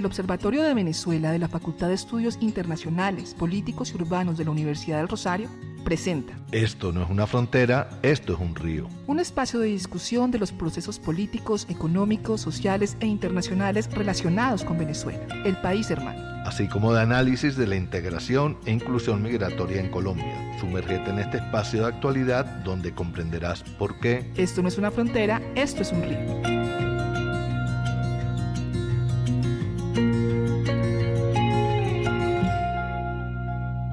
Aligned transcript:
El 0.00 0.06
Observatorio 0.06 0.62
de 0.62 0.72
Venezuela 0.72 1.30
de 1.30 1.38
la 1.38 1.46
Facultad 1.46 1.88
de 1.88 1.94
Estudios 1.94 2.38
Internacionales, 2.40 3.34
Políticos 3.34 3.92
y 3.92 3.96
Urbanos 4.00 4.38
de 4.38 4.46
la 4.46 4.50
Universidad 4.50 4.96
del 4.96 5.08
Rosario 5.08 5.50
presenta 5.84 6.32
Esto 6.52 6.90
no 6.90 7.02
es 7.02 7.10
una 7.10 7.26
frontera, 7.26 7.90
esto 8.00 8.32
es 8.32 8.40
un 8.40 8.54
río. 8.54 8.88
un 9.06 9.20
espacio 9.20 9.60
de 9.60 9.66
discusión 9.66 10.30
de 10.30 10.38
los 10.38 10.52
procesos 10.52 10.98
políticos, 10.98 11.66
económicos, 11.68 12.40
sociales 12.40 12.96
e 13.00 13.06
internacionales 13.06 13.90
relacionados 13.92 14.64
con 14.64 14.78
Venezuela, 14.78 15.20
el 15.44 15.58
país 15.58 15.90
hermano. 15.90 16.18
Así 16.46 16.66
como 16.66 16.94
de 16.94 17.02
análisis 17.02 17.58
de 17.58 17.66
la 17.66 17.76
integración 17.76 18.56
e 18.64 18.72
inclusión 18.72 19.20
migratoria 19.20 19.82
en 19.82 19.90
Colombia. 19.90 20.56
Sumérgete 20.60 21.10
en 21.10 21.18
este 21.18 21.36
espacio 21.36 21.82
de 21.82 21.88
actualidad 21.88 22.46
donde 22.64 22.94
comprenderás 22.94 23.62
por 23.78 24.00
qué 24.00 24.32
Esto 24.34 24.62
no 24.62 24.68
es 24.68 24.78
una 24.78 24.90
frontera, 24.90 25.42
esto 25.56 25.82
es 25.82 25.92
un 25.92 26.02
río. 26.04 26.60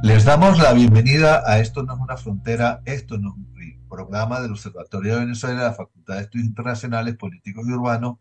Les 0.08 0.24
damos 0.24 0.58
la 0.58 0.72
bienvenida 0.72 1.44
a 1.46 1.60
Esto 1.60 1.84
no 1.84 1.94
es 1.96 2.00
una 2.00 2.16
frontera, 2.16 2.82
esto 2.86 3.18
no 3.18 3.36
es 3.36 3.76
un 3.76 3.88
programa 3.90 4.40
del 4.40 4.52
Observatorio 4.52 5.16
de 5.16 5.20
Venezuela 5.20 5.60
de 5.60 5.68
la 5.68 5.74
Facultad 5.74 6.16
de 6.16 6.22
Estudios 6.22 6.48
Internacionales, 6.48 7.18
Políticos 7.18 7.66
y 7.68 7.74
Urbanos 7.74 8.16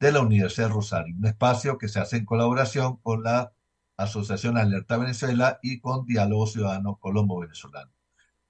de 0.00 0.12
la 0.12 0.22
Universidad 0.22 0.68
de 0.68 0.72
Rosario, 0.72 1.14
un 1.14 1.26
espacio 1.26 1.76
que 1.76 1.88
se 1.88 2.00
hace 2.00 2.16
en 2.16 2.24
colaboración 2.24 2.96
con 3.02 3.22
la 3.22 3.52
Asociación 3.98 4.56
Alerta 4.56 4.96
Venezuela 4.96 5.58
y 5.62 5.78
con 5.78 6.06
Diálogo 6.06 6.46
Ciudadano 6.46 6.96
Colombo-Venezolano. 6.96 7.92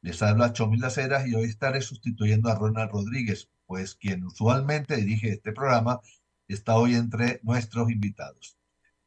Les 0.01 0.23
habla 0.23 0.53
Chomil 0.53 0.81
Laceras 0.81 1.27
y 1.27 1.35
hoy 1.35 1.47
estaré 1.47 1.83
sustituyendo 1.83 2.51
a 2.51 2.55
Ronald 2.55 2.93
Rodríguez, 2.93 3.51
pues 3.67 3.97
quien 3.97 4.25
usualmente 4.25 4.95
dirige 4.95 5.31
este 5.31 5.51
programa 5.51 6.03
está 6.47 6.77
hoy 6.77 6.95
entre 6.95 7.41
nuestros 7.43 7.91
invitados. 7.91 8.56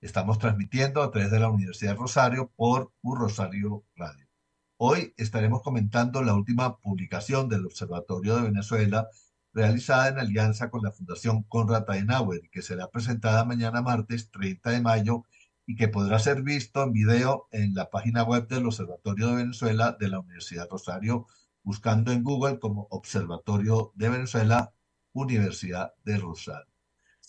Estamos 0.01 0.39
transmitiendo 0.39 1.03
a 1.03 1.11
través 1.11 1.29
de 1.29 1.41
la 1.41 1.49
Universidad 1.49 1.91
de 1.91 1.97
Rosario 1.97 2.53
por 2.55 2.93
U 3.01 3.15
Rosario 3.15 3.83
Radio. 3.97 4.27
Hoy 4.77 5.13
estaremos 5.17 5.61
comentando 5.61 6.23
la 6.23 6.35
última 6.35 6.77
publicación 6.79 7.49
del 7.49 7.65
Observatorio 7.65 8.37
de 8.37 8.43
Venezuela 8.43 9.09
realizada 9.51 10.07
en 10.07 10.19
alianza 10.19 10.69
con 10.69 10.83
la 10.83 10.93
Fundación 10.93 11.43
Konrad 11.43 11.83
Adenauer, 11.89 12.49
que 12.49 12.61
será 12.61 12.89
presentada 12.89 13.43
mañana 13.43 13.81
martes 13.81 14.31
30 14.31 14.69
de 14.69 14.79
mayo 14.79 15.25
y 15.65 15.75
que 15.75 15.89
podrá 15.89 16.17
ser 16.19 16.43
visto 16.43 16.81
en 16.81 16.93
video 16.93 17.49
en 17.51 17.73
la 17.73 17.89
página 17.89 18.23
web 18.23 18.47
del 18.47 18.67
Observatorio 18.67 19.27
de 19.27 19.35
Venezuela 19.35 19.97
de 19.99 20.07
la 20.07 20.21
Universidad 20.21 20.69
Rosario, 20.71 21.27
buscando 21.61 22.13
en 22.13 22.23
Google 22.23 22.59
como 22.59 22.87
Observatorio 22.89 23.91
de 23.95 24.07
Venezuela, 24.07 24.73
Universidad 25.11 25.93
de 26.05 26.17
Rosario. 26.19 26.68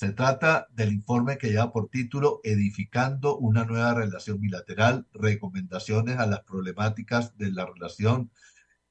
Se 0.00 0.12
trata 0.12 0.66
del 0.70 0.94
informe 0.94 1.36
que 1.36 1.50
lleva 1.50 1.72
por 1.72 1.90
título 1.90 2.40
Edificando 2.42 3.36
una 3.36 3.66
nueva 3.66 3.92
relación 3.92 4.40
bilateral, 4.40 5.06
recomendaciones 5.12 6.18
a 6.18 6.24
las 6.24 6.40
problemáticas 6.40 7.36
de 7.36 7.50
la 7.52 7.66
relación 7.66 8.30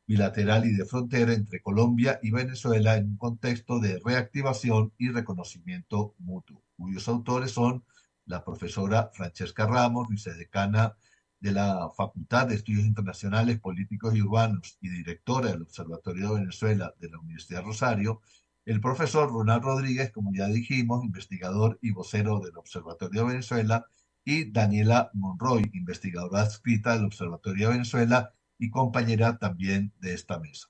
bilateral 0.06 0.68
y 0.68 0.76
de 0.76 0.86
frontera 0.86 1.34
entre 1.34 1.64
Colombia 1.64 2.20
y 2.22 2.30
Venezuela 2.30 2.96
en 2.96 3.06
un 3.06 3.18
contexto 3.18 3.80
de 3.80 4.00
reactivación 4.06 4.94
y 5.00 5.10
reconocimiento 5.10 6.14
mutuo, 6.20 6.62
cuyos 6.78 7.08
autores 7.08 7.50
son 7.50 7.84
la 8.26 8.46
profesora 8.46 9.10
Francesca 9.12 9.66
Ramos, 9.66 10.10
vicedecana 10.10 10.96
de 11.40 11.54
la 11.54 11.90
Facultad 11.98 12.46
de 12.50 12.54
Estudios 12.54 12.86
Internacionales, 12.86 13.60
Políticos 13.60 14.16
y 14.16 14.22
Urbanos 14.22 14.78
y 14.80 14.90
directora 14.90 15.50
del 15.50 15.64
Observatorio 15.64 16.36
de 16.36 16.42
Venezuela 16.42 16.94
de 17.00 17.10
la 17.10 17.18
Universidad 17.18 17.64
Rosario, 17.64 18.22
el 18.66 18.82
profesor 18.82 19.32
Ronald 19.32 19.64
Rodríguez, 19.64 20.12
como 20.12 20.32
ya 20.34 20.48
dijimos, 20.48 21.04
investigador 21.04 21.80
y 21.82 21.92
vocero 21.92 22.40
del 22.40 22.58
Observatorio 22.58 23.22
de 23.22 23.28
Venezuela, 23.28 23.86
y 24.26 24.52
Daniela 24.52 25.10
Monroy, 25.14 25.70
investigadora 25.74 26.42
adscrita 26.42 26.96
del 26.96 27.06
Observatorio 27.06 27.68
de 27.68 27.74
Venezuela 27.74 28.34
y 28.60 28.70
compañera 28.70 29.38
también 29.38 29.94
de 30.00 30.14
esta 30.14 30.40
mesa. 30.40 30.68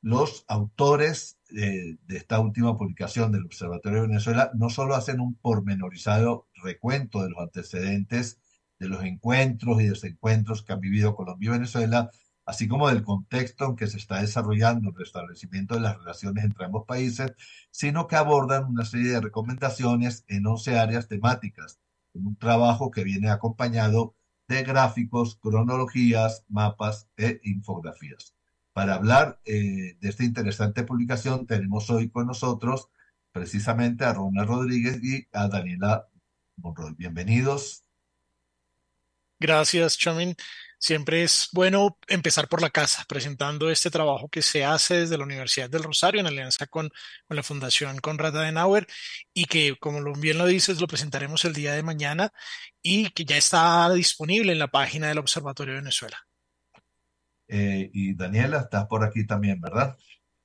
Los 0.00 0.44
autores 0.48 1.38
eh, 1.50 1.96
de 2.06 2.16
esta 2.16 2.40
última 2.40 2.76
publicación 2.76 3.30
del 3.30 3.44
Observatorio 3.44 4.02
de 4.02 4.08
Venezuela 4.08 4.50
no 4.54 4.70
solo 4.70 4.94
hacen 4.94 5.20
un 5.20 5.34
pormenorizado 5.34 6.48
recuento 6.62 7.22
de 7.22 7.30
los 7.30 7.40
antecedentes 7.40 8.40
de 8.78 8.88
los 8.88 9.04
encuentros 9.04 9.80
y 9.80 9.88
desencuentros 9.88 10.62
que 10.62 10.72
han 10.72 10.80
vivido 10.80 11.14
Colombia 11.14 11.50
y 11.50 11.52
Venezuela, 11.52 12.10
así 12.52 12.68
como 12.68 12.88
del 12.88 13.02
contexto 13.02 13.64
en 13.64 13.76
que 13.76 13.86
se 13.86 13.96
está 13.96 14.20
desarrollando 14.20 14.90
el 14.90 14.94
restablecimiento 14.94 15.74
de 15.74 15.80
las 15.80 15.96
relaciones 15.96 16.44
entre 16.44 16.66
ambos 16.66 16.84
países, 16.84 17.32
sino 17.70 18.06
que 18.06 18.16
abordan 18.16 18.66
una 18.66 18.84
serie 18.84 19.12
de 19.12 19.22
recomendaciones 19.22 20.24
en 20.28 20.46
11 20.46 20.78
áreas 20.78 21.08
temáticas, 21.08 21.80
en 22.12 22.26
un 22.26 22.36
trabajo 22.36 22.90
que 22.90 23.04
viene 23.04 23.30
acompañado 23.30 24.14
de 24.48 24.64
gráficos, 24.64 25.36
cronologías, 25.36 26.44
mapas 26.48 27.08
e 27.16 27.40
infografías. 27.44 28.34
Para 28.74 28.96
hablar 28.96 29.40
eh, 29.46 29.96
de 29.98 30.08
esta 30.10 30.24
interesante 30.24 30.82
publicación 30.82 31.46
tenemos 31.46 31.88
hoy 31.88 32.10
con 32.10 32.26
nosotros 32.26 32.90
precisamente 33.32 34.04
a 34.04 34.12
Ronald 34.12 34.48
Rodríguez 34.48 35.02
y 35.02 35.26
a 35.32 35.48
Daniela 35.48 36.06
Monroy. 36.56 36.92
Bienvenidos. 36.98 37.82
Gracias, 39.40 39.96
Chamin. 39.96 40.36
Siempre 40.82 41.22
es 41.22 41.48
bueno 41.52 41.96
empezar 42.08 42.48
por 42.48 42.60
la 42.60 42.68
casa, 42.68 43.04
presentando 43.08 43.70
este 43.70 43.88
trabajo 43.88 44.28
que 44.28 44.42
se 44.42 44.64
hace 44.64 44.94
desde 44.96 45.16
la 45.16 45.22
Universidad 45.22 45.70
del 45.70 45.84
Rosario 45.84 46.20
en 46.20 46.26
alianza 46.26 46.66
con, 46.66 46.90
con 47.28 47.36
la 47.36 47.44
Fundación 47.44 47.98
Konrad 48.00 48.36
Adenauer 48.36 48.88
y 49.32 49.44
que, 49.44 49.76
como 49.78 50.02
bien 50.14 50.38
lo 50.38 50.46
dices, 50.46 50.80
lo 50.80 50.88
presentaremos 50.88 51.44
el 51.44 51.52
día 51.52 51.72
de 51.74 51.84
mañana 51.84 52.32
y 52.82 53.10
que 53.10 53.24
ya 53.24 53.36
está 53.36 53.92
disponible 53.92 54.50
en 54.50 54.58
la 54.58 54.66
página 54.66 55.06
del 55.06 55.18
Observatorio 55.18 55.74
de 55.74 55.82
Venezuela. 55.82 56.18
Eh, 57.46 57.88
y 57.92 58.16
Daniela, 58.16 58.58
estás 58.58 58.86
por 58.86 59.04
aquí 59.04 59.24
también, 59.24 59.60
¿verdad? 59.60 59.96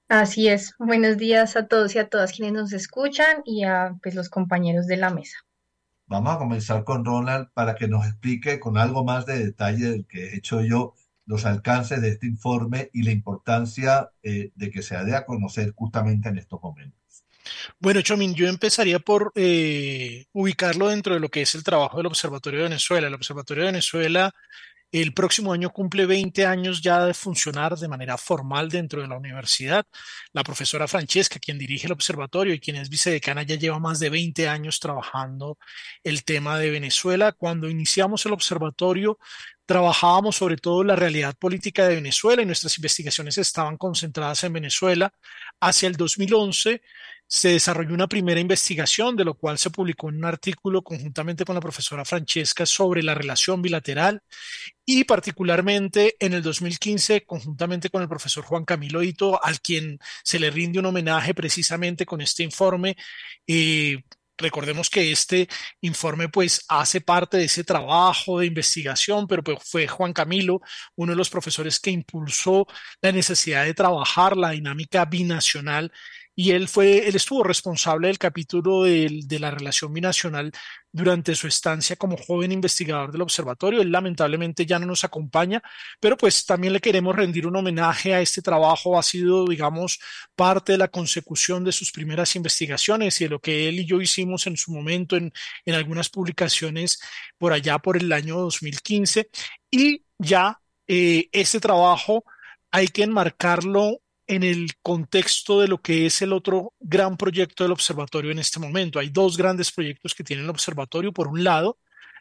Así 0.07 0.49
es. 0.49 0.75
Buenos 0.77 1.17
días 1.17 1.55
a 1.55 1.65
todos 1.65 1.95
y 1.95 1.99
a 1.99 2.09
todas 2.09 2.31
quienes 2.31 2.53
nos 2.53 2.73
escuchan 2.73 3.41
y 3.43 3.63
a 3.63 3.95
pues, 4.03 4.13
los 4.13 4.29
compañeros 4.29 4.85
de 4.85 4.97
la 4.97 5.09
mesa. 5.09 5.46
Vamos 6.07 6.33
a 6.33 6.37
comenzar 6.37 6.83
con 6.85 7.03
Ronald 7.03 7.49
para 7.53 7.75
que 7.75 7.89
nos 7.89 8.05
explique 8.05 8.59
con 8.59 8.77
algo 8.77 9.03
más 9.03 9.25
de 9.25 9.43
detalle 9.43 9.91
del 9.91 10.05
que 10.05 10.27
he 10.27 10.35
hecho 10.37 10.61
yo 10.61 10.95
los 11.25 11.45
alcances 11.45 12.01
de 12.01 12.09
este 12.09 12.27
informe 12.27 12.89
y 12.93 13.03
la 13.03 13.11
importancia 13.11 14.11
eh, 14.23 14.51
de 14.55 14.71
que 14.71 14.81
se 14.81 14.95
dé 15.03 15.15
a 15.15 15.25
conocer 15.25 15.73
justamente 15.75 16.29
en 16.29 16.37
estos 16.37 16.61
momentos. 16.61 17.25
Bueno, 17.79 18.01
Chomin, 18.01 18.33
yo 18.33 18.47
empezaría 18.47 18.99
por 18.99 19.33
eh, 19.35 20.25
ubicarlo 20.31 20.87
dentro 20.87 21.13
de 21.13 21.19
lo 21.19 21.29
que 21.29 21.41
es 21.41 21.53
el 21.55 21.63
trabajo 21.63 21.97
del 21.97 22.05
Observatorio 22.05 22.59
de 22.59 22.69
Venezuela. 22.69 23.07
El 23.07 23.13
Observatorio 23.13 23.63
de 23.63 23.71
Venezuela 23.71 24.33
el 24.91 25.13
próximo 25.13 25.53
año 25.53 25.71
cumple 25.71 26.05
20 26.05 26.45
años 26.45 26.81
ya 26.81 27.05
de 27.05 27.13
funcionar 27.13 27.77
de 27.77 27.87
manera 27.87 28.17
formal 28.17 28.69
dentro 28.69 29.01
de 29.01 29.07
la 29.07 29.17
universidad. 29.17 29.85
La 30.33 30.43
profesora 30.43 30.87
Francesca, 30.87 31.39
quien 31.39 31.57
dirige 31.57 31.87
el 31.87 31.93
observatorio 31.93 32.53
y 32.53 32.59
quien 32.59 32.77
es 32.77 32.89
vicedecana, 32.89 33.43
ya 33.43 33.55
lleva 33.55 33.79
más 33.79 33.99
de 33.99 34.09
20 34.09 34.47
años 34.47 34.79
trabajando 34.79 35.57
el 36.03 36.23
tema 36.23 36.57
de 36.57 36.69
Venezuela. 36.69 37.33
Cuando 37.33 37.69
iniciamos 37.69 38.25
el 38.25 38.33
observatorio, 38.33 39.19
trabajábamos 39.65 40.37
sobre 40.37 40.57
todo 40.57 40.83
la 40.83 40.95
realidad 40.95 41.35
política 41.37 41.87
de 41.87 41.95
Venezuela 41.95 42.41
y 42.41 42.45
nuestras 42.45 42.77
investigaciones 42.77 43.37
estaban 43.37 43.77
concentradas 43.77 44.43
en 44.45 44.53
Venezuela. 44.53 45.13
Hacia 45.59 45.87
el 45.87 45.97
2011 45.97 46.81
se 47.27 47.49
desarrolló 47.49 47.93
una 47.93 48.07
primera 48.07 48.39
investigación, 48.39 49.15
de 49.15 49.25
lo 49.25 49.33
cual 49.33 49.57
se 49.57 49.69
publicó 49.69 50.07
un 50.07 50.23
artículo 50.23 50.81
conjuntamente 50.81 51.43
con 51.43 51.55
la 51.55 51.61
profesora 51.61 52.05
Francesca 52.05 52.65
sobre 52.65 53.03
la 53.03 53.13
relación 53.13 53.61
bilateral 53.61 54.21
y 54.85 55.03
particularmente 55.03 56.15
en 56.19 56.33
el 56.33 56.41
2015, 56.41 57.25
conjuntamente 57.25 57.89
con 57.89 58.01
el 58.01 58.07
profesor 58.07 58.45
Juan 58.45 58.63
Camilo 58.63 59.03
Hito, 59.03 59.43
al 59.43 59.59
quien 59.59 59.99
se 60.23 60.39
le 60.39 60.49
rinde 60.49 60.79
un 60.79 60.85
homenaje 60.85 61.33
precisamente 61.33 62.05
con 62.05 62.21
este 62.21 62.43
informe. 62.43 62.95
Eh, 63.45 64.01
recordemos 64.37 64.89
que 64.89 65.11
este 65.11 65.49
informe 65.81 66.29
pues 66.29 66.63
hace 66.69 67.01
parte 67.01 67.37
de 67.37 67.45
ese 67.45 67.63
trabajo 67.63 68.39
de 68.39 68.45
investigación, 68.45 69.27
pero 69.27 69.43
pues 69.43 69.57
fue 69.63 69.87
Juan 69.87 70.13
Camilo, 70.13 70.61
uno 70.95 71.11
de 71.11 71.17
los 71.17 71.29
profesores 71.29 71.79
que 71.79 71.91
impulsó 71.91 72.67
la 73.01 73.11
necesidad 73.11 73.65
de 73.65 73.73
trabajar 73.73 74.37
la 74.37 74.51
dinámica 74.51 75.05
binacional 75.05 75.91
y 76.39 76.51
él 76.51 76.67
fue, 76.67 77.07
él 77.07 77.15
estuvo 77.15 77.43
responsable 77.43 78.09
del 78.09 78.19
capítulo 78.19 78.83
de, 78.83 79.25
la 79.39 79.49
relación 79.49 79.91
binacional 79.91 80.51
durante 80.91 81.33
su 81.33 81.47
estancia 81.47 81.95
como 81.95 82.15
joven 82.15 82.51
investigador 82.51 83.11
del 83.11 83.23
observatorio. 83.23 83.81
Él 83.81 83.91
lamentablemente 83.91 84.63
ya 84.63 84.77
no 84.77 84.85
nos 84.85 85.03
acompaña, 85.03 85.63
pero 85.99 86.15
pues 86.15 86.45
también 86.45 86.73
le 86.73 86.79
queremos 86.79 87.15
rendir 87.15 87.47
un 87.47 87.55
homenaje 87.55 88.13
a 88.13 88.21
este 88.21 88.43
trabajo. 88.43 88.99
Ha 88.99 89.01
sido, 89.01 89.47
digamos, 89.47 89.99
parte 90.35 90.73
de 90.73 90.77
la 90.77 90.89
consecución 90.89 91.63
de 91.63 91.71
sus 91.71 91.91
primeras 91.91 92.35
investigaciones 92.35 93.19
y 93.19 93.23
de 93.23 93.29
lo 93.31 93.39
que 93.39 93.67
él 93.67 93.79
y 93.79 93.85
yo 93.85 93.99
hicimos 93.99 94.45
en 94.45 94.57
su 94.57 94.71
momento 94.71 95.15
en, 95.17 95.33
en 95.65 95.73
algunas 95.73 96.07
publicaciones 96.07 96.99
por 97.39 97.51
allá 97.51 97.79
por 97.79 97.97
el 97.97 98.11
año 98.13 98.37
2015. 98.37 99.31
Y 99.71 100.03
ya 100.19 100.61
eh, 100.87 101.29
este 101.31 101.59
trabajo 101.59 102.23
hay 102.69 102.89
que 102.89 103.01
enmarcarlo 103.01 104.01
en 104.27 104.43
el 104.43 104.71
contexto 104.81 105.61
de 105.61 105.67
lo 105.67 105.81
que 105.81 106.05
es 106.05 106.21
el 106.21 106.33
otro 106.33 106.73
gran 106.79 107.17
proyecto 107.17 107.63
del 107.63 107.71
observatorio 107.71 108.31
en 108.31 108.39
este 108.39 108.59
momento. 108.59 108.99
Hay 108.99 109.09
dos 109.09 109.37
grandes 109.37 109.71
proyectos 109.71 110.13
que 110.13 110.23
tiene 110.23 110.43
el 110.43 110.49
observatorio. 110.49 111.13
Por 111.13 111.27
un 111.27 111.43
lado, 111.43 111.79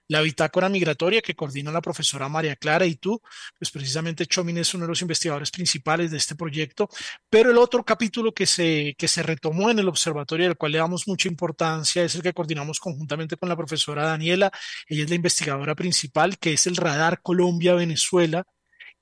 la 0.08 0.20
bitácora 0.20 0.68
migratoria 0.68 1.20
que 1.20 1.34
coordina 1.34 1.72
la 1.72 1.80
profesora 1.80 2.28
María 2.28 2.56
Clara 2.56 2.86
y 2.86 2.94
tú, 2.94 3.20
pues 3.58 3.70
precisamente 3.70 4.26
Chomin 4.26 4.58
es 4.58 4.72
uno 4.74 4.84
de 4.84 4.90
los 4.90 5.02
investigadores 5.02 5.50
principales 5.50 6.10
de 6.10 6.18
este 6.18 6.36
proyecto, 6.36 6.88
pero 7.28 7.50
el 7.50 7.58
otro 7.58 7.84
capítulo 7.84 8.32
que 8.32 8.46
se, 8.46 8.94
que 8.96 9.08
se 9.08 9.22
retomó 9.22 9.70
en 9.70 9.80
el 9.80 9.88
observatorio, 9.88 10.46
al 10.46 10.56
cual 10.56 10.72
le 10.72 10.78
damos 10.78 11.08
mucha 11.08 11.28
importancia, 11.28 12.04
es 12.04 12.14
el 12.14 12.22
que 12.22 12.32
coordinamos 12.32 12.78
conjuntamente 12.78 13.36
con 13.36 13.48
la 13.48 13.56
profesora 13.56 14.04
Daniela, 14.04 14.50
ella 14.86 15.04
es 15.04 15.10
la 15.10 15.16
investigadora 15.16 15.74
principal, 15.74 16.38
que 16.38 16.52
es 16.52 16.66
el 16.66 16.76
Radar 16.76 17.20
Colombia-Venezuela, 17.22 18.44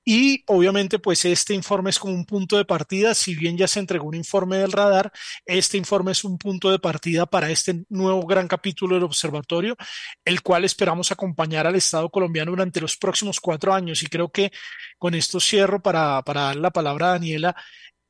y 0.05 0.45
obviamente, 0.47 0.99
pues 0.99 1.25
este 1.25 1.55
informe 1.55 1.89
es 1.89 1.99
como 1.99 2.13
un 2.13 2.27
punto 2.27 2.59
de 2.59 2.67
partida. 2.67 3.15
Si 3.15 3.35
bien 3.35 3.57
ya 3.57 3.67
se 3.67 3.81
entregó 3.81 4.07
un 4.07 4.15
informe 4.15 4.59
del 4.59 4.73
radar, 4.73 5.11
este 5.47 5.79
informe 5.79 6.13
es 6.13 6.25
un 6.25 6.37
punto 6.37 6.71
de 6.71 6.79
partida 6.79 7.25
para 7.25 7.51
este 7.51 7.85
nuevo 7.89 8.27
gran 8.27 8.47
capítulo 8.47 8.97
del 8.97 9.05
observatorio, 9.05 9.77
el 10.25 10.43
cual 10.43 10.65
esperamos 10.65 11.11
acompañar 11.11 11.67
al 11.67 11.77
Estado 11.77 12.11
colombiano 12.11 12.51
durante 12.51 12.83
los 12.83 12.99
próximos 12.99 13.41
cuatro 13.41 13.73
años. 13.73 14.03
Y 14.03 14.07
creo 14.09 14.31
que 14.31 14.53
con 14.99 15.15
esto 15.15 15.41
cierro 15.41 15.81
para, 15.83 16.23
para 16.23 16.43
dar 16.43 16.57
la 16.57 16.71
palabra 16.71 17.09
a 17.09 17.13
Daniela. 17.13 17.57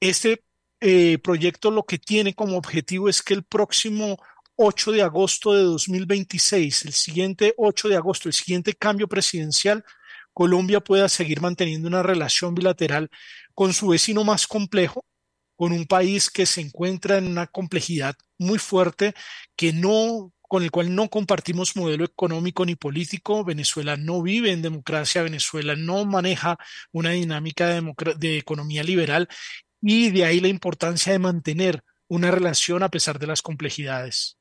Este 0.00 0.42
eh, 0.80 1.18
proyecto 1.18 1.70
lo 1.70 1.84
que 1.84 1.98
tiene 1.98 2.34
como 2.34 2.56
objetivo 2.56 3.08
es 3.08 3.22
que 3.22 3.34
el 3.34 3.44
próximo 3.44 4.18
8 4.56 4.92
de 4.92 5.02
agosto 5.02 5.52
de 5.52 5.62
2026, 5.62 6.86
el 6.86 6.92
siguiente 6.92 7.54
8 7.56 7.88
de 7.88 7.96
agosto, 7.96 8.28
el 8.28 8.34
siguiente 8.34 8.74
cambio 8.74 9.08
presidencial, 9.08 9.84
Colombia 10.34 10.80
pueda 10.80 11.08
seguir 11.08 11.40
manteniendo 11.40 11.88
una 11.88 12.02
relación 12.02 12.54
bilateral 12.54 13.08
con 13.54 13.72
su 13.72 13.88
vecino 13.88 14.24
más 14.24 14.46
complejo, 14.46 15.04
con 15.56 15.72
un 15.72 15.86
país 15.86 16.28
que 16.30 16.44
se 16.44 16.60
encuentra 16.60 17.16
en 17.16 17.28
una 17.28 17.46
complejidad 17.46 18.16
muy 18.38 18.58
fuerte, 18.58 19.14
que 19.56 19.72
no 19.72 20.32
con 20.42 20.62
el 20.62 20.70
cual 20.70 20.94
no 20.94 21.08
compartimos 21.08 21.74
modelo 21.76 22.04
económico 22.04 22.66
ni 22.66 22.76
político. 22.76 23.44
Venezuela 23.44 23.96
no 23.96 24.22
vive 24.22 24.52
en 24.52 24.62
democracia, 24.62 25.22
Venezuela 25.22 25.74
no 25.74 26.04
maneja 26.04 26.58
una 26.92 27.10
dinámica 27.10 27.68
de, 27.68 27.94
de 28.18 28.38
economía 28.38 28.82
liberal 28.82 29.28
y 29.80 30.10
de 30.10 30.24
ahí 30.24 30.40
la 30.40 30.48
importancia 30.48 31.12
de 31.12 31.18
mantener 31.18 31.82
una 32.08 32.30
relación 32.30 32.82
a 32.82 32.88
pesar 32.88 33.18
de 33.18 33.26
las 33.26 33.42
complejidades. 33.42 34.38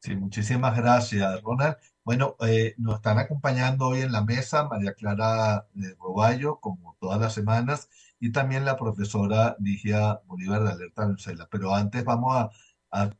Sí, 0.00 0.14
muchísimas 0.16 0.76
gracias, 0.76 1.42
Ronald. 1.42 1.76
Bueno, 2.04 2.36
eh, 2.46 2.74
nos 2.76 2.96
están 2.96 3.18
acompañando 3.18 3.88
hoy 3.88 4.02
en 4.02 4.12
la 4.12 4.22
mesa 4.22 4.68
María 4.68 4.92
Clara 4.92 5.66
Roballo, 5.98 6.60
como 6.60 6.96
todas 7.00 7.18
las 7.18 7.32
semanas, 7.32 7.88
y 8.20 8.30
también 8.30 8.66
la 8.66 8.76
profesora 8.76 9.56
Ligia 9.58 10.20
Bolívar 10.26 10.62
de 10.64 10.72
Alerta 10.72 11.06
Venezuela. 11.06 11.48
Pero 11.50 11.74
antes 11.74 12.04
vamos 12.04 12.36
a, 12.36 12.50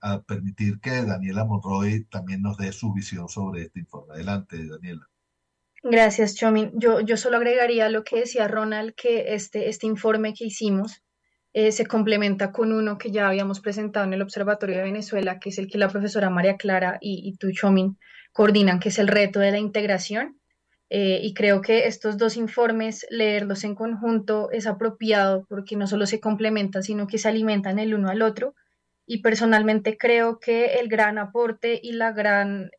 a, 0.02 0.22
permitir 0.22 0.80
que 0.80 1.02
Daniela 1.02 1.46
Monroy 1.46 2.04
también 2.10 2.42
nos 2.42 2.58
dé 2.58 2.72
su 2.72 2.92
visión 2.92 3.28
sobre 3.30 3.62
este 3.62 3.80
informe. 3.80 4.14
Adelante, 4.14 4.58
Daniela. 4.68 5.08
Gracias, 5.82 6.34
Chomin. 6.34 6.70
Yo, 6.74 7.00
yo 7.00 7.16
solo 7.16 7.38
agregaría 7.38 7.88
lo 7.88 8.04
que 8.04 8.20
decía 8.20 8.48
Ronald, 8.48 8.94
que 8.94 9.34
este, 9.34 9.70
este 9.70 9.86
informe 9.86 10.34
que 10.34 10.44
hicimos 10.44 11.02
eh, 11.54 11.72
se 11.72 11.86
complementa 11.86 12.52
con 12.52 12.72
uno 12.72 12.98
que 12.98 13.10
ya 13.10 13.28
habíamos 13.28 13.60
presentado 13.60 14.04
en 14.04 14.12
el 14.12 14.22
Observatorio 14.22 14.76
de 14.76 14.82
Venezuela, 14.82 15.38
que 15.38 15.48
es 15.48 15.58
el 15.58 15.68
que 15.68 15.78
la 15.78 15.88
profesora 15.88 16.28
María 16.28 16.56
Clara 16.56 16.98
y, 17.00 17.28
y 17.28 17.36
tú, 17.36 17.50
Chomin, 17.52 17.98
coordinan, 18.34 18.80
que 18.80 18.90
es 18.90 18.98
el 18.98 19.08
reto 19.08 19.40
de 19.40 19.52
la 19.52 19.58
integración. 19.58 20.38
Eh, 20.90 21.20
y 21.22 21.32
creo 21.32 21.62
que 21.62 21.86
estos 21.86 22.18
dos 22.18 22.36
informes, 22.36 23.06
leerlos 23.08 23.64
en 23.64 23.74
conjunto 23.74 24.50
es 24.50 24.66
apropiado 24.66 25.46
porque 25.48 25.76
no 25.76 25.86
solo 25.86 26.04
se 26.06 26.20
complementan, 26.20 26.82
sino 26.82 27.06
que 27.06 27.16
se 27.16 27.28
alimentan 27.28 27.78
el 27.78 27.94
uno 27.94 28.10
al 28.10 28.22
otro. 28.22 28.54
Y 29.06 29.22
personalmente 29.22 29.96
creo 29.96 30.40
que 30.40 30.74
el 30.80 30.88
gran 30.88 31.16
aporte 31.16 31.80
y 31.82 31.92
la 31.92 32.12
gran, 32.12 32.70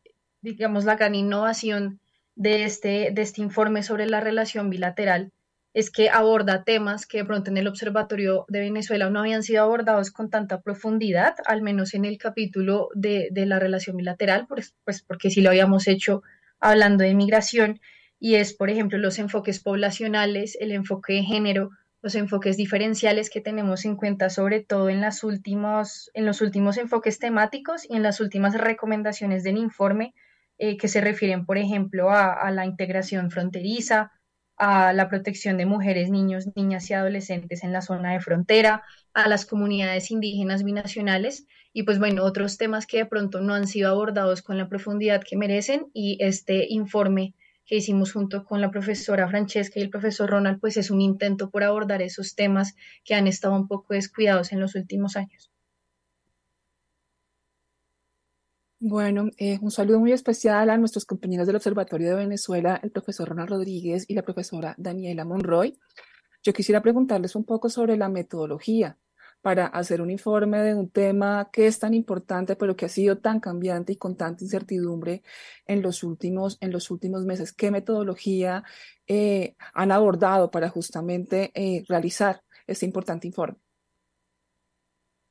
digamos, 0.42 0.84
la 0.84 0.96
gran 0.96 1.14
innovación 1.14 2.00
de 2.36 2.64
este, 2.64 3.10
de 3.12 3.22
este 3.22 3.40
informe 3.40 3.82
sobre 3.82 4.06
la 4.06 4.20
relación 4.20 4.70
bilateral 4.70 5.32
es 5.76 5.90
que 5.90 6.08
aborda 6.08 6.64
temas 6.64 7.04
que 7.04 7.18
de 7.18 7.26
pronto 7.26 7.50
en 7.50 7.58
el 7.58 7.68
Observatorio 7.68 8.46
de 8.48 8.60
Venezuela 8.60 9.10
no 9.10 9.20
habían 9.20 9.42
sido 9.42 9.62
abordados 9.62 10.10
con 10.10 10.30
tanta 10.30 10.62
profundidad, 10.62 11.34
al 11.44 11.60
menos 11.60 11.92
en 11.92 12.06
el 12.06 12.16
capítulo 12.16 12.88
de, 12.94 13.28
la 13.34 13.58
relación 13.58 13.98
bilateral, 13.98 14.46
pues, 14.48 14.74
pues 14.84 15.02
porque 15.02 15.28
sí 15.28 15.42
lo 15.42 15.50
habíamos 15.50 15.86
hecho 15.86 16.22
hablando 16.60 17.04
de 17.04 17.14
migración, 17.14 17.78
y 18.18 18.36
es, 18.36 18.54
por 18.54 18.70
ejemplo, 18.70 18.96
los 18.96 19.18
enfoques 19.18 19.60
poblacionales, 19.60 20.56
el 20.62 20.72
enfoque 20.72 21.12
de 21.12 21.24
género, 21.24 21.68
los 22.00 22.14
enfoques 22.14 22.56
diferenciales 22.56 23.28
que 23.28 23.42
tenemos 23.42 23.84
en 23.84 23.96
cuenta, 23.96 24.30
sobre 24.30 24.60
todo 24.60 24.88
en, 24.88 25.02
las 25.02 25.24
últimos, 25.24 26.10
en 26.14 26.24
los 26.24 26.40
últimos 26.40 26.78
enfoques 26.78 27.18
temáticos 27.18 27.84
y 27.86 27.96
en 27.96 28.02
las 28.02 28.22
últimas 28.22 28.54
recomendaciones 28.54 29.42
del 29.42 29.58
informe, 29.58 30.14
eh, 30.56 30.78
que 30.78 30.88
se 30.88 31.02
refieren, 31.02 31.44
por 31.44 31.58
ejemplo, 31.58 32.08
a 32.10 32.50
la 32.50 32.64
integración 32.64 33.30
fronteriza, 33.30 34.12
a 34.56 34.92
la 34.92 35.08
protección 35.08 35.58
de 35.58 35.66
mujeres, 35.66 36.10
niños, 36.10 36.48
niñas 36.54 36.88
y 36.90 36.94
adolescentes 36.94 37.62
en 37.62 37.72
la 37.72 37.82
zona 37.82 38.12
de 38.12 38.20
frontera, 38.20 38.82
a 39.12 39.28
las 39.28 39.46
comunidades 39.46 40.10
indígenas 40.10 40.64
binacionales 40.64 41.46
y 41.72 41.82
pues 41.82 41.98
bueno, 41.98 42.24
otros 42.24 42.56
temas 42.56 42.86
que 42.86 42.98
de 42.98 43.06
pronto 43.06 43.40
no 43.40 43.54
han 43.54 43.66
sido 43.66 43.90
abordados 43.90 44.42
con 44.42 44.56
la 44.56 44.68
profundidad 44.68 45.22
que 45.22 45.36
merecen 45.36 45.86
y 45.92 46.16
este 46.20 46.66
informe 46.70 47.34
que 47.66 47.76
hicimos 47.76 48.12
junto 48.12 48.44
con 48.44 48.60
la 48.60 48.70
profesora 48.70 49.28
Francesca 49.28 49.78
y 49.78 49.82
el 49.82 49.90
profesor 49.90 50.30
Ronald 50.30 50.60
pues 50.60 50.76
es 50.76 50.90
un 50.90 51.00
intento 51.00 51.50
por 51.50 51.64
abordar 51.64 52.00
esos 52.00 52.34
temas 52.34 52.74
que 53.04 53.14
han 53.14 53.26
estado 53.26 53.54
un 53.54 53.68
poco 53.68 53.92
descuidados 53.92 54.52
en 54.52 54.60
los 54.60 54.74
últimos 54.74 55.16
años. 55.16 55.50
Bueno, 58.78 59.30
eh, 59.38 59.58
un 59.62 59.70
saludo 59.70 60.00
muy 60.00 60.12
especial 60.12 60.68
a 60.68 60.76
nuestros 60.76 61.06
compañeros 61.06 61.46
del 61.46 61.56
Observatorio 61.56 62.10
de 62.10 62.16
Venezuela, 62.16 62.78
el 62.82 62.90
profesor 62.90 63.28
Ronald 63.30 63.48
Rodríguez 63.48 64.04
y 64.06 64.14
la 64.14 64.22
profesora 64.22 64.74
Daniela 64.76 65.24
Monroy. 65.24 65.78
Yo 66.42 66.52
quisiera 66.52 66.82
preguntarles 66.82 67.34
un 67.36 67.44
poco 67.44 67.70
sobre 67.70 67.96
la 67.96 68.10
metodología 68.10 68.98
para 69.40 69.66
hacer 69.66 70.02
un 70.02 70.10
informe 70.10 70.60
de 70.60 70.74
un 70.74 70.90
tema 70.90 71.48
que 71.52 71.66
es 71.66 71.78
tan 71.78 71.94
importante, 71.94 72.54
pero 72.56 72.76
que 72.76 72.84
ha 72.86 72.88
sido 72.90 73.18
tan 73.18 73.40
cambiante 73.40 73.94
y 73.94 73.96
con 73.96 74.16
tanta 74.16 74.44
incertidumbre 74.44 75.22
en 75.66 75.80
los 75.82 76.02
últimos, 76.02 76.58
en 76.60 76.70
los 76.72 76.90
últimos 76.90 77.24
meses. 77.24 77.52
¿Qué 77.54 77.70
metodología 77.70 78.62
eh, 79.06 79.56
han 79.72 79.90
abordado 79.90 80.50
para 80.50 80.68
justamente 80.68 81.50
eh, 81.54 81.82
realizar 81.88 82.42
este 82.66 82.84
importante 82.86 83.26
informe? 83.26 83.65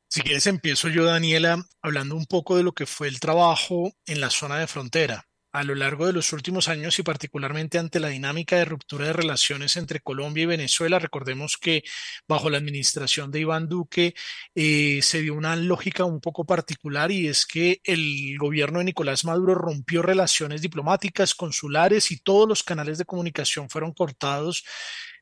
Si 0.08 0.22
quieres, 0.22 0.48
empiezo 0.48 0.88
yo, 0.90 1.04
Daniela, 1.06 1.66
hablando 1.82 2.16
un 2.16 2.26
poco 2.26 2.56
de 2.56 2.64
lo 2.64 2.74
que 2.74 2.86
fue 2.86 3.08
el 3.08 3.20
trabajo 3.20 3.92
en 4.06 4.22
la 4.22 4.30
zona 4.30 4.58
de 4.60 4.68
frontera. 4.68 5.28
A 5.52 5.64
lo 5.64 5.74
largo 5.74 6.06
de 6.06 6.12
los 6.12 6.34
últimos 6.34 6.68
años 6.68 7.00
y 7.00 7.04
particularmente 7.04 7.80
ante 7.80 8.02
la 8.02 8.10
dinámica 8.10 8.58
de 8.58 8.66
ruptura 8.66 9.08
de 9.08 9.14
relaciones 9.14 9.78
entre 9.78 10.02
Colombia 10.02 10.44
y 10.44 10.48
Venezuela, 10.48 11.00
recordemos 11.00 11.58
que 11.58 11.84
bajo 12.28 12.50
la 12.50 12.58
administración 12.58 13.32
de 13.32 13.40
Iván 13.40 13.70
Duque 13.70 14.16
eh, 14.54 15.00
se 15.02 15.22
dio 15.22 15.34
una 15.34 15.56
lógica 15.56 16.04
un 16.04 16.20
poco 16.20 16.46
particular 16.46 17.10
y 17.10 17.28
es 17.28 17.46
que 17.46 17.80
el 17.86 18.38
gobierno 18.38 18.80
de 18.80 18.86
Nicolás 18.86 19.24
Maduro 19.24 19.56
rompió 19.56 20.02
relaciones 20.02 20.62
diplomáticas, 20.62 21.34
consulares 21.34 22.12
y 22.12 22.18
todos 22.18 22.50
los 22.50 22.62
canales 22.62 22.98
de 22.98 23.06
comunicación 23.06 23.70
fueron 23.70 23.94
cortados 23.94 24.66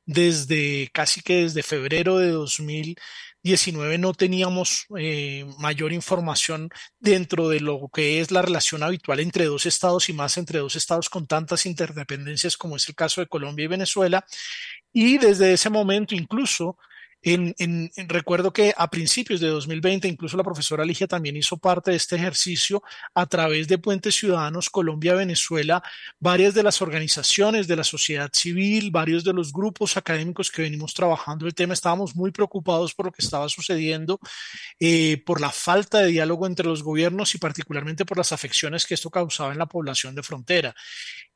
desde 0.05 0.89
casi 0.93 1.21
que 1.21 1.43
desde 1.43 1.63
febrero 1.63 2.17
de 2.17 2.29
2000 2.29 2.95
19 3.43 3.97
no 3.97 4.13
teníamos 4.13 4.88
eh, 4.97 5.45
mayor 5.59 5.91
información 5.91 6.69
dentro 7.00 7.50
de 7.50 7.59
lo 7.59 7.89
que 7.93 8.21
es 8.21 8.31
la 8.31 8.41
relación 8.41 8.83
habitual 8.83 9.19
entre 9.19 9.45
dos 9.45 9.65
estados 9.65 10.07
y 10.09 10.13
más 10.13 10.38
entre 10.38 10.59
dos 10.59 10.75
estados 10.77 11.09
con 11.09 11.27
tantas 11.27 11.65
interdependencias 11.65 12.57
como 12.57 12.77
es 12.77 12.88
el 12.88 12.95
caso 12.95 13.21
de 13.21 13.27
Colombia 13.27 13.65
y 13.65 13.67
Venezuela. 13.67 14.25
Y 14.93 15.17
desde 15.17 15.53
ese 15.53 15.69
momento 15.69 16.15
incluso 16.15 16.77
En, 17.25 17.89
recuerdo 18.10 18.51
que 18.51 18.74
a 18.75 18.89
principios 18.89 19.39
de 19.39 19.48
2020, 19.48 20.10
incluso 20.10 20.36
la 20.36 20.44
profesora 20.44 20.84
Ligia 20.84 21.08
también 21.08 21.38
hizo 21.38 21.56
parte 21.56 21.92
de 21.92 21.98
este 21.98 22.18
ejercicio 22.18 22.84
a 23.13 23.25
través 23.27 23.70
de 23.70 23.77
Puentes 23.77 24.15
Ciudadanos 24.15 24.70
Colombia-Venezuela, 24.70 25.82
varias 26.20 26.53
de 26.53 26.63
las 26.63 26.82
organizaciones 26.82 27.65
de 27.68 27.77
la 27.77 27.86
sociedad 27.86 28.30
civil, 28.34 28.92
varios 28.92 29.24
de 29.24 29.32
los 29.32 29.53
grupos 29.53 29.96
académicos 29.96 30.51
que 30.51 30.63
venimos 30.63 30.94
trabajando 30.94 31.48
el 31.48 31.56
tema, 31.56 31.74
estábamos 31.74 32.13
muy 32.13 32.32
preocupados 32.32 32.94
por 32.94 33.06
lo 33.06 33.12
que 33.13 33.24
estaba 33.24 33.48
sucediendo, 33.48 34.20
eh, 34.77 35.24
por 35.25 35.39
la 35.39 35.51
falta 35.51 36.00
de 36.00 36.08
diálogo 36.08 36.46
entre 36.46 36.68
los 36.68 36.84
gobiernos 36.84 37.34
y 37.36 37.38
particularmente 37.38 38.03
por 38.06 38.18
las 38.18 38.34
afecciones 38.34 38.86
que 38.86 38.96
esto 38.96 39.10
causaba 39.10 39.53
en 39.53 39.60
la 39.60 39.68
población 39.68 40.13
de 40.13 40.24
frontera. 40.24 40.75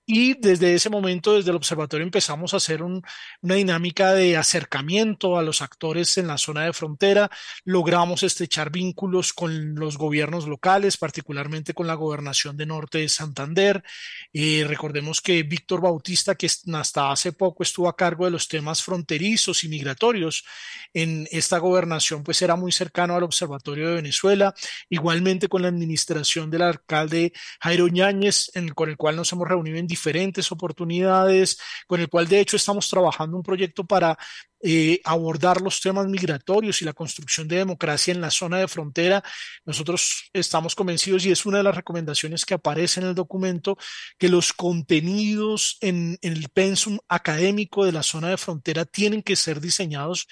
Y 0.10 0.36
desde 0.36 0.74
ese 0.74 0.90
momento, 0.90 1.34
desde 1.34 1.50
el 1.50 1.58
observatorio, 1.58 2.06
empezamos 2.06 2.54
a 2.54 2.58
hacer 2.58 2.82
una 2.82 3.02
dinámica 3.42 4.14
de 4.14 4.38
acercamiento 4.38 5.38
a 5.38 5.44
los 5.44 5.62
actores 5.62 6.18
en 6.18 6.28
la 6.28 6.38
zona 6.38 6.64
de 6.64 6.72
frontera. 6.72 7.30
Logramos 7.66 8.24
estrechar 8.24 8.72
vínculos 8.72 9.34
con 9.34 9.76
los 9.76 9.98
gobiernos 9.98 10.48
locales, 10.48 10.96
particularmente 10.96 11.74
con 11.74 11.88
la 11.88 11.96
gobernación 11.96 12.56
de 12.56 12.66
Norte 12.66 13.00
de 13.00 13.10
Santander. 13.10 13.84
Eh, 14.32 14.64
recordemos 14.66 15.20
que 15.20 15.44
Víctor 15.44 15.82
Bautista, 15.82 16.36
que 16.36 16.48
hasta 16.74 17.12
hace 17.12 17.34
poco 17.34 17.64
estuvo 17.64 17.90
a 17.90 17.98
cargo 17.98 18.24
de 18.24 18.32
los 18.32 18.48
temas 18.48 18.82
fronterizos 18.82 19.66
y 19.66 19.68
migratorios 19.68 20.46
en 20.94 21.28
esta 21.32 21.58
gobernación, 21.58 22.24
pues 22.24 22.42
era 22.42 22.56
muy 22.56 22.72
cercano 22.72 23.18
al 23.18 23.24
Observatorio 23.24 23.90
de 23.90 23.96
Venezuela. 23.96 24.56
Igualmente 24.90 25.50
con 25.50 25.64
la 25.64 25.68
administración 25.68 26.50
del 26.50 26.62
alcalde 26.62 27.34
Jairo 27.60 27.90
Ñáñez, 27.90 28.52
con 28.74 28.90
el 28.90 28.96
cual 28.96 29.18
nos 29.18 29.34
hemos 29.34 29.50
reunido 29.50 29.76
en 29.76 29.97
diferentes 29.98 30.52
oportunidades, 30.52 31.58
con 31.88 32.00
el 32.00 32.08
cual 32.08 32.28
de 32.28 32.40
hecho 32.40 32.56
estamos 32.56 32.88
trabajando 32.88 33.36
un 33.36 33.44
proyecto 33.44 33.84
para 33.84 34.18
eh, 34.62 35.02
abordar 35.04 35.62
los 35.62 35.82
temas 35.82 36.08
migratorios 36.08 36.82
y 36.82 36.86
la 36.86 36.94
construcción 36.94 37.48
de 37.48 37.58
democracia 37.58 38.14
en 38.14 38.22
la 38.22 38.30
zona 38.30 38.60
de 38.60 38.68
frontera. 38.68 39.24
Nosotros 39.66 40.30
estamos 40.34 40.76
convencidos 40.76 41.26
y 41.26 41.32
es 41.32 41.46
una 41.46 41.58
de 41.58 41.64
las 41.64 41.76
recomendaciones 41.76 42.46
que 42.46 42.54
aparece 42.54 43.00
en 43.00 43.08
el 43.08 43.16
documento 43.16 43.78
que 44.18 44.30
los 44.30 44.54
contenidos 44.54 45.78
en, 45.82 46.18
en 46.22 46.34
el 46.34 46.50
pensum 46.50 47.00
académico 47.08 47.86
de 47.86 47.92
la 47.92 48.04
zona 48.04 48.30
de 48.30 48.38
frontera 48.38 48.86
tienen 48.86 49.24
que 49.24 49.36
ser 49.36 49.60
diseñados 49.60 50.28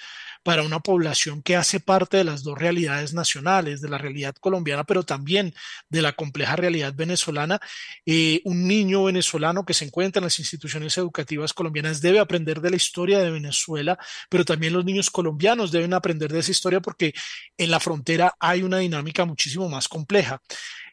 para 0.46 0.62
una 0.62 0.78
población 0.78 1.42
que 1.42 1.56
hace 1.56 1.80
parte 1.80 2.18
de 2.18 2.22
las 2.22 2.44
dos 2.44 2.56
realidades 2.56 3.12
nacionales, 3.12 3.80
de 3.80 3.88
la 3.88 3.98
realidad 3.98 4.32
colombiana, 4.38 4.84
pero 4.84 5.02
también 5.02 5.52
de 5.88 6.02
la 6.02 6.12
compleja 6.12 6.54
realidad 6.54 6.94
venezolana. 6.94 7.58
Eh, 8.06 8.42
un 8.44 8.68
niño 8.68 9.02
venezolano 9.02 9.64
que 9.66 9.74
se 9.74 9.86
encuentra 9.86 10.20
en 10.20 10.26
las 10.26 10.38
instituciones 10.38 10.96
educativas 10.98 11.52
colombianas 11.52 12.00
debe 12.00 12.20
aprender 12.20 12.60
de 12.60 12.70
la 12.70 12.76
historia 12.76 13.18
de 13.18 13.32
Venezuela, 13.32 13.98
pero 14.28 14.44
también 14.44 14.72
los 14.72 14.84
niños 14.84 15.10
colombianos 15.10 15.72
deben 15.72 15.94
aprender 15.94 16.32
de 16.32 16.38
esa 16.38 16.52
historia 16.52 16.78
porque 16.78 17.12
en 17.58 17.72
la 17.72 17.80
frontera 17.80 18.36
hay 18.38 18.62
una 18.62 18.78
dinámica 18.78 19.24
muchísimo 19.24 19.68
más 19.68 19.88
compleja. 19.88 20.40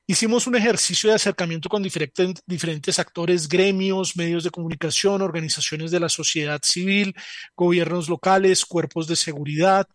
Hicimos 0.05 0.47
un 0.47 0.55
ejercicio 0.57 1.09
de 1.09 1.15
acercamiento 1.15 1.69
con 1.69 1.81
diferentes, 1.81 2.99
actores, 2.99 3.47
gremios, 3.47 4.17
medios 4.17 4.43
de 4.43 4.49
comunicación, 4.49 5.21
organizaciones 5.21 5.91
de 5.91 6.01
la 6.01 6.09
sociedad 6.09 6.59
civil, 6.61 7.15
gobiernos 7.55 8.09
locales, 8.09 8.65
cuerpos 8.65 9.07
de 9.07 9.15
seguridad. 9.15 9.87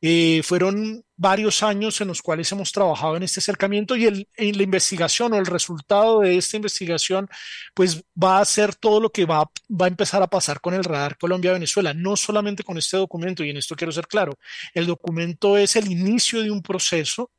Eh, 0.00 0.40
fueron 0.44 1.04
varios 1.14 1.62
años 1.62 2.00
en 2.00 2.08
los 2.08 2.22
cuales 2.22 2.50
hemos 2.52 2.72
trabajado 2.72 3.18
en 3.18 3.22
este 3.22 3.40
acercamiento 3.40 3.96
y 3.96 4.06
en 4.06 4.56
la 4.56 4.62
investigación 4.62 5.34
o 5.34 5.36
el 5.36 5.44
resultado 5.44 6.20
de 6.20 6.38
esta 6.38 6.56
investigación 6.56 7.28
pues 7.74 8.02
va 8.16 8.40
a 8.40 8.44
ser 8.46 8.74
todo 8.74 8.98
lo 8.98 9.10
que 9.10 9.26
va, 9.26 9.44
va 9.70 9.84
a 9.84 9.88
empezar 9.88 10.22
a 10.22 10.26
pasar 10.26 10.62
con 10.62 10.72
el 10.72 10.84
radar 10.84 11.18
Colombia-Venezuela, 11.18 11.92
no 11.92 12.16
solamente 12.16 12.62
con 12.62 12.78
este 12.78 12.96
documento 12.96 13.44
y 13.44 13.50
en 13.50 13.58
esto 13.58 13.76
quiero 13.76 13.92
ser 13.92 14.06
claro, 14.06 14.38
el 14.72 14.86
documento 14.86 15.58
es 15.58 15.76
el 15.76 15.92
inicio 15.92 16.40
de 16.42 16.50
un 16.50 16.62
proceso 16.62 17.30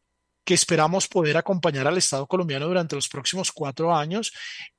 que 0.43 0.53
esperamos 0.53 1.07
poder 1.07 1.38
acompañar 1.38 1.88
al 1.88 1.98
Estado 1.98 2.27
colombiano 2.27 2.67
durante 2.67 2.95
los 2.95 3.07
próximos 3.07 3.51
cuatro 3.51 3.95
años. 3.95 4.33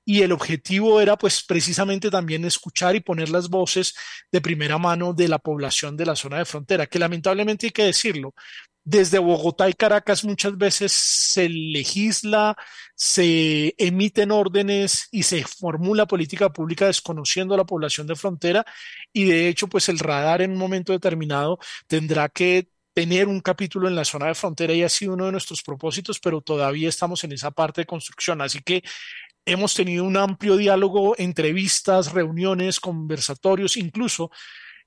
Y 0.05 0.23
el 0.23 0.33
objetivo 0.33 1.01
era 1.01 1.17
pues 1.17 1.45
precisamente 1.45 2.11
también 2.11 2.45
escuchar 2.45 2.97
y 2.97 3.01
poner 3.01 3.29
las 3.31 3.49
voces 3.49 3.95
de 4.33 4.41
primera 4.41 4.79
mano 4.79 5.13
de 5.13 5.29
la 5.29 5.39
población 5.39 5.97
de 5.97 6.07
la 6.07 6.17
zona 6.17 6.39
de 6.39 6.45
frontera, 6.45 6.87
que 6.87 6.99
lamentablemente 6.99 7.67
hay 7.67 7.73
que 7.73 7.85
decirlo, 7.85 8.35
desde 8.85 9.19
Bogotá 9.19 9.69
y 9.69 9.75
Caracas 9.75 10.25
muchas 10.25 10.59
veces 10.59 10.91
se 10.93 11.49
legisla, 11.49 12.57
se 12.97 13.75
emiten 13.79 14.33
órdenes 14.33 15.09
y 15.13 15.23
se 15.23 15.45
formula 15.45 16.07
política 16.07 16.53
pública 16.53 16.87
desconociendo 16.87 17.55
a 17.55 17.59
la 17.59 17.65
población 17.65 18.07
de 18.09 18.17
frontera. 18.17 18.65
Y 19.13 19.25
de 19.25 19.49
hecho 19.49 19.69
pues 19.69 19.89
el 19.89 20.01
radar 20.01 20.43
en 20.43 20.53
un 20.53 20.59
momento 20.59 20.93
determinado 20.93 21.59
tendrá 21.87 22.29
que 22.29 22.69
tener 22.95 23.29
un 23.29 23.41
capítulo 23.41 23.89
en 23.89 23.95
la 23.95 24.05
zona 24.05 24.27
de 24.27 24.35
frontera 24.35 24.73
y 24.73 24.83
ha 24.83 24.89
sido 24.89 25.15
uno 25.15 25.27
de 25.27 25.33
nuestros 25.33 25.63
propósitos, 25.63 26.21
pero 26.21 26.41
todavía 26.41 26.89
estamos 26.89 27.25
en 27.25 27.33
esa 27.33 27.51
parte 27.51 27.83
de 27.83 27.87
construcción. 27.87 28.41
Así 28.41 28.61
que 28.61 28.83
hemos 29.45 29.75
tenido 29.75 30.05
un 30.05 30.17
amplio 30.17 30.57
diálogo, 30.57 31.15
entrevistas, 31.19 32.13
reuniones, 32.13 32.81
conversatorios, 32.81 33.77
incluso 33.77 34.31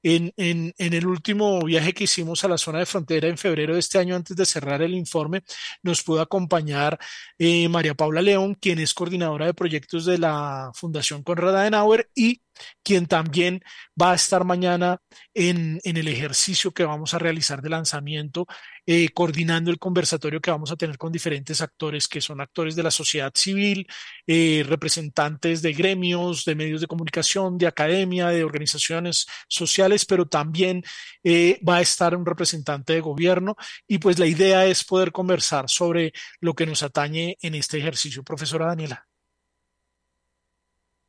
en, 0.06 0.74
el 0.78 1.08
último 1.08 1.60
viaje 1.62 1.94
que 1.94 2.04
hicimos 2.04 2.44
a 2.44 2.48
la 2.48 2.60
zona 2.60 2.80
de 2.80 2.86
frontera 2.86 3.28
en 3.28 3.40
febrero 3.40 3.74
de 3.74 3.80
este 3.80 3.98
año, 3.98 4.16
antes 4.16 4.38
de 4.38 4.46
cerrar 4.46 4.84
el 4.84 4.94
informe, 4.94 5.42
nos 5.82 6.04
pudo 6.04 6.22
acompañar 6.22 7.00
eh, 7.40 7.68
María 7.70 7.96
Paula 7.96 8.22
León, 8.22 8.56
quien 8.56 8.80
es 8.80 8.94
coordinadora 8.94 9.48
de 9.48 9.56
proyectos 9.56 10.06
de 10.06 10.20
la 10.20 10.72
Fundación 10.76 11.24
Conrad 11.24 11.58
Adenauer 11.58 12.10
y 12.14 12.42
quien 12.84 13.08
también 13.08 13.62
va 14.02 14.12
a 14.12 14.16
estar 14.16 14.44
mañana 14.44 15.02
en, 15.34 15.80
el 15.84 16.08
ejercicio 16.08 16.72
que 16.72 16.84
vamos 16.84 17.14
a 17.14 17.20
realizar 17.20 17.62
de 17.62 17.70
lanzamiento, 17.70 18.46
eh, 18.86 19.10
coordinando 19.10 19.72
el 19.72 19.80
conversatorio 19.80 20.42
que 20.42 20.52
vamos 20.52 20.72
a 20.72 20.76
tener 20.76 20.98
con 20.98 21.12
diferentes 21.12 21.62
actores, 21.62 22.08
que 22.08 22.22
son 22.22 22.42
actores 22.42 22.76
de 22.76 22.84
la 22.84 22.92
sociedad 22.92 23.32
civil, 23.34 23.88
eh, 24.28 24.64
representantes 24.68 25.62
de 25.62 25.74
gremios, 25.74 26.46
de 26.46 26.56
medios 26.56 26.82
de 26.82 26.88
comunicación, 26.88 27.58
de 27.58 27.68
academia, 27.68 28.28
de 28.28 28.44
organizaciones 28.44 29.26
sociales, 29.48 30.06
pero 30.06 30.28
también 30.28 30.84
eh, 31.24 31.60
va 31.68 31.78
a 31.78 31.82
estar 31.82 32.16
un 32.16 32.26
representante 32.26 32.94
de 32.94 33.02
gobierno 33.02 33.56
y 33.88 33.98
pues 34.00 34.20
la 34.20 34.28
idea 34.28 34.66
es 34.66 34.84
poder 34.84 35.12
conversar 35.12 35.70
sobre 35.70 36.14
lo 36.40 36.54
que 36.54 36.66
nos 36.66 36.84
atañe 36.84 37.38
en 37.42 37.56
este 37.56 37.78
ejercicio. 37.78 38.24
Profesora 38.24 38.68
Daniela. 38.68 39.08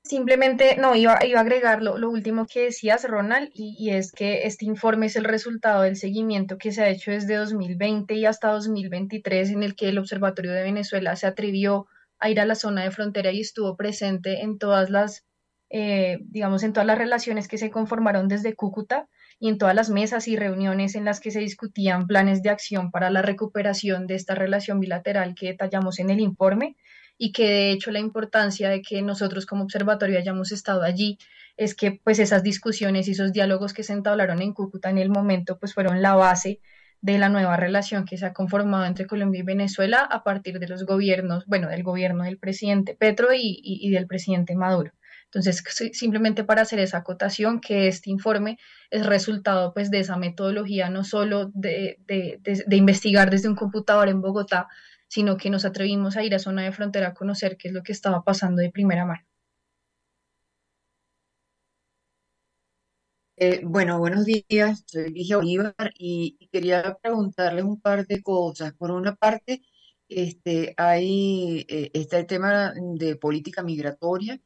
Simplemente, 0.08 0.76
no, 0.76 0.94
iba, 0.94 1.18
iba 1.26 1.40
a 1.40 1.42
agregar 1.42 1.82
lo, 1.82 1.94
último 2.08 2.46
que 2.46 2.66
decías, 2.66 3.02
Ronald, 3.02 3.50
y, 3.52 3.90
es 3.90 4.12
que 4.12 4.46
este 4.46 4.64
informe 4.64 5.06
es 5.06 5.16
el 5.16 5.24
resultado 5.24 5.82
del 5.82 5.96
seguimiento 5.96 6.58
que 6.58 6.70
se 6.70 6.82
ha 6.82 6.88
hecho 6.88 7.10
desde 7.10 7.34
2020 7.34 8.14
y 8.14 8.24
hasta 8.24 8.52
2023, 8.52 9.50
en 9.50 9.64
el 9.64 9.74
que 9.74 9.88
el 9.88 9.98
Observatorio 9.98 10.52
de 10.52 10.62
Venezuela 10.62 11.16
se 11.16 11.26
atrevió 11.26 11.86
a 12.20 12.30
ir 12.30 12.38
a 12.38 12.46
la 12.46 12.54
zona 12.54 12.84
de 12.84 12.92
frontera 12.92 13.32
y 13.32 13.40
estuvo 13.40 13.76
presente 13.76 14.42
en 14.42 14.58
todas 14.58 14.90
las, 14.90 15.26
eh, 15.70 16.18
digamos, 16.22 16.62
en 16.62 16.72
todas 16.72 16.86
las 16.86 16.98
relaciones 16.98 17.48
que 17.48 17.58
se 17.58 17.72
conformaron 17.72 18.28
desde 18.28 18.54
Cúcuta 18.54 19.08
y 19.40 19.48
en 19.48 19.58
todas 19.58 19.74
las 19.74 19.90
mesas 19.90 20.28
y 20.28 20.36
reuniones 20.36 20.94
en 20.94 21.04
las 21.04 21.18
que 21.18 21.32
se 21.32 21.40
discutían 21.40 22.06
planes 22.06 22.44
de 22.44 22.50
acción 22.50 22.92
para 22.92 23.10
la 23.10 23.22
recuperación 23.22 24.06
de 24.06 24.14
esta 24.14 24.36
relación 24.36 24.78
bilateral 24.78 25.34
que 25.34 25.48
detallamos 25.48 25.98
en 25.98 26.10
el 26.10 26.20
informe 26.20 26.76
y 27.18 27.32
que 27.32 27.48
de 27.48 27.70
hecho 27.72 27.90
la 27.90 28.00
importancia 28.00 28.68
de 28.68 28.82
que 28.82 29.02
nosotros 29.02 29.46
como 29.46 29.64
observatorio 29.64 30.18
hayamos 30.18 30.52
estado 30.52 30.82
allí 30.82 31.18
es 31.56 31.74
que 31.74 32.00
pues 32.04 32.18
esas 32.18 32.42
discusiones 32.42 33.08
y 33.08 33.12
esos 33.12 33.32
diálogos 33.32 33.72
que 33.72 33.82
se 33.82 33.92
entablaron 33.92 34.42
en 34.42 34.52
Cúcuta 34.52 34.90
en 34.90 34.98
el 34.98 35.08
momento 35.08 35.58
pues 35.58 35.72
fueron 35.72 36.02
la 36.02 36.14
base 36.14 36.60
de 37.00 37.18
la 37.18 37.28
nueva 37.28 37.56
relación 37.56 38.04
que 38.04 38.18
se 38.18 38.26
ha 38.26 38.32
conformado 38.32 38.84
entre 38.84 39.06
Colombia 39.06 39.40
y 39.40 39.44
Venezuela 39.44 40.00
a 40.00 40.22
partir 40.24 40.58
de 40.58 40.66
los 40.66 40.84
gobiernos, 40.84 41.46
bueno, 41.46 41.68
del 41.68 41.82
gobierno 41.82 42.24
del 42.24 42.38
presidente 42.38 42.94
Petro 42.94 43.28
y, 43.32 43.90
del 43.90 44.06
presidente 44.06 44.56
Maduro. 44.56 44.92
Entonces, 45.24 45.62
simplemente 45.92 46.44
para 46.44 46.62
hacer 46.62 46.78
esa 46.78 46.98
acotación, 46.98 47.60
que 47.60 47.88
este 47.88 48.10
informe 48.10 48.58
es 48.90 49.04
resultado 49.04 49.72
pues 49.74 49.90
de 49.90 50.00
esa 50.00 50.16
metodología, 50.16 50.88
no 50.88 51.04
solo 51.04 51.50
de, 51.52 51.98
de 52.06 52.76
investigar 52.76 53.30
desde 53.30 53.48
un 53.48 53.56
computador 53.56 54.08
en 54.08 54.20
Bogotá, 54.20 54.68
sino 55.08 55.36
que 55.36 55.50
nos 55.50 55.64
atrevimos 55.64 56.16
a 56.16 56.24
ir 56.24 56.34
a 56.34 56.38
zona 56.38 56.62
de 56.64 56.72
frontera 56.72 57.08
a 57.08 57.14
conocer 57.14 57.56
qué 57.56 57.68
es 57.68 57.74
lo 57.74 57.82
que 57.82 57.92
estaba 57.92 58.22
pasando 58.24 58.62
de 58.62 58.70
primera 58.70 59.04
mano. 59.06 59.24
Eh, 63.38 63.60
bueno, 63.64 63.98
buenos 63.98 64.24
días, 64.24 64.82
soy 64.86 65.10
Ligia 65.12 65.36
Bolívar 65.36 65.92
y, 65.98 66.38
quería 66.50 66.96
preguntarles 67.02 67.64
un 67.64 67.80
par 67.80 68.06
de 68.06 68.22
cosas. 68.22 68.72
Por 68.74 68.90
una 68.90 69.14
parte, 69.14 69.62
este, 70.08 70.74
hay, 70.78 71.66
eh, 71.68 71.90
está 71.92 72.18
el 72.18 72.26
tema 72.26 72.72
de 72.98 73.16
política 73.16 73.62
migratoria 73.62 74.40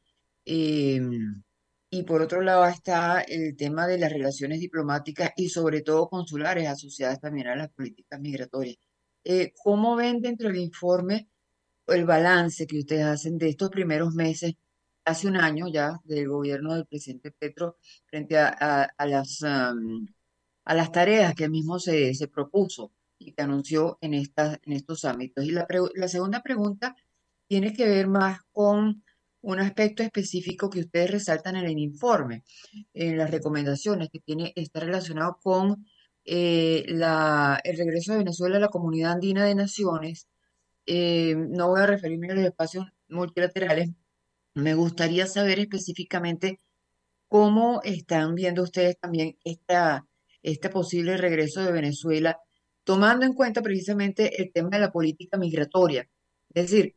em, 0.44 1.42
y 1.90 2.02
por 2.04 2.22
otro 2.22 2.42
lado 2.42 2.66
está 2.66 3.20
el 3.22 3.56
tema 3.56 3.86
de 3.86 3.98
las 3.98 4.12
relaciones 4.12 4.60
diplomáticas 4.60 5.32
y 5.36 5.48
sobre 5.50 5.82
todo 5.82 6.08
consulares 6.08 6.68
asociadas 6.68 7.20
también 7.20 7.48
a 7.48 7.56
las 7.56 7.70
políticas 7.70 8.20
migratorias. 8.20 8.78
Eh, 9.24 9.52
¿cómo 9.62 9.96
ven 9.96 10.20
dentro 10.20 10.48
del 10.48 10.58
informe 10.58 11.28
el 11.86 12.04
balance 12.04 12.66
que 12.66 12.78
ustedes 12.78 13.04
hacen 13.04 13.38
de 13.38 13.48
estos 13.48 13.70
primeros 13.70 14.14
meses, 14.14 14.54
hace 15.04 15.26
un 15.26 15.36
año 15.36 15.66
ya, 15.68 16.00
del 16.04 16.28
gobierno 16.28 16.74
del 16.74 16.86
presidente 16.86 17.32
Petro 17.32 17.78
frente 18.06 18.38
a, 18.38 18.92
las 19.06 19.42
a 19.42 20.74
las 20.74 20.92
tareas 20.92 21.34
que 21.34 21.44
él 21.44 21.50
mismo 21.50 21.78
se, 21.78 22.14
se 22.14 22.28
propuso 22.28 22.92
y 23.18 23.32
que 23.32 23.42
anunció 23.42 23.98
en, 24.00 24.14
en 24.14 24.72
estos 24.72 25.04
ámbitos. 25.04 25.44
Y 25.44 25.50
la, 25.50 25.66
la 25.94 26.08
segunda 26.08 26.42
pregunta 26.42 26.94
tiene 27.48 27.72
que 27.72 27.86
ver 27.86 28.06
más 28.06 28.40
con 28.52 29.02
un 29.42 29.58
aspecto 29.58 30.02
específico 30.02 30.70
que 30.70 30.80
ustedes 30.80 31.10
resaltan 31.10 31.56
en 31.56 31.64
el 31.64 31.78
informe, 31.78 32.44
en 32.92 33.16
las 33.16 33.30
recomendaciones, 33.30 34.10
que 34.10 34.20
tiene, 34.20 34.52
está 34.54 34.80
relacionado 34.80 35.38
con 35.42 35.86
eh, 36.24 36.84
el 36.88 37.76
regreso 37.78 38.12
de 38.12 38.18
Venezuela 38.18 38.56
a 38.58 38.60
la 38.60 38.68
comunidad 38.68 39.12
andina 39.12 39.44
de 39.44 39.54
naciones. 39.54 40.28
Eh, 40.86 41.34
no 41.36 41.68
voy 41.68 41.80
a 41.82 41.86
referirme 41.86 42.30
a 42.30 42.34
los 42.34 42.44
espacios 42.44 42.86
multilaterales. 43.08 43.90
Me 44.54 44.74
gustaría 44.74 45.26
saber 45.26 45.60
específicamente 45.60 46.60
cómo 47.28 47.80
están 47.84 48.34
viendo 48.34 48.62
ustedes 48.62 48.98
también 48.98 49.38
esta, 49.44 50.06
este 50.42 50.70
posible 50.70 51.16
regreso 51.16 51.62
de 51.62 51.72
Venezuela, 51.72 52.38
tomando 52.84 53.26
en 53.26 53.34
cuenta 53.34 53.62
precisamente 53.62 54.42
el 54.42 54.52
tema 54.52 54.70
de 54.70 54.80
la 54.80 54.92
política 54.92 55.38
migratoria. 55.38 56.08
Es 56.54 56.70
decir, 56.70 56.96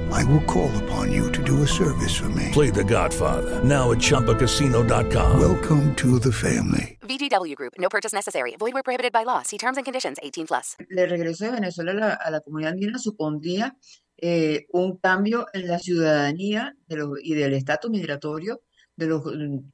I 0.11 0.23
will 0.25 0.43
call 0.43 0.69
upon 0.83 1.11
you 1.11 1.31
to 1.31 1.41
do 1.43 1.63
a 1.63 1.67
service 1.67 2.15
for 2.15 2.29
me. 2.29 2.49
Play 2.51 2.69
the 2.69 2.83
Godfather 2.83 3.63
now 3.63 3.91
at 3.91 3.97
Chumpacasino.com. 3.99 5.39
Welcome 5.39 5.95
to 5.95 6.19
the 6.19 6.31
family. 6.31 6.97
VGW 7.01 7.55
Group. 7.55 7.73
No 7.79 7.89
purchase 7.89 8.13
necessary. 8.13 8.55
Void 8.57 8.73
where 8.73 8.83
prohibited 8.83 9.11
by 9.11 9.23
law. 9.23 9.41
See 9.43 9.57
terms 9.57 9.77
and 9.77 9.85
conditions. 9.85 10.17
18 10.21 10.47
plus. 10.47 10.75
El 10.89 11.09
regreso 11.09 11.45
de 11.45 11.51
Venezuela 11.51 11.91
a 11.91 11.95
la, 11.95 12.13
a 12.13 12.31
la 12.31 12.41
comunidad 12.41 12.73
andina 12.73 12.99
supondría 12.99 13.75
eh, 14.17 14.67
un 14.71 14.97
cambio 14.97 15.47
en 15.53 15.67
la 15.67 15.79
ciudadanía 15.79 16.75
de 16.87 16.95
los, 16.95 17.09
y 17.23 17.33
del 17.33 17.53
estatus 17.53 17.89
migratorio 17.89 18.61
de 18.95 19.07
los 19.07 19.23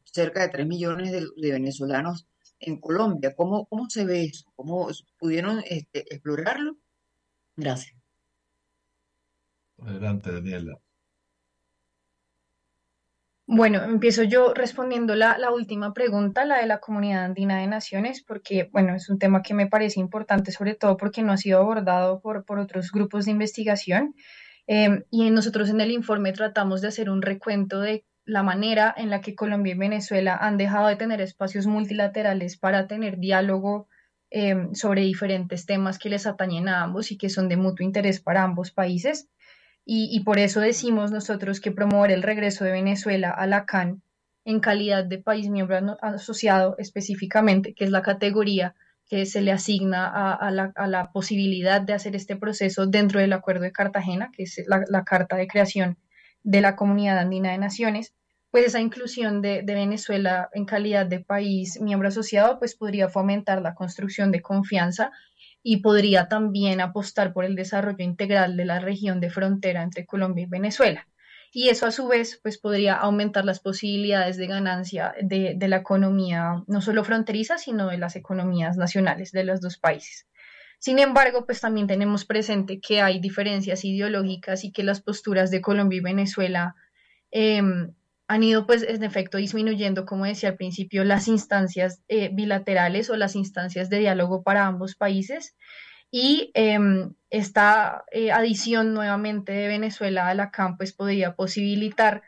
cerca 0.05 0.41
de 0.41 0.49
3 0.49 0.67
millones 0.67 1.11
de, 1.11 1.27
de 1.35 1.51
venezolanos 1.51 2.27
en 2.59 2.79
Colombia. 2.79 3.35
¿Cómo, 3.35 3.65
¿Cómo 3.65 3.89
se 3.89 4.05
ve 4.05 4.23
eso? 4.23 4.45
¿Cómo 4.55 4.89
pudieron 5.19 5.61
este, 5.65 6.05
explorarlo? 6.13 6.77
Gracias. 7.55 7.96
Adelante, 9.79 10.31
Daniela. 10.31 10.79
Bueno, 13.49 13.81
empiezo 13.83 14.23
yo 14.23 14.53
respondiendo 14.53 15.15
la, 15.15 15.37
última 15.51 15.93
pregunta, 15.93 16.43
la 16.43 16.59
de 16.59 16.67
la 16.67 16.79
Comunidad 16.79 17.23
Andina 17.23 17.59
de 17.59 17.67
Naciones, 17.67 18.21
porque, 18.21 18.69
bueno, 18.73 18.93
es 18.93 19.09
un 19.09 19.19
tema 19.19 19.41
que 19.41 19.53
me 19.53 19.67
parece 19.67 20.01
importante, 20.01 20.51
sobre 20.51 20.75
todo 20.75 20.97
porque 20.97 21.23
no 21.23 21.31
ha 21.31 21.37
sido 21.37 21.59
abordado 21.59 22.19
por, 22.19 22.43
por 22.43 22.59
otros 22.59 22.91
grupos 22.91 23.25
de 23.25 23.31
investigación. 23.31 24.15
Eh, 24.67 25.05
y 25.11 25.29
nosotros 25.29 25.69
en 25.69 25.79
el 25.79 25.91
informe 25.91 26.33
tratamos 26.33 26.81
de 26.81 26.89
hacer 26.89 27.09
un 27.09 27.21
recuento 27.21 27.79
de 27.79 28.05
la 28.25 28.43
manera 28.43 28.93
en 28.97 29.09
la 29.09 29.21
que 29.21 29.33
Colombia 29.33 29.73
y 29.73 29.77
Venezuela 29.77 30.35
han 30.35 30.57
dejado 30.57 30.87
de 30.87 30.97
tener 30.97 31.21
espacios 31.21 31.67
multilaterales 31.67 32.57
para 32.57 32.85
tener 32.87 33.17
diálogo 33.17 33.87
eh, 34.29 34.67
sobre 34.73 35.03
diferentes 35.03 35.65
temas 35.65 35.97
que 35.97 36.09
les 36.09 36.27
atañen 36.27 36.67
a 36.67 36.83
ambos 36.83 37.13
y 37.13 37.17
que 37.17 37.29
son 37.29 37.47
de 37.47 37.55
mutuo 37.55 37.85
interés 37.85 38.19
para 38.19 38.43
ambos 38.43 38.71
países. 38.71 39.29
Y, 39.89 40.19
por 40.25 40.37
eso 40.37 40.59
decimos 40.59 41.11
nosotros 41.11 41.61
que 41.61 41.71
promover 41.71 42.11
el 42.11 42.21
regreso 42.21 42.65
de 42.65 42.73
Venezuela 42.73 43.29
a 43.29 43.47
la 43.47 43.65
CAN 43.65 44.01
en 44.43 44.59
calidad 44.59 45.05
de 45.05 45.17
país 45.17 45.47
miembro 45.47 45.97
asociado 46.01 46.75
específicamente, 46.77 47.73
que 47.73 47.85
es 47.85 47.89
la 47.89 48.01
categoría 48.01 48.75
que 49.09 49.25
se 49.25 49.39
le 49.39 49.53
asigna 49.53 50.33
a, 50.33 50.51
la, 50.51 51.11
posibilidad 51.13 51.79
de 51.79 51.93
hacer 51.93 52.17
este 52.17 52.35
proceso 52.35 52.85
dentro 52.85 53.21
del 53.21 53.31
Acuerdo 53.31 53.61
de 53.61 53.71
Cartagena, 53.71 54.29
que 54.35 54.43
es 54.43 54.61
la, 54.67 55.05
Carta 55.05 55.37
de 55.37 55.47
Creación 55.47 55.97
de 56.43 56.59
la 56.59 56.75
Comunidad 56.75 57.17
Andina 57.17 57.51
de 57.51 57.57
Naciones, 57.57 58.13
pues 58.51 58.65
esa 58.65 58.81
inclusión 58.81 59.41
de, 59.41 59.61
de, 59.61 59.73
Venezuela 59.73 60.49
en 60.51 60.65
calidad 60.65 61.05
de 61.05 61.21
país 61.21 61.79
miembro 61.79 62.09
asociado, 62.09 62.59
pues 62.59 62.75
podría 62.75 63.07
fomentar 63.07 63.61
la 63.61 63.73
construcción 63.73 64.33
de 64.33 64.41
confianza 64.41 65.13
y 65.69 65.81
podría 65.81 66.29
también 66.29 66.79
apostar 66.79 67.33
por 67.33 67.43
el 67.43 67.53
desarrollo 67.53 68.01
integral 68.01 68.55
de 68.55 68.63
la 68.63 68.79
región 68.79 69.19
de 69.19 69.29
frontera 69.29 69.83
entre 69.83 70.05
Colombia 70.05 70.43
y 70.43 70.49
Venezuela. 70.49 71.09
Y 71.51 71.67
eso 71.67 71.85
a 71.85 71.91
su 71.91 72.07
vez 72.07 72.39
pues 72.41 72.57
podría 72.57 72.95
aumentar 72.95 73.43
las 73.43 73.59
posibilidades 73.59 74.37
de 74.37 74.47
ganancia 74.47 75.13
de, 75.21 75.55
de 75.57 75.67
la 75.67 75.75
economía 75.75 76.63
no 76.67 76.79
solo 76.79 77.03
fronteriza, 77.03 77.57
sino 77.57 77.89
de 77.89 77.97
las 77.97 78.15
economías 78.15 78.77
nacionales 78.77 79.33
de 79.33 79.43
los 79.43 79.59
dos 79.59 79.77
países. 79.77 80.25
Sin 80.79 80.99
embargo, 80.99 81.45
pues 81.45 81.59
también 81.59 81.87
tenemos 81.87 82.23
presente 82.23 82.79
que 82.79 83.01
hay 83.01 83.19
diferencias 83.19 83.83
ideológicas 83.83 84.63
y 84.63 84.71
que 84.71 84.83
las 84.83 85.01
posturas 85.01 85.51
de 85.51 85.59
Colombia 85.59 85.97
y 85.97 86.01
Venezuela 86.01 86.75
eh, 87.29 87.61
han 88.27 88.43
ido 88.43 88.65
pues 88.65 88.83
en 88.83 89.03
efecto 89.03 89.37
disminuyendo, 89.37 90.05
como 90.05 90.25
decía 90.25 90.49
al 90.49 90.57
principio, 90.57 91.03
las 91.05 91.27
instancias 91.27 92.01
eh, 92.09 92.29
bilaterales 92.33 93.09
o 93.09 93.15
las 93.15 93.35
instancias 93.35 93.89
de 93.89 93.99
diálogo 93.99 94.43
para 94.43 94.65
ambos 94.65 94.95
países. 94.95 95.55
Y 96.11 96.51
em, 96.53 97.13
esta 97.29 98.03
eh, 98.11 98.31
adición 98.31 98.93
nuevamente 98.93 99.53
de 99.53 99.67
Venezuela 99.67 100.27
a 100.27 100.33
la 100.33 100.51
CAM 100.51 100.77
pues 100.77 100.93
podría 100.93 101.35
posibilitar 101.35 102.21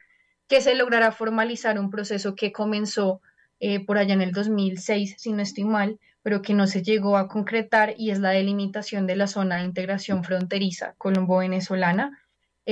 que 0.48 0.62
se 0.62 0.76
lograra 0.76 1.12
formalizar 1.12 1.80
un 1.80 1.90
proceso 1.90 2.36
que 2.36 2.52
comenzó 2.52 3.22
eh, 3.60 3.86
por 3.86 3.98
allá 3.98 4.14
en 4.14 4.22
el 4.22 4.32
2006, 4.32 5.16
si 5.18 5.34
no 5.34 5.42
estoy 5.42 5.66
mal, 5.66 6.00
pero 6.24 6.42
que 6.42 6.54
no 6.54 6.66
se 6.68 6.82
llegó 6.82 7.18
a 7.18 7.28
concretar 7.28 7.94
y 7.98 8.12
es 8.12 8.20
la 8.20 8.32
delimitación 8.32 9.06
de 9.06 9.16
la 9.16 9.28
zona 9.28 9.58
de 9.58 9.66
integración 9.66 10.24
fronteriza 10.24 10.96
colombo-venezolana 10.98 12.20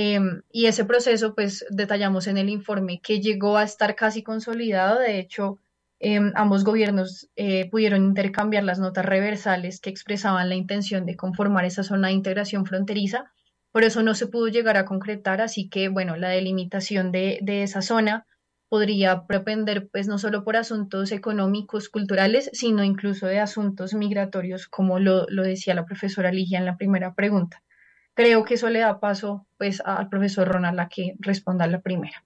Em, 0.00 0.42
y 0.52 0.66
ese 0.66 0.84
proceso, 0.84 1.34
pues 1.34 1.66
detallamos 1.70 2.28
en 2.28 2.38
el 2.38 2.48
informe 2.50 3.00
que 3.02 3.20
llegó 3.20 3.56
a 3.56 3.64
estar 3.64 3.96
casi 3.96 4.22
consolidado. 4.22 5.00
De 5.00 5.18
hecho, 5.18 5.58
em, 5.98 6.30
ambos 6.36 6.62
gobiernos 6.62 7.28
eh, 7.34 7.68
pudieron 7.68 8.04
intercambiar 8.04 8.62
las 8.62 8.78
notas 8.78 9.04
reversales 9.04 9.80
que 9.80 9.90
expresaban 9.90 10.48
la 10.48 10.54
intención 10.54 11.04
de 11.04 11.16
conformar 11.16 11.64
esa 11.64 11.82
zona 11.82 12.08
de 12.08 12.14
integración 12.14 12.64
fronteriza. 12.64 13.32
Por 13.72 13.82
eso 13.82 14.04
no 14.04 14.14
se 14.14 14.28
pudo 14.28 14.46
llegar 14.46 14.76
a 14.76 14.84
concretar, 14.84 15.40
así 15.40 15.68
que, 15.68 15.88
bueno, 15.88 16.14
la 16.16 16.28
delimitación 16.28 17.10
de, 17.10 17.40
de 17.42 17.64
esa 17.64 17.82
zona 17.82 18.24
podría 18.68 19.26
propender, 19.26 19.88
pues, 19.90 20.06
no 20.06 20.18
solo 20.18 20.44
por 20.44 20.56
asuntos 20.56 21.10
económicos, 21.10 21.88
culturales, 21.88 22.50
sino 22.52 22.84
incluso 22.84 23.26
de 23.26 23.40
asuntos 23.40 23.94
migratorios, 23.94 24.68
como 24.68 25.00
lo, 25.00 25.26
lo 25.28 25.42
decía 25.42 25.74
la 25.74 25.86
profesora 25.86 26.30
Ligia 26.30 26.60
en 26.60 26.66
la 26.66 26.76
primera 26.76 27.14
pregunta 27.14 27.62
creo 28.18 28.42
que 28.42 28.54
eso 28.54 28.68
le 28.68 28.80
da 28.80 28.98
paso 28.98 29.46
pues 29.58 29.80
al 29.80 30.08
profesor 30.08 30.48
Ronald 30.48 30.80
a 30.80 30.88
que 30.88 31.14
responda 31.20 31.68
la 31.68 31.80
primera. 31.80 32.24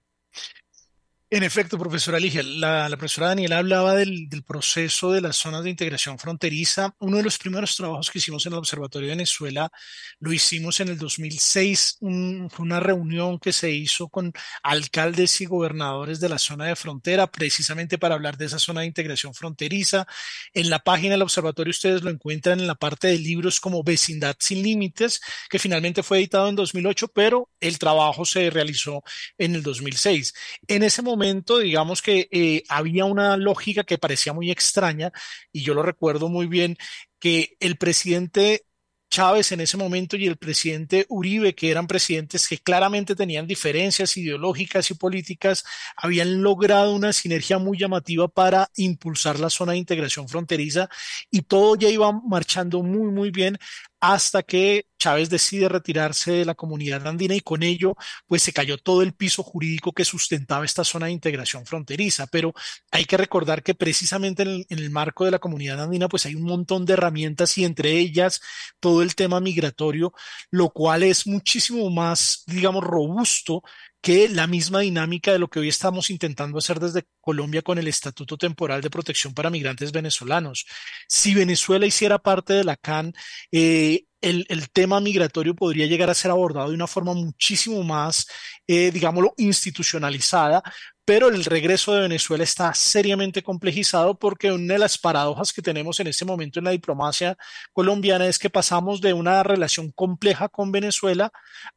En 1.35 1.41
efecto, 1.41 1.79
profesora 1.79 2.19
Ligia, 2.19 2.43
la, 2.43 2.87
profesora 2.89 3.29
Daniela 3.29 3.57
hablaba 3.57 3.95
del, 3.95 4.29
proceso 4.45 5.11
de 5.11 5.19
las 5.19 5.35
zonas 5.35 5.63
de 5.63 5.71
integración 5.71 6.19
fronteriza. 6.19 6.93
Uno 6.99 7.17
de 7.17 7.23
los 7.23 7.39
primeros 7.39 7.75
trabajos 7.75 8.11
que 8.11 8.19
hicimos 8.19 8.45
en 8.45 8.53
el 8.53 8.59
Observatorio 8.59 9.07
de 9.07 9.15
Venezuela 9.15 9.71
lo 10.19 10.31
hicimos 10.31 10.79
en 10.79 10.89
el 10.89 10.97
2006. 10.99 11.97
fue 12.01 12.63
una 12.63 12.79
reunión 12.79 13.39
que 13.39 13.51
se 13.51 13.71
hizo 13.71 14.09
con 14.09 14.31
alcaldes 14.61 15.41
y 15.41 15.45
gobernadores 15.45 16.19
de 16.19 16.29
la 16.29 16.37
zona 16.37 16.65
de 16.65 16.75
frontera, 16.75 17.25
precisamente 17.25 17.97
para 17.97 18.13
hablar 18.13 18.37
de 18.37 18.45
esa 18.45 18.59
zona 18.59 18.81
de 18.81 18.87
integración 18.87 19.33
fronteriza. 19.33 20.05
En 20.53 20.69
la 20.69 20.77
página 20.83 21.13
del 21.13 21.23
Observatorio 21.23 21.71
ustedes 21.71 22.03
lo 22.03 22.11
encuentran 22.11 22.59
en 22.59 22.67
la 22.67 22.75
parte 22.75 23.07
de 23.07 23.17
libros 23.17 23.59
como 23.59 23.81
Vecindad 23.81 24.35
sin 24.37 24.61
Límites, 24.61 25.19
que 25.49 25.57
finalmente 25.57 26.03
fue 26.03 26.19
editado 26.19 26.47
en 26.47 26.55
2008, 26.55 27.07
pero 27.07 27.49
el 27.59 27.79
trabajo 27.79 28.23
se 28.23 28.51
realizó 28.51 29.03
en 29.39 29.55
el 29.55 29.63
2006. 29.63 30.35
En 30.67 30.83
ese 30.83 31.01
momento, 31.01 31.22
digamos 31.59 32.01
que 32.01 32.27
eh, 32.31 32.63
había 32.69 33.05
una 33.05 33.37
lógica 33.37 33.83
que 33.83 33.97
parecía 33.97 34.33
muy 34.33 34.51
extraña 34.51 35.11
y 35.51 35.61
yo 35.63 35.73
lo 35.73 35.83
recuerdo 35.83 36.29
muy 36.29 36.47
bien, 36.47 36.77
que 37.19 37.55
el 37.59 37.77
presidente 37.77 38.65
Chávez 39.09 39.51
en 39.51 39.61
ese 39.61 39.77
momento 39.77 40.17
y 40.17 40.25
el 40.25 40.37
presidente 40.37 41.05
Uribe, 41.07 41.53
que 41.53 41.69
eran 41.69 41.85
presidentes 41.85 42.47
que 42.47 42.57
claramente 42.57 43.15
tenían 43.15 43.45
diferencias 43.45 44.17
ideológicas 44.17 44.89
y 44.89 44.95
políticas, 44.95 45.63
habían 45.95 46.41
logrado 46.41 46.95
una 46.95 47.13
sinergia 47.13 47.59
muy 47.59 47.77
llamativa 47.77 48.27
para 48.27 48.71
impulsar 48.75 49.39
la 49.39 49.51
zona 49.51 49.73
de 49.73 49.77
integración 49.77 50.27
fronteriza 50.27 50.89
y 51.29 51.43
todo 51.43 51.75
ya 51.75 51.89
iba 51.89 52.11
marchando 52.11 52.81
muy, 52.81 53.11
muy 53.11 53.29
bien 53.29 53.59
hasta 54.03 54.43
que 54.43 54.87
Chávez 54.99 55.29
decide 55.29 55.69
retirarse 55.69 56.33
de 56.33 56.43
la 56.43 56.55
comunidad 56.55 57.07
andina 57.07 57.35
y 57.35 57.39
con 57.39 57.63
ello 57.63 57.95
pues 58.27 58.43
se 58.43 58.51
cayó 58.51 58.77
todo 58.77 59.01
el 59.01 59.13
piso 59.13 59.43
jurídico 59.43 59.93
que 59.93 60.03
sustentaba 60.03 60.65
esta 60.65 60.83
zona 60.83 61.05
de 61.05 61.13
integración 61.13 61.65
fronteriza. 61.65 62.27
Pero 62.27 62.53
hay 62.91 63.05
que 63.05 63.15
recordar 63.15 63.63
que 63.63 63.75
precisamente 63.75 64.43
en 64.43 64.49
el, 64.49 64.65
en 64.67 64.79
el 64.79 64.89
marco 64.89 65.23
de 65.23 65.31
la 65.31 65.39
comunidad 65.39 65.81
andina 65.81 66.09
pues 66.09 66.25
hay 66.25 66.35
un 66.35 66.43
montón 66.43 66.85
de 66.85 66.93
herramientas 66.93 67.57
y 67.57 67.63
entre 67.63 67.91
ellas 67.97 68.41
todo 68.81 69.03
el 69.03 69.15
tema 69.15 69.39
migratorio, 69.39 70.11
lo 70.51 70.71
cual 70.71 71.03
es 71.03 71.25
muchísimo 71.25 71.89
más, 71.89 72.43
digamos, 72.45 72.83
robusto 72.83 73.63
que 74.03 74.27
la 74.27 74.47
misma 74.47 74.81
dinámica 74.81 75.31
de 75.31 75.39
lo 75.39 75.47
que 75.47 75.59
hoy 75.59 75.69
estamos 75.69 76.09
intentando 76.09 76.57
hacer 76.57 76.77
desde 76.77 77.05
Colombia 77.21 77.61
con 77.61 77.77
el 77.77 77.87
Estatuto 77.87 78.37
Temporal 78.37 78.81
de 78.81 78.89
Protección 78.89 79.33
para 79.33 79.49
Migrantes 79.49 79.93
Venezolanos. 79.93 80.65
Si 81.07 81.33
Venezuela 81.33 81.85
hiciera 81.85 82.19
parte 82.19 82.51
de 82.51 82.65
la 82.65 82.75
CAN, 82.75 83.13
eh, 83.49 84.03
el, 84.19 84.69
tema 84.71 84.99
migratorio 84.99 85.55
podría 85.55 85.85
llegar 85.85 86.09
a 86.09 86.13
ser 86.13 86.31
abordado 86.31 86.69
de 86.69 86.75
una 86.75 86.87
forma 86.87 87.13
muchísimo 87.13 87.81
más, 87.83 88.27
eh, 88.67 88.91
digámoslo, 88.91 89.33
institucionalizada, 89.37 90.61
pero 91.05 91.27
el 91.27 91.43
regreso 91.43 91.93
de 91.93 92.01
Venezuela 92.01 92.43
está 92.43 92.73
seriamente 92.73 93.43
complejizado 93.43 94.17
porque 94.17 94.51
una 94.51 94.73
de 94.73 94.79
las 94.79 94.97
paradojas 94.97 95.51
que 95.51 95.61
tenemos 95.61 95.99
en 95.99 96.07
este 96.07 96.23
momento 96.23 96.59
en 96.59 96.65
la 96.65 96.71
diplomacia 96.71 97.37
colombiana 97.73 98.27
es 98.27 98.39
que 98.39 98.49
pasamos 98.49 99.01
de 99.01 99.13
una 99.13 99.43
relación 99.43 99.91
compleja 99.91 100.47
con 100.47 100.71
Venezuela 100.71 101.31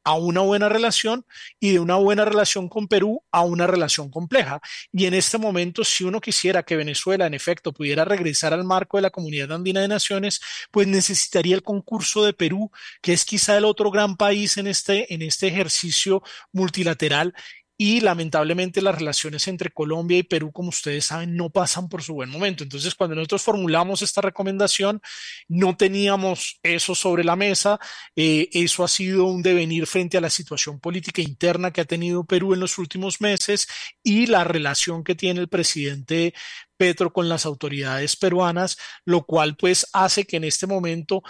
a 0.05 0.15
una 0.15 0.41
buena 0.43 0.69
relación 0.69 1.25
y 1.59 1.73
de 1.73 1.81
una 1.81 1.97
buena 1.97 2.25
relación 2.25 2.69
con 2.69 2.87
Perú 2.87 3.23
a 3.33 3.43
una 3.43 3.67
relación 3.67 4.11
compleja. 4.11 4.61
Y 4.93 5.07
en 5.07 5.15
este 5.15 5.39
momento, 5.39 5.85
si 5.85 6.05
uno 6.05 6.21
quisiera 6.21 6.63
que 6.63 6.77
Venezuela, 6.77 7.27
en 7.27 7.35
efecto, 7.35 7.73
pudiera 7.73 8.05
regresar 8.05 8.53
al 8.53 8.65
marco 8.65 8.97
de 8.97 9.03
la 9.03 9.11
Comunidad 9.11 9.53
Andina 9.53 9.81
de 9.81 9.89
Naciones, 9.89 10.41
pues 10.71 10.87
necesitaría 10.87 11.57
el 11.57 11.63
concurso 11.63 12.25
de 12.25 12.33
Perú, 12.33 12.71
que 13.03 13.13
es 13.13 13.25
quizá 13.25 13.57
el 13.57 13.65
otro 13.65 13.91
gran 13.91 14.17
país 14.17 14.57
en 14.57 14.69
este, 14.69 15.13
en 15.13 15.23
este 15.23 15.49
ejercicio 15.49 16.23
multilateral 16.53 17.35
y 17.79 18.01
lamentablemente 18.01 18.81
las 18.81 18.95
relaciones 18.95 19.47
entre 19.49 19.71
Colombia 19.71 20.19
y 20.19 20.23
Perú, 20.23 20.51
como 20.51 20.71
ustedes 20.71 21.07
saben, 21.07 21.37
no 21.37 21.51
pasan 21.51 21.89
por 21.89 22.03
su 22.03 22.15
buen 22.15 22.31
momento. 22.31 22.65
Entonces, 22.65 22.95
cuando 22.95 23.17
nosotros 23.17 23.43
formulamos 23.43 24.01
esta 24.01 24.23
recomendación, 24.23 25.01
no 25.49 25.77
teníamos 25.77 26.59
eso 26.63 26.95
sobre 26.95 27.23
la 27.23 27.37
mesa. 27.37 27.79
Eh, 28.15 28.49
eso 28.53 28.83
ha 28.83 28.89
sido 28.89 29.25
un 29.25 29.43
devenir 29.43 29.87
frente 29.87 30.17
a 30.17 30.23
la 30.23 30.31
situación 30.31 30.81
política 30.81 31.21
interna 31.21 31.71
que 31.71 31.83
ha 31.83 31.85
tenido 31.85 32.25
Perú 32.25 32.55
en 32.55 32.61
los 32.61 32.79
últimos 32.79 33.21
meses 33.21 33.69
y 34.03 34.27
la 34.27 34.45
relación 34.45 35.05
que 35.05 35.15
tiene 35.15 35.41
el 35.41 35.49
presidente 35.49 36.33
Petro 36.77 37.13
con 37.13 37.29
las 37.29 37.47
autoridades 37.47 38.17
peruanas, 38.17 38.77
lo 39.05 39.25
cual 39.25 39.57
pues 39.57 39.87
hace 39.93 40.27
que 40.27 40.37
en 40.37 40.45
este 40.45 40.67
momento 40.67 41.23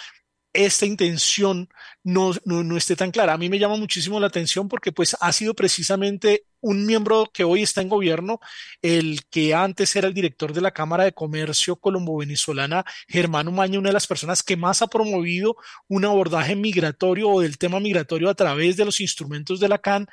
esta 0.57 0.87
intención 0.87 1.69
no, 2.03 2.33
no, 2.45 2.65
no, 2.65 2.77
esté 2.77 2.97
tan 2.97 3.11
clara. 3.11 3.35
A 3.35 3.39
mí 3.39 3.49
me 3.49 3.59
llama 3.59 3.77
muchísimo 3.77 4.19
la 4.19 4.29
atención 4.29 4.69
porque 4.69 4.93
pues 4.93 5.17
ha 5.21 5.33
sido 5.33 5.55
precisamente 5.55 6.45
un 6.61 6.87
miembro 6.87 7.31
que 7.33 7.45
hoy 7.45 7.63
está 7.63 7.83
en 7.83 7.89
gobierno, 7.89 8.41
el 8.83 9.25
que 9.27 9.55
antes 9.55 9.95
era 9.95 10.09
el 10.09 10.15
director 10.15 10.53
de 10.53 10.61
la 10.61 10.73
Cámara 10.73 11.05
de 11.05 11.13
Comercio 11.13 11.77
colombo-venezolana, 11.77 12.85
Germán 13.09 13.49
Umaña, 13.49 13.79
una 13.79 13.91
de 13.91 13.95
las 13.95 14.07
personas 14.07 14.43
que 14.43 14.57
más 14.57 14.83
ha 14.83 14.87
promovido 14.87 15.57
un 15.89 16.05
abordaje 16.05 16.57
migratorio 16.57 17.29
o 17.29 17.41
del 17.41 17.59
tema 17.59 17.79
migratorio 17.79 18.29
a 18.29 18.35
través 18.35 18.77
de 18.77 18.85
los 18.85 19.01
instrumentos 19.01 19.61
de 19.61 19.69
la 19.69 19.79
CAN, 19.79 20.07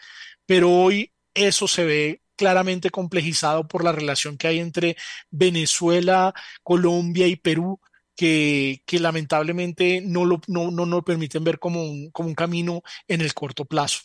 pero 0.46 0.72
hoy 0.72 1.12
eso 1.34 1.68
se 1.68 1.86
ve 1.86 2.22
claramente 2.36 2.90
complejizado 2.90 3.68
por 3.68 3.84
la 3.84 3.92
relación 3.92 4.38
que 4.38 4.48
hay 4.48 4.60
entre 4.60 4.98
Venezuela, 5.32 6.34
Colombia 6.64 7.28
y 7.28 7.36
Perú 7.36 7.80
que, 8.16 8.82
lamentablemente 9.00 10.02
no 10.02 10.26
lo 10.26 10.42
no, 10.48 10.72
no, 10.72 10.86
no 10.86 11.04
permiten 11.04 11.44
ver 11.44 11.60
como 11.60 11.84
un, 11.84 12.12
como 12.12 12.30
un 12.30 12.36
camino 12.36 12.82
en 13.08 13.22
el 13.22 13.34
corto 13.34 13.66
plazo. 13.66 14.02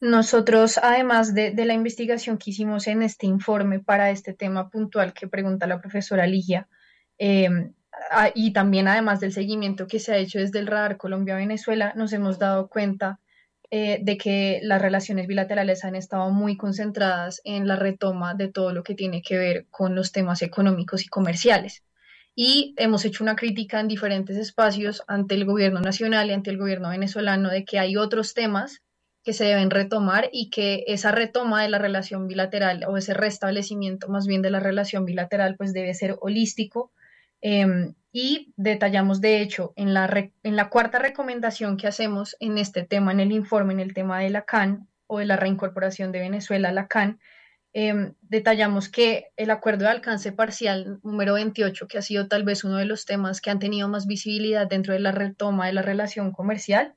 Nosotros, 0.00 0.78
además 0.78 1.34
de, 1.34 1.50
de, 1.50 1.64
la 1.66 1.74
investigación 1.74 2.38
que 2.38 2.50
hicimos 2.50 2.86
en 2.86 3.02
este 3.02 3.26
informe 3.26 3.80
para 3.80 4.10
este 4.10 4.32
tema 4.32 4.70
puntual 4.70 5.12
que 5.12 5.28
pregunta 5.28 5.66
la 5.66 5.78
profesora 5.78 6.26
Ligia, 6.26 6.68
eh, 7.18 7.50
y 8.34 8.52
también 8.52 8.88
además 8.88 9.20
del 9.20 9.32
seguimiento 9.32 9.86
que 9.86 9.98
se 9.98 10.12
ha 10.12 10.16
hecho 10.16 10.38
desde 10.38 10.58
el 10.58 10.66
radar 10.66 10.96
Colombia-Venezuela, 10.96 11.92
nos 11.96 12.12
hemos 12.12 12.38
dado 12.38 12.68
cuenta 12.68 13.20
eh, 13.72 14.00
de 14.02 14.16
que 14.18 14.60
las 14.62 14.82
relaciones 14.82 15.28
bilaterales 15.28 15.84
han 15.84 15.94
estado 15.94 16.30
muy 16.30 16.56
concentradas 16.56 17.40
en 17.44 17.68
la 17.68 17.76
retoma 17.76 18.34
de 18.34 18.48
todo 18.48 18.72
lo 18.72 18.82
que 18.82 18.96
tiene 18.96 19.22
que 19.22 19.38
ver 19.38 19.66
con 19.70 19.94
los 19.94 20.10
temas 20.10 20.42
económicos 20.42 21.04
y 21.04 21.08
comerciales. 21.08 21.84
Y 22.34 22.74
hemos 22.78 23.04
hecho 23.04 23.22
una 23.22 23.36
crítica 23.36 23.78
en 23.78 23.86
diferentes 23.86 24.36
espacios 24.36 25.02
ante 25.06 25.34
el 25.36 25.44
gobierno 25.44 25.80
nacional 25.80 26.30
y 26.30 26.32
ante 26.32 26.50
el 26.50 26.58
gobierno 26.58 26.88
venezolano 26.88 27.48
de 27.48 27.64
que 27.64 27.78
hay 27.78 27.96
otros 27.96 28.34
temas 28.34 28.82
que 29.22 29.32
se 29.32 29.44
deben 29.44 29.70
retomar 29.70 30.30
y 30.32 30.50
que 30.50 30.84
esa 30.86 31.12
retoma 31.12 31.62
de 31.62 31.68
la 31.68 31.78
relación 31.78 32.26
bilateral 32.26 32.84
o 32.88 32.96
ese 32.96 33.14
restablecimiento 33.14 34.08
más 34.08 34.26
bien 34.26 34.42
de 34.42 34.50
la 34.50 34.60
relación 34.60 35.04
bilateral 35.04 35.56
pues 35.56 35.72
debe 35.72 35.94
ser 35.94 36.16
holístico 36.20 36.90
eh, 37.42 37.92
y 38.12 38.52
detallamos, 38.56 39.20
de 39.20 39.40
hecho, 39.40 39.72
en 39.76 39.94
la, 39.94 40.30
en 40.42 40.56
la 40.56 40.68
cuarta 40.68 40.98
recomendación 40.98 41.76
que 41.76 41.86
hacemos 41.86 42.36
en 42.40 42.58
este 42.58 42.82
tema, 42.82 43.12
en 43.12 43.20
el 43.20 43.32
informe, 43.32 43.72
en 43.72 43.80
el 43.80 43.94
tema 43.94 44.18
de 44.18 44.30
la 44.30 44.42
CAN 44.42 44.88
o 45.06 45.18
de 45.18 45.26
la 45.26 45.36
reincorporación 45.36 46.10
de 46.10 46.18
Venezuela 46.18 46.70
a 46.70 46.72
la 46.72 46.88
CAN, 46.88 47.20
eh, 47.72 48.12
detallamos 48.22 48.88
que 48.88 49.28
el 49.36 49.50
acuerdo 49.50 49.84
de 49.84 49.90
alcance 49.90 50.32
parcial 50.32 50.98
número 51.04 51.34
28, 51.34 51.86
que 51.86 51.98
ha 51.98 52.02
sido 52.02 52.26
tal 52.26 52.42
vez 52.42 52.64
uno 52.64 52.78
de 52.78 52.84
los 52.84 53.04
temas 53.04 53.40
que 53.40 53.50
han 53.50 53.60
tenido 53.60 53.88
más 53.88 54.06
visibilidad 54.08 54.66
dentro 54.66 54.92
de 54.92 55.00
la 55.00 55.12
retoma 55.12 55.66
de 55.66 55.72
la 55.72 55.82
relación 55.82 56.32
comercial, 56.32 56.96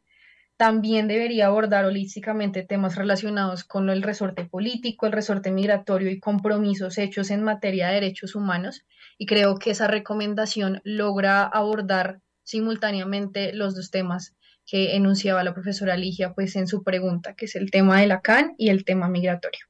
también 0.58 1.08
debería 1.08 1.48
abordar 1.48 1.86
holísticamente 1.86 2.64
temas 2.64 2.96
relacionados 2.96 3.64
con 3.64 3.90
el 3.90 4.02
resorte 4.02 4.46
político, 4.46 5.06
el 5.06 5.12
resorte 5.12 5.52
migratorio 5.52 6.10
y 6.10 6.20
compromisos 6.20 6.98
hechos 6.98 7.30
en 7.32 7.44
materia 7.44 7.88
de 7.88 7.96
derechos 7.96 8.34
humanos. 8.34 8.84
Y 9.18 9.26
creo 9.26 9.58
que 9.58 9.72
esa 9.72 9.88
recomendación 9.88 10.82
logra 10.84 11.44
abordar 11.44 12.22
simultáneamente 12.44 13.54
los 13.54 13.76
dos 13.76 13.92
temas 13.92 14.36
que 14.66 14.96
enunciaba 14.96 15.44
la 15.44 15.54
profesora 15.54 15.98
Ligia 15.98 16.34
pues, 16.34 16.56
en 16.56 16.68
su 16.68 16.84
pregunta, 16.84 17.36
que 17.36 17.46
es 17.46 17.56
el 17.56 17.72
tema 17.72 18.00
de 18.00 18.08
la 18.08 18.22
CAN 18.22 18.54
y 18.58 18.70
el 18.70 18.86
tema 18.86 19.10
migratorio. 19.10 19.66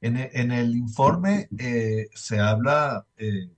En 0.00 0.16
el, 0.16 0.30
en 0.32 0.52
el 0.52 0.76
informe 0.76 1.48
eh, 1.58 2.08
se 2.14 2.38
habla 2.38 3.06
eh, 3.16 3.50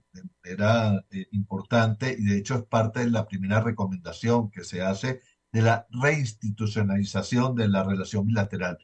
manera 0.44 1.04
eh, 1.11 1.26
importante 1.32 2.16
y 2.18 2.24
de 2.24 2.38
hecho 2.38 2.56
es 2.56 2.64
parte 2.64 3.00
de 3.00 3.11
la 3.11 3.26
primera 3.26 3.61
recomendación 3.61 4.50
que 4.50 4.64
se 4.64 4.82
hace 4.82 5.20
de 5.52 5.62
la 5.62 5.87
reinstitucionalización 5.90 7.54
de 7.54 7.68
la 7.68 7.82
relación 7.84 8.26
bilateral. 8.26 8.78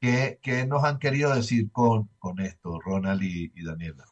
¿Qué, 0.00 0.38
qué 0.42 0.66
nos 0.66 0.84
han 0.84 0.98
querido 0.98 1.34
decir 1.34 1.70
con, 1.72 2.08
con 2.18 2.40
esto, 2.40 2.78
Ronald 2.80 3.22
y, 3.22 3.52
y 3.54 3.64
Daniela? 3.64 4.04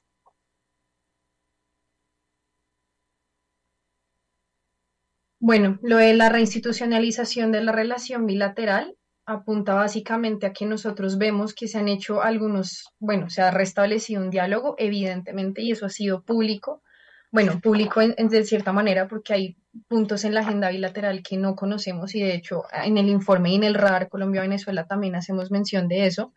Bueno, 5.46 5.78
lo 5.82 5.98
de 5.98 6.14
la 6.14 6.30
reinstitucionalización 6.30 7.52
de 7.52 7.62
la 7.62 7.70
relación 7.70 8.24
bilateral 8.24 8.96
apunta 9.26 9.74
básicamente 9.74 10.46
a 10.46 10.54
que 10.54 10.64
nosotros 10.64 11.18
vemos 11.18 11.52
que 11.52 11.68
se 11.68 11.76
han 11.76 11.88
hecho 11.88 12.22
algunos, 12.22 12.86
bueno, 12.98 13.28
se 13.28 13.42
ha 13.42 13.50
restablecido 13.50 14.22
un 14.22 14.30
diálogo, 14.30 14.74
evidentemente, 14.78 15.60
y 15.60 15.72
eso 15.72 15.84
ha 15.84 15.90
sido 15.90 16.22
público, 16.22 16.82
bueno, 17.30 17.60
público 17.60 18.00
en, 18.00 18.14
de 18.28 18.44
cierta 18.44 18.72
manera, 18.72 19.06
porque 19.06 19.34
hay 19.34 19.56
puntos 19.86 20.24
en 20.24 20.32
la 20.32 20.40
agenda 20.40 20.70
bilateral 20.70 21.22
que 21.22 21.36
no 21.36 21.54
conocemos 21.56 22.14
y 22.14 22.22
de 22.22 22.34
hecho 22.36 22.62
en 22.82 22.96
el 22.96 23.10
informe 23.10 23.52
y 23.52 23.56
en 23.56 23.64
el 23.64 23.74
radar 23.74 24.08
Colombia-Venezuela 24.08 24.86
también 24.86 25.14
hacemos 25.14 25.50
mención 25.50 25.88
de 25.88 26.06
eso. 26.06 26.32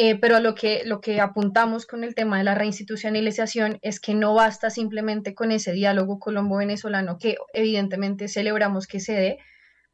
Eh, 0.00 0.14
pero 0.14 0.38
lo 0.38 0.54
que, 0.54 0.82
lo 0.84 1.00
que 1.00 1.20
apuntamos 1.20 1.84
con 1.84 2.04
el 2.04 2.14
tema 2.14 2.38
de 2.38 2.44
la 2.44 2.54
reinstitucionalización 2.54 3.80
es 3.82 3.98
que 3.98 4.14
no 4.14 4.32
basta 4.32 4.70
simplemente 4.70 5.34
con 5.34 5.50
ese 5.50 5.72
diálogo 5.72 6.20
colombo-venezolano 6.20 7.18
que 7.18 7.34
evidentemente 7.52 8.28
celebramos 8.28 8.86
que 8.86 9.00
se 9.00 9.14
dé, 9.14 9.38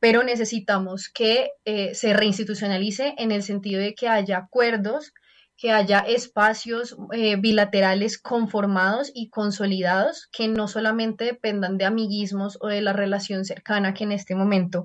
pero 0.00 0.22
necesitamos 0.22 1.08
que 1.08 1.52
eh, 1.64 1.94
se 1.94 2.12
reinstitucionalice 2.12 3.14
en 3.16 3.32
el 3.32 3.42
sentido 3.42 3.80
de 3.80 3.94
que 3.94 4.08
haya 4.08 4.36
acuerdos 4.36 5.14
que 5.56 5.70
haya 5.70 6.00
espacios 6.00 6.98
eh, 7.12 7.36
bilaterales 7.36 8.18
conformados 8.18 9.10
y 9.14 9.30
consolidados 9.30 10.28
que 10.30 10.48
no 10.48 10.68
solamente 10.68 11.24
dependan 11.24 11.78
de 11.78 11.86
amiguismos 11.86 12.58
o 12.60 12.66
de 12.66 12.82
la 12.82 12.92
relación 12.92 13.46
cercana 13.46 13.94
que 13.94 14.04
en 14.04 14.12
este 14.12 14.34
momento 14.34 14.84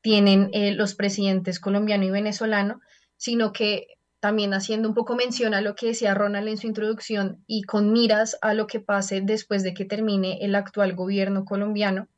tienen 0.00 0.50
los 0.76 0.96
presidentes 0.96 1.60
colombiano 1.60 2.04
y 2.04 2.10
venezolano, 2.10 2.80
sino 3.16 3.52
que 3.52 3.97
también 4.20 4.52
haciendo 4.52 4.88
un 4.88 4.94
poco 4.94 5.14
mención 5.14 5.54
a 5.54 5.60
lo 5.60 5.74
que 5.74 5.88
decía 5.88 6.14
Ronald 6.14 6.48
en 6.48 6.58
su 6.58 6.66
introducción 6.66 7.44
y 7.46 7.62
con 7.62 7.92
miras 7.92 8.38
a 8.42 8.54
lo 8.54 8.66
que 8.66 8.80
pase 8.80 9.20
después 9.20 9.62
de 9.62 9.74
que 9.74 9.84
termine 9.84 10.38
el 10.40 10.54
actual 10.54 10.94
gobierno 10.94 11.44
colombiano, 11.44 12.08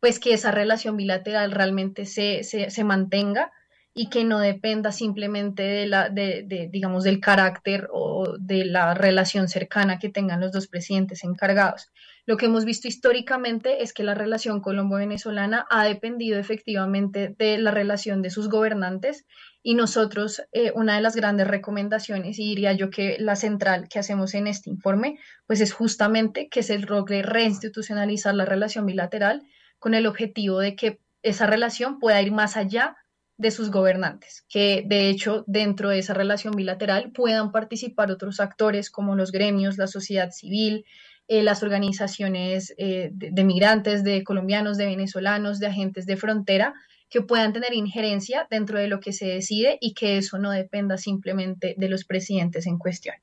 pues 0.00 0.20
que 0.20 0.34
esa 0.34 0.50
relación 0.50 0.96
bilateral 0.96 1.52
realmente 1.52 2.04
se, 2.04 2.44
se, 2.44 2.84
mantenga 2.84 3.50
y 3.94 4.10
que 4.10 4.24
no 4.24 4.40
dependa 4.40 4.92
simplemente 4.92 5.62
de 5.62 5.86
la, 5.86 6.10
de, 6.10 6.44
de, 6.46 6.68
digamos, 6.70 7.04
del 7.04 7.20
carácter 7.20 7.88
o 7.90 8.36
de 8.38 8.66
la 8.66 8.92
relación 8.92 9.48
cercana 9.48 9.98
que 9.98 10.10
tengan 10.10 10.40
los 10.40 10.52
dos 10.52 10.68
presidentes 10.68 11.24
encargados. 11.24 11.90
Lo 12.26 12.36
que 12.36 12.46
hemos 12.46 12.64
visto 12.64 12.88
históricamente 12.88 13.82
es 13.82 13.94
que 13.94 14.02
la 14.02 14.14
relación 14.14 14.60
colombo-venezolana 14.60 15.66
ha 15.70 15.84
dependido 15.84 16.38
efectivamente 16.38 17.34
de 17.38 17.56
la 17.56 17.70
relación 17.70 18.20
de 18.20 18.30
sus 18.30 18.50
gobernantes 18.50 19.24
y 19.68 19.74
nosotros, 19.74 20.42
eh, 20.52 20.70
una 20.76 20.94
de 20.94 21.00
las 21.00 21.16
grandes 21.16 21.48
recomendaciones, 21.48 22.38
y 22.38 22.50
diría 22.50 22.72
yo 22.72 22.88
que 22.88 23.16
la 23.18 23.34
central 23.34 23.88
que 23.88 23.98
hacemos 23.98 24.32
en 24.34 24.46
este 24.46 24.70
informe, 24.70 25.18
pues 25.48 25.60
es 25.60 25.72
justamente 25.72 26.48
que 26.48 26.62
se 26.62 26.78
logre 26.78 27.22
reinstitucionalizar 27.22 28.32
la 28.36 28.44
relación 28.44 28.86
bilateral 28.86 29.42
con 29.80 29.94
el 29.94 30.06
objetivo 30.06 30.60
de 30.60 30.76
que 30.76 31.00
esa 31.22 31.48
relación 31.48 31.98
pueda 31.98 32.22
ir 32.22 32.30
más 32.30 32.56
allá 32.56 32.94
de 33.38 33.50
sus 33.50 33.72
gobernantes, 33.72 34.44
que 34.48 34.84
de 34.86 35.08
hecho 35.08 35.42
dentro 35.48 35.88
de 35.88 35.98
esa 35.98 36.14
relación 36.14 36.54
bilateral 36.54 37.10
puedan 37.10 37.50
participar 37.50 38.12
otros 38.12 38.38
actores 38.38 38.88
como 38.88 39.16
los 39.16 39.32
gremios, 39.32 39.78
la 39.78 39.88
sociedad 39.88 40.30
civil, 40.30 40.84
eh, 41.26 41.42
las 41.42 41.64
organizaciones 41.64 42.72
eh, 42.78 43.10
de, 43.12 43.30
de, 43.32 43.42
migrantes, 43.42 44.04
de 44.04 44.22
colombianos, 44.22 44.78
de 44.78 44.86
venezolanos, 44.86 45.58
de 45.58 45.66
agentes 45.66 46.06
de 46.06 46.16
frontera, 46.16 46.72
que 47.08 47.22
puedan 47.22 47.52
tener 47.52 47.72
injerencia 47.74 48.46
dentro 48.50 48.78
de 48.78 48.88
lo 48.88 49.00
que 49.00 49.12
se 49.12 49.26
decide 49.26 49.78
y 49.80 49.94
que 49.94 50.18
eso 50.18 50.38
no 50.38 50.50
dependa 50.50 50.98
simplemente 50.98 51.74
de 51.76 51.88
los 51.88 52.04
presidentes 52.04 52.66
en 52.66 52.78
cuestión. 52.78 53.16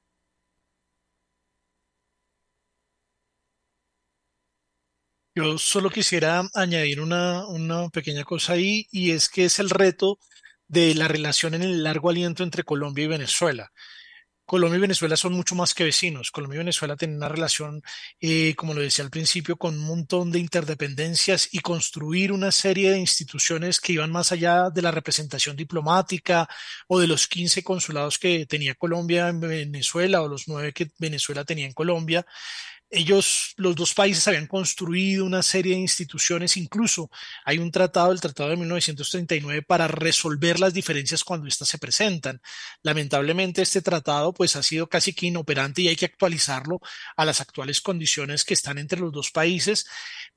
Yo 5.36 5.58
solo 5.58 5.90
quisiera 5.90 6.44
añadir 6.54 7.02
una, 7.02 7.48
una 7.48 7.90
pequeña 7.90 8.24
cosa 8.24 8.54
ahí 8.54 8.88
y 8.92 9.12
es 9.12 9.30
que 9.30 9.46
es 9.46 9.58
el 9.60 9.72
reto 9.72 10.20
de 10.68 10.94
la 10.94 11.08
relación 11.08 11.56
en 11.56 11.64
el 11.64 11.84
largo 11.84 12.10
aliento 12.10 12.44
entre 12.44 12.64
Colombia 12.64 13.06
y 13.06 13.08
Venezuela. 13.08 13.72
Colombia 14.54 14.78
y 14.78 14.82
Venezuela 14.82 15.18
son 15.18 15.34
mucho 15.34 15.56
más 15.56 15.74
que 15.74 15.84
vecinos. 15.84 16.30
Colombia 16.30 16.58
y 16.58 16.60
Venezuela 16.60 16.96
tienen 16.96 17.18
una 17.18 17.28
relación, 17.28 17.82
eh, 18.22 18.54
como 18.56 18.76
lo 18.76 18.82
decía 18.82 19.04
al 19.04 19.10
principio, 19.10 19.58
con 19.58 19.74
un 19.74 19.84
montón 19.84 20.32
de 20.32 20.38
interdependencias 20.38 21.50
y 21.52 21.58
construir 21.62 22.32
una 22.32 22.52
serie 22.52 22.92
de 22.92 23.00
instituciones 23.00 23.80
que 23.80 23.94
iban 23.94 24.12
más 24.12 24.32
allá 24.32 24.70
de 24.70 24.84
la 24.84 24.92
representación 24.92 25.56
diplomática 25.56 26.48
o 26.88 27.00
de 27.00 27.08
los 27.08 27.28
15 27.28 27.64
consulados 27.64 28.20
que 28.20 28.46
tenía 28.46 28.76
Colombia 28.76 29.28
en 29.28 29.40
Venezuela 29.40 30.22
o 30.22 30.28
los 30.28 30.48
9 30.48 30.72
que 30.72 30.92
Venezuela 31.00 31.44
tenía 31.46 31.66
en 31.66 31.74
Colombia 31.74 32.24
ellos, 32.94 33.54
los 33.58 33.76
dos 33.76 33.94
países 33.94 34.28
habían 34.28 34.48
construido 34.48 35.26
una 35.26 35.42
serie 35.42 35.74
de 35.74 35.82
instituciones, 35.82 36.58
incluso 36.58 37.10
hay 37.44 37.58
un 37.58 37.72
tratado, 37.72 38.12
el 38.12 38.22
Tratado 38.22 38.52
de 38.52 38.58
1939, 38.58 39.64
para 39.64 39.88
resolver 39.88 40.60
las 40.60 40.74
diferencias 40.74 41.24
cuando 41.24 41.48
éstas 41.48 41.68
se 41.68 41.80
presentan. 41.80 42.42
Lamentablemente 42.84 43.64
este 43.64 43.82
tratado 43.82 44.34
pues 44.34 44.56
ha 44.56 44.64
sido 44.64 44.88
casi 44.88 45.14
que 45.14 45.26
inoperante 45.26 45.82
y 45.82 45.88
hay 45.88 45.96
que 45.96 46.06
actualizarlo 46.06 46.80
a 47.18 47.26
las 47.26 47.42
actuales 47.42 47.82
condiciones 47.82 48.44
que 48.44 48.54
están 48.54 48.78
entre 48.78 49.00
los 49.00 49.12
dos 49.12 49.32
países 49.32 49.86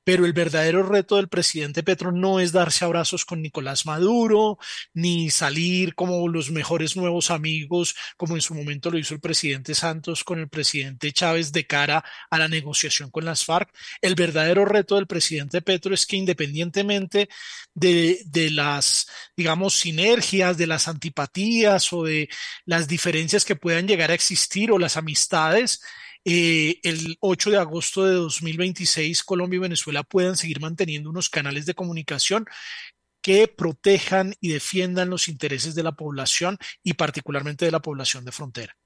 pero 0.06 0.24
el 0.24 0.32
verdadero 0.32 0.84
reto 0.84 1.16
del 1.16 1.28
presidente 1.28 1.82
Petro 1.82 2.12
no 2.12 2.38
es 2.38 2.52
darse 2.52 2.84
abrazos 2.84 3.24
con 3.24 3.42
Nicolás 3.42 3.86
Maduro, 3.86 4.56
ni 4.94 5.30
salir 5.30 5.96
como 5.96 6.28
los 6.28 6.52
mejores 6.52 6.96
nuevos 6.96 7.32
amigos, 7.32 7.96
como 8.16 8.36
en 8.36 8.40
su 8.40 8.54
momento 8.54 8.88
lo 8.92 8.98
hizo 8.98 9.14
el 9.14 9.20
presidente 9.20 9.74
Santos 9.74 10.22
con 10.22 10.38
el 10.38 10.48
presidente 10.48 11.10
Chávez 11.10 11.50
de 11.50 11.66
cara 11.66 12.04
a 12.30 12.38
la 12.38 12.45
negociación 12.48 13.10
con 13.10 13.24
las 13.24 13.44
FARC. 13.44 13.70
El 14.00 14.14
verdadero 14.14 14.64
reto 14.64 14.96
del 14.96 15.06
presidente 15.06 15.62
Petro 15.62 15.94
es 15.94 16.06
que 16.06 16.16
independientemente 16.16 17.28
de, 17.74 18.20
de 18.26 18.50
las, 18.50 19.08
digamos, 19.36 19.74
sinergias, 19.74 20.56
de 20.56 20.66
las 20.66 20.88
antipatías 20.88 21.92
o 21.92 22.04
de 22.04 22.28
las 22.64 22.88
diferencias 22.88 23.44
que 23.44 23.56
puedan 23.56 23.86
llegar 23.86 24.10
a 24.10 24.14
existir 24.14 24.70
o 24.72 24.78
las 24.78 24.96
amistades, 24.96 25.80
eh, 26.28 26.80
el 26.82 27.16
8 27.20 27.50
de 27.52 27.58
agosto 27.58 28.04
de 28.04 28.14
2026 28.14 29.22
Colombia 29.22 29.58
y 29.58 29.60
Venezuela 29.60 30.02
puedan 30.02 30.36
seguir 30.36 30.60
manteniendo 30.60 31.08
unos 31.08 31.30
canales 31.30 31.66
de 31.66 31.74
comunicación 31.74 32.46
que 33.22 33.46
protejan 33.46 34.34
y 34.40 34.48
defiendan 34.48 35.08
los 35.08 35.28
intereses 35.28 35.76
de 35.76 35.84
la 35.84 35.92
población 35.92 36.58
y 36.82 36.94
particularmente 36.94 37.64
de 37.64 37.70
la 37.70 37.80
población 37.80 38.24
de 38.24 38.32
frontera. 38.32 38.76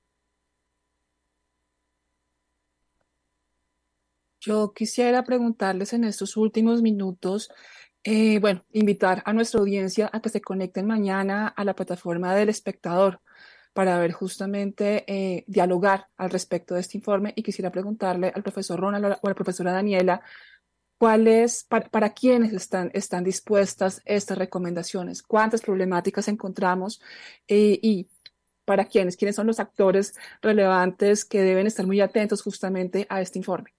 Yo 4.40 4.72
quisiera 4.72 5.22
preguntarles 5.22 5.92
en 5.92 6.04
estos 6.04 6.36
últimos 6.36 6.80
minutos, 6.80 7.50
eh, 8.04 8.38
bueno, 8.40 8.64
invitar 8.72 9.22
a 9.26 9.32
nuestra 9.34 9.60
audiencia 9.60 10.08
a 10.12 10.20
que 10.22 10.30
se 10.30 10.40
conecten 10.40 10.86
mañana 10.86 11.48
a 11.48 11.64
la 11.64 11.74
plataforma 11.74 12.34
del 12.34 12.48
espectador 12.48 13.20
para 13.74 13.98
ver 13.98 14.12
justamente, 14.12 15.04
eh, 15.06 15.44
dialogar 15.46 16.08
al 16.16 16.30
respecto 16.30 16.74
de 16.74 16.80
este 16.80 16.96
informe 16.98 17.32
y 17.36 17.42
quisiera 17.42 17.70
preguntarle 17.70 18.32
al 18.34 18.42
profesor 18.42 18.80
Ronald 18.80 19.04
o 19.04 19.26
a 19.26 19.30
la 19.30 19.34
profesora 19.34 19.72
Daniela, 19.72 20.22
¿cuáles, 20.98 21.64
para, 21.64 21.88
para 21.90 22.10
quiénes 22.14 22.52
están, 22.54 22.90
están 22.94 23.24
dispuestas 23.24 24.02
estas 24.06 24.38
recomendaciones? 24.38 25.22
¿Cuántas 25.22 25.60
problemáticas 25.62 26.28
encontramos? 26.28 27.00
Eh, 27.48 27.78
y 27.82 28.08
para 28.64 28.86
quiénes, 28.86 29.16
quiénes 29.16 29.36
son 29.36 29.46
los 29.48 29.60
actores 29.60 30.14
relevantes 30.42 31.24
que 31.24 31.42
deben 31.42 31.66
estar 31.66 31.86
muy 31.86 32.00
atentos 32.00 32.42
justamente 32.42 33.06
a 33.10 33.20
este 33.20 33.38
informe. 33.38 33.74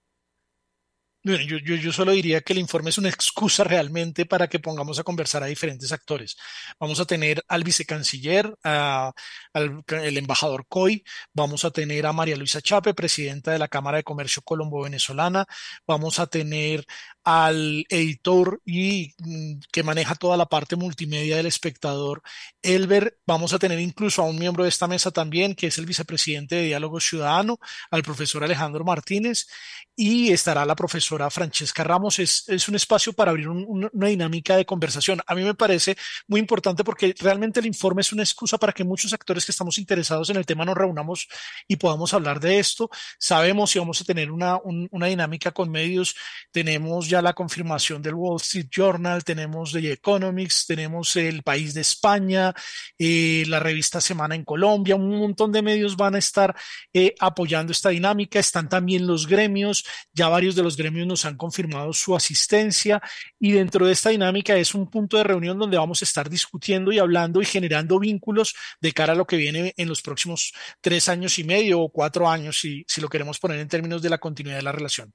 Bueno, 1.24 1.44
yo, 1.44 1.58
yo, 1.58 1.76
yo, 1.76 1.92
solo 1.92 2.10
diría 2.10 2.40
que 2.40 2.52
el 2.52 2.58
informe 2.58 2.90
es 2.90 2.98
una 2.98 3.08
excusa 3.08 3.62
realmente 3.62 4.26
para 4.26 4.48
que 4.48 4.58
pongamos 4.58 4.98
a 4.98 5.04
conversar 5.04 5.44
a 5.44 5.46
diferentes 5.46 5.92
actores. 5.92 6.36
Vamos 6.80 6.98
a 6.98 7.04
tener 7.04 7.44
al 7.46 7.62
vicecanciller, 7.62 8.52
a, 8.64 9.12
al 9.52 9.84
el 10.02 10.18
embajador 10.18 10.66
Coy, 10.68 11.04
vamos 11.32 11.64
a 11.64 11.70
tener 11.70 12.06
a 12.06 12.12
María 12.12 12.34
Luisa 12.34 12.60
Chape, 12.60 12.92
presidenta 12.92 13.52
de 13.52 13.60
la 13.60 13.68
Cámara 13.68 13.98
de 13.98 14.02
Comercio 14.02 14.42
Colombo-Venezolana, 14.42 15.46
vamos 15.86 16.18
a 16.18 16.26
tener 16.26 16.84
al 17.22 17.84
editor 17.88 18.60
y 18.64 19.14
mm, 19.18 19.60
que 19.70 19.84
maneja 19.84 20.16
toda 20.16 20.36
la 20.36 20.46
parte 20.46 20.74
multimedia 20.74 21.36
del 21.36 21.46
espectador, 21.46 22.22
Elber, 22.62 23.16
vamos 23.26 23.52
a 23.52 23.60
tener 23.60 23.78
incluso 23.78 24.22
a 24.22 24.24
un 24.24 24.40
miembro 24.40 24.64
de 24.64 24.70
esta 24.70 24.88
mesa 24.88 25.12
también, 25.12 25.54
que 25.54 25.68
es 25.68 25.78
el 25.78 25.86
vicepresidente 25.86 26.56
de 26.56 26.62
Diálogo 26.64 26.98
Ciudadano, 26.98 27.58
al 27.92 28.02
profesor 28.02 28.42
Alejandro 28.42 28.84
Martínez, 28.84 29.46
y 29.94 30.32
estará 30.32 30.66
la 30.66 30.74
profesora 30.74 31.11
Francesca 31.30 31.84
Ramos. 31.84 32.18
Es, 32.18 32.48
es 32.48 32.68
un 32.68 32.74
espacio 32.74 33.12
para 33.12 33.30
abrir 33.30 33.48
un, 33.48 33.88
una 33.92 34.06
dinámica 34.08 34.56
de 34.56 34.64
conversación. 34.64 35.20
A 35.26 35.34
mí 35.34 35.42
me 35.42 35.54
parece 35.54 35.96
muy 36.26 36.40
importante 36.40 36.84
porque 36.84 37.14
realmente 37.18 37.60
el 37.60 37.66
informe 37.66 38.00
es 38.02 38.12
una 38.12 38.22
excusa 38.22 38.58
para 38.58 38.72
que 38.72 38.84
muchos 38.84 39.12
actores 39.12 39.44
que 39.44 39.52
estamos 39.52 39.78
interesados 39.78 40.30
en 40.30 40.36
el 40.36 40.46
tema 40.46 40.64
nos 40.64 40.76
reunamos 40.76 41.28
y 41.68 41.76
podamos 41.76 42.14
hablar 42.14 42.40
de 42.40 42.58
esto. 42.58 42.90
Sabemos 43.18 43.70
si 43.70 43.78
vamos 43.78 44.00
a 44.00 44.04
tener 44.04 44.30
una, 44.30 44.56
un, 44.56 44.88
una 44.90 45.06
dinámica 45.06 45.50
con 45.50 45.70
medios. 45.70 46.14
Tenemos 46.50 47.08
ya 47.08 47.22
la 47.22 47.32
confirmación 47.32 48.02
del 48.02 48.14
Wall 48.14 48.40
Street 48.40 48.68
Journal, 48.70 49.24
tenemos 49.24 49.72
The 49.72 49.92
Economics, 49.92 50.66
tenemos 50.66 51.16
el 51.16 51.42
País 51.42 51.74
de 51.74 51.80
España, 51.82 52.54
eh, 52.98 53.44
la 53.48 53.60
revista 53.60 54.00
Semana 54.00 54.34
en 54.34 54.44
Colombia. 54.44 54.96
Un 54.96 55.18
montón 55.18 55.52
de 55.52 55.62
medios 55.62 55.96
van 55.96 56.14
a 56.14 56.18
estar 56.18 56.54
eh, 56.92 57.14
apoyando 57.18 57.72
esta 57.72 57.90
dinámica. 57.90 58.38
Están 58.38 58.68
también 58.68 59.06
los 59.06 59.26
gremios 59.26 59.84
ya 60.12 60.28
varios 60.28 60.54
de 60.54 60.62
los 60.62 60.76
gremios 60.76 61.01
nos 61.06 61.24
han 61.24 61.36
confirmado 61.36 61.92
su 61.92 62.14
asistencia 62.16 63.00
y 63.38 63.52
dentro 63.52 63.86
de 63.86 63.92
esta 63.92 64.10
dinámica 64.10 64.56
es 64.56 64.74
un 64.74 64.88
punto 64.88 65.16
de 65.16 65.24
reunión 65.24 65.58
donde 65.58 65.78
vamos 65.78 66.02
a 66.02 66.04
estar 66.04 66.28
discutiendo 66.28 66.92
y 66.92 66.98
hablando 66.98 67.40
y 67.40 67.44
generando 67.44 67.98
vínculos 67.98 68.54
de 68.80 68.92
cara 68.92 69.12
a 69.12 69.16
lo 69.16 69.26
que 69.26 69.36
viene 69.36 69.74
en 69.76 69.88
los 69.88 70.02
próximos 70.02 70.52
tres 70.80 71.08
años 71.08 71.38
y 71.38 71.44
medio 71.44 71.80
o 71.80 71.90
cuatro 71.90 72.28
años, 72.28 72.60
si, 72.60 72.84
si 72.86 73.00
lo 73.00 73.08
queremos 73.08 73.38
poner 73.38 73.58
en 73.60 73.68
términos 73.68 74.02
de 74.02 74.10
la 74.10 74.18
continuidad 74.18 74.58
de 74.58 74.62
la 74.62 74.72
relación. 74.72 75.12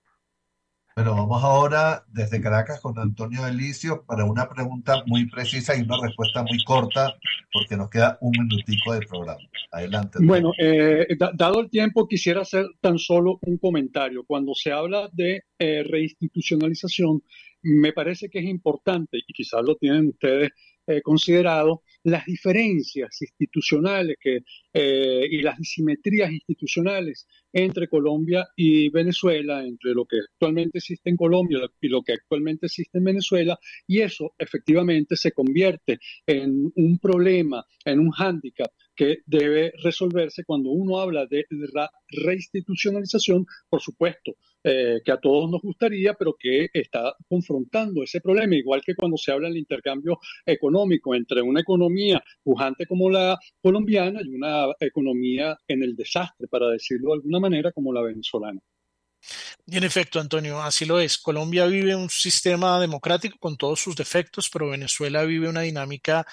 Bueno, 0.97 1.13
vamos 1.13 1.43
ahora 1.43 2.03
desde 2.11 2.41
Caracas 2.41 2.81
con 2.81 2.97
Antonio 2.97 3.45
Delicio 3.45 4.03
para 4.07 4.25
una 4.25 4.49
pregunta 4.49 5.03
muy 5.05 5.29
precisa 5.29 5.77
y 5.77 5.83
una 5.83 6.01
respuesta 6.01 6.41
muy 6.41 6.63
corta, 6.63 7.13
porque 7.53 7.77
nos 7.77 7.91
queda 7.91 8.17
un 8.19 8.31
minutico 8.31 8.93
de 8.93 9.05
programa. 9.05 9.37
Adelante. 9.71 10.17
Bueno, 10.19 10.53
eh, 10.57 11.05
dado 11.35 11.59
el 11.59 11.69
tiempo, 11.69 12.07
quisiera 12.07 12.41
hacer 12.41 12.65
tan 12.81 12.97
solo 12.97 13.37
un 13.43 13.59
comentario. 13.59 14.23
Cuando 14.25 14.55
se 14.55 14.71
habla 14.71 15.07
de 15.13 15.43
eh, 15.59 15.83
reinstitucionalización, 15.83 17.21
me 17.61 17.93
parece 17.93 18.27
que 18.27 18.39
es 18.39 18.45
importante, 18.45 19.19
y 19.19 19.33
quizás 19.33 19.61
lo 19.63 19.75
tienen 19.75 20.07
ustedes 20.07 20.49
eh, 20.87 21.03
considerado, 21.03 21.83
las 22.03 22.25
diferencias 22.25 23.21
institucionales 23.21 24.17
que, 24.19 24.39
eh, 24.73 25.27
y 25.29 25.41
las 25.41 25.57
disimetrías 25.57 26.31
institucionales 26.31 27.27
entre 27.51 27.87
Colombia 27.87 28.47
y 28.55 28.89
Venezuela, 28.89 29.63
entre 29.63 29.93
lo 29.93 30.05
que 30.05 30.17
actualmente 30.19 30.77
existe 30.77 31.09
en 31.09 31.17
Colombia 31.17 31.59
y 31.81 31.87
lo 31.89 32.01
que 32.01 32.13
actualmente 32.13 32.67
existe 32.67 32.97
en 32.97 33.03
Venezuela, 33.03 33.59
y 33.87 34.01
eso 34.01 34.33
efectivamente 34.37 35.15
se 35.15 35.31
convierte 35.31 35.99
en 36.25 36.71
un 36.75 36.99
problema, 36.99 37.65
en 37.83 37.99
un 37.99 38.11
hándicap 38.11 38.71
que 38.95 39.19
debe 39.25 39.71
resolverse 39.83 40.43
cuando 40.43 40.71
uno 40.71 40.99
habla 40.99 41.25
de 41.27 41.45
la 41.73 41.89
reinstitucionalización, 42.09 43.45
por 43.69 43.81
supuesto, 43.81 44.35
eh, 44.63 45.01
que 45.05 45.11
a 45.11 45.19
todos 45.19 45.49
nos 45.49 45.61
gustaría, 45.61 46.13
pero 46.15 46.35
que 46.37 46.67
está 46.73 47.15
confrontando 47.29 48.03
ese 48.03 48.19
problema, 48.19 48.55
igual 48.55 48.81
que 48.83 48.95
cuando 48.95 49.15
se 49.15 49.31
habla 49.31 49.47
del 49.47 49.57
intercambio 49.57 50.19
económico 50.45 51.15
entre 51.15 51.41
una 51.41 51.61
economía 51.61 51.96
pujante 52.43 52.85
como 52.85 53.09
la 53.09 53.37
colombiana 53.61 54.19
y 54.23 54.29
una 54.29 54.67
economía 54.79 55.57
en 55.67 55.83
el 55.83 55.95
desastre, 55.95 56.47
para 56.47 56.69
decirlo 56.69 57.09
de 57.09 57.15
alguna 57.15 57.39
manera, 57.39 57.71
como 57.71 57.93
la 57.93 58.01
venezolana. 58.01 58.59
Y 59.65 59.77
en 59.77 59.83
efecto, 59.83 60.19
Antonio, 60.19 60.61
así 60.61 60.85
lo 60.85 60.99
es. 60.99 61.17
Colombia 61.17 61.65
vive 61.65 61.95
un 61.95 62.09
sistema 62.09 62.79
democrático 62.79 63.37
con 63.39 63.57
todos 63.57 63.79
sus 63.81 63.95
defectos, 63.95 64.49
pero 64.49 64.69
Venezuela 64.69 65.23
vive 65.23 65.49
una 65.49 65.61
dinámica 65.61 66.25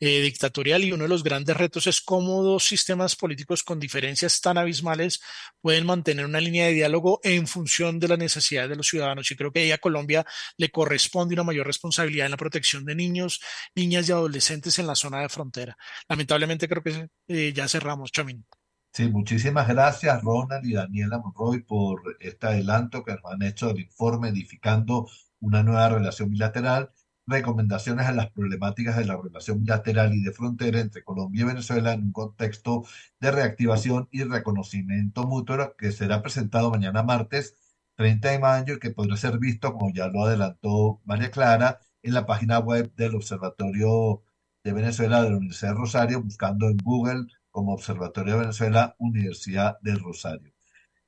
eh, 0.00 0.20
dictatorial 0.20 0.82
y 0.84 0.92
uno 0.92 1.04
de 1.04 1.08
los 1.08 1.22
grandes 1.22 1.56
retos 1.56 1.86
es 1.86 2.00
cómo 2.00 2.42
dos 2.42 2.64
sistemas 2.64 3.14
políticos 3.16 3.62
con 3.62 3.78
diferencias 3.78 4.40
tan 4.40 4.58
abismales 4.58 5.20
pueden 5.60 5.86
mantener 5.86 6.24
una 6.24 6.40
línea 6.40 6.66
de 6.66 6.72
diálogo 6.72 7.20
en 7.22 7.46
función 7.46 7.98
de 8.00 8.08
las 8.08 8.18
necesidades 8.18 8.70
de 8.70 8.76
los 8.76 8.88
ciudadanos. 8.88 9.30
Y 9.30 9.36
creo 9.36 9.52
que 9.52 9.60
ahí 9.60 9.72
a 9.72 9.78
Colombia 9.78 10.26
le 10.56 10.70
corresponde 10.70 11.34
una 11.34 11.44
mayor 11.44 11.66
responsabilidad 11.66 12.26
en 12.26 12.32
la 12.32 12.36
protección 12.36 12.84
de 12.84 12.94
niños, 12.94 13.40
niñas 13.74 14.08
y 14.08 14.12
adolescentes 14.12 14.78
en 14.78 14.86
la 14.86 14.94
zona 14.96 15.20
de 15.20 15.28
frontera. 15.28 15.76
Lamentablemente 16.08 16.68
creo 16.68 16.82
que 16.82 17.08
eh, 17.28 17.52
ya 17.54 17.68
cerramos, 17.68 18.10
Chamín. 18.12 18.44
Sí, 18.92 19.08
muchísimas 19.08 19.68
gracias 19.68 20.22
Ronald 20.22 20.64
y 20.66 20.74
Daniela 20.74 21.18
Monroy 21.18 21.62
por 21.62 22.02
este 22.20 22.46
adelanto 22.48 23.04
que 23.04 23.12
nos 23.12 23.24
han 23.32 23.42
hecho 23.42 23.68
del 23.68 23.80
informe 23.80 24.28
edificando 24.28 25.08
una 25.40 25.62
nueva 25.62 25.88
relación 25.88 26.30
bilateral, 26.30 26.90
recomendaciones 27.26 28.06
a 28.06 28.12
las 28.12 28.30
problemáticas 28.32 28.96
de 28.96 29.04
la 29.06 29.16
relación 29.16 29.62
bilateral 29.62 30.12
y 30.14 30.22
de 30.22 30.32
frontera 30.32 30.80
entre 30.80 31.04
Colombia 31.04 31.42
y 31.42 31.44
Venezuela 31.44 31.92
en 31.92 32.02
un 32.04 32.12
contexto 32.12 32.84
de 33.20 33.30
reactivación 33.30 34.08
y 34.10 34.24
reconocimiento 34.24 35.24
mutuo 35.24 35.76
que 35.76 35.92
será 35.92 36.20
presentado 36.22 36.70
mañana 36.70 37.02
martes 37.04 37.56
30 37.94 38.30
de 38.30 38.38
mayo 38.40 38.74
y 38.74 38.78
que 38.80 38.90
podrá 38.90 39.16
ser 39.16 39.38
visto, 39.38 39.72
como 39.72 39.92
ya 39.94 40.08
lo 40.08 40.24
adelantó 40.24 41.00
María 41.04 41.30
Clara, 41.30 41.80
en 42.02 42.14
la 42.14 42.26
página 42.26 42.58
web 42.58 42.92
del 42.96 43.14
Observatorio 43.14 44.22
de 44.64 44.72
Venezuela 44.72 45.22
de 45.22 45.30
la 45.30 45.36
Universidad 45.36 45.72
de 45.72 45.78
Rosario, 45.78 46.22
buscando 46.22 46.68
en 46.68 46.76
Google 46.78 47.26
como 47.50 47.72
Observatorio 47.74 48.34
de 48.34 48.40
Venezuela, 48.40 48.96
Universidad 48.98 49.78
del 49.80 50.00
Rosario. 50.00 50.52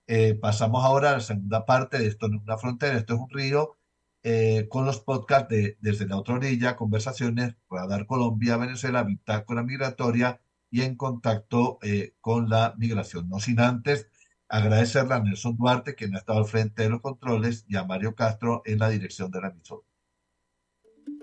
Eh, 0.06 0.34
pasamos 0.34 0.84
ahora 0.84 1.10
a 1.10 1.12
la 1.14 1.20
segunda 1.20 1.64
parte 1.64 1.98
de 1.98 2.06
Esto 2.08 2.28
no 2.28 2.38
es 2.38 2.42
una 2.42 2.58
frontera, 2.58 2.96
esto 2.96 3.14
es 3.14 3.20
un 3.20 3.30
río, 3.30 3.76
eh, 4.22 4.68
con 4.68 4.84
los 4.84 5.00
podcasts 5.00 5.48
de 5.48 5.76
Desde 5.80 6.06
la 6.06 6.16
otra 6.16 6.34
orilla, 6.34 6.76
Conversaciones, 6.76 7.56
Radar 7.70 8.06
Colombia, 8.06 8.56
Venezuela, 8.56 9.02
Bitácora 9.04 9.62
Migratoria 9.62 10.40
y 10.70 10.82
en 10.82 10.96
contacto 10.96 11.78
eh, 11.82 12.14
con 12.20 12.48
la 12.48 12.74
migración. 12.78 13.28
No 13.28 13.40
sin 13.40 13.60
antes 13.60 14.08
agradecerle 14.48 15.14
a 15.14 15.20
Nelson 15.20 15.56
Duarte, 15.56 15.94
quien 15.94 16.14
ha 16.14 16.18
estado 16.18 16.38
al 16.40 16.46
frente 16.46 16.82
de 16.82 16.90
los 16.90 17.00
controles, 17.00 17.64
y 17.68 17.76
a 17.76 17.84
Mario 17.84 18.14
Castro 18.14 18.62
en 18.66 18.78
la 18.80 18.88
dirección 18.90 19.30
de 19.30 19.40
la 19.40 19.48
emisora. 19.48 19.86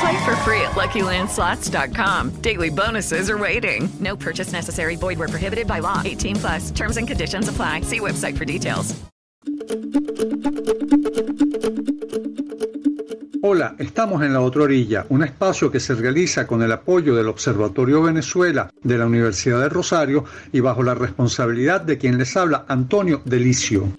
Play 0.00 0.24
for 0.24 0.36
free 0.36 0.60
at 0.60 0.72
LuckyLandSlots.com. 0.72 2.42
Daily 2.42 2.70
bonuses 2.70 3.30
are 3.30 3.38
waiting. 3.38 3.88
No 4.00 4.16
purchase 4.16 4.52
necessary. 4.52 4.96
Void 4.96 5.18
were 5.18 5.28
prohibited 5.28 5.66
by 5.66 5.78
law. 5.78 6.02
18 6.04 6.36
plus. 6.36 6.70
Terms 6.72 6.96
and 6.96 7.08
conditions 7.08 7.48
apply. 7.48 7.82
See 7.82 8.00
website 8.00 8.36
for 8.36 8.44
details. 8.44 8.94
Hola, 13.48 13.76
estamos 13.78 14.24
en 14.24 14.32
La 14.32 14.40
Otra 14.40 14.64
Orilla, 14.64 15.06
un 15.08 15.22
espacio 15.22 15.70
que 15.70 15.78
se 15.78 15.94
realiza 15.94 16.48
con 16.48 16.62
el 16.62 16.72
apoyo 16.72 17.14
del 17.14 17.28
Observatorio 17.28 18.02
Venezuela 18.02 18.70
de 18.82 18.98
la 18.98 19.06
Universidad 19.06 19.60
de 19.60 19.68
Rosario 19.68 20.24
y 20.52 20.58
bajo 20.58 20.82
la 20.82 20.96
responsabilidad 20.96 21.80
de 21.80 21.96
quien 21.96 22.18
les 22.18 22.36
habla, 22.36 22.64
Antonio 22.66 23.22
Delicio. 23.24 23.92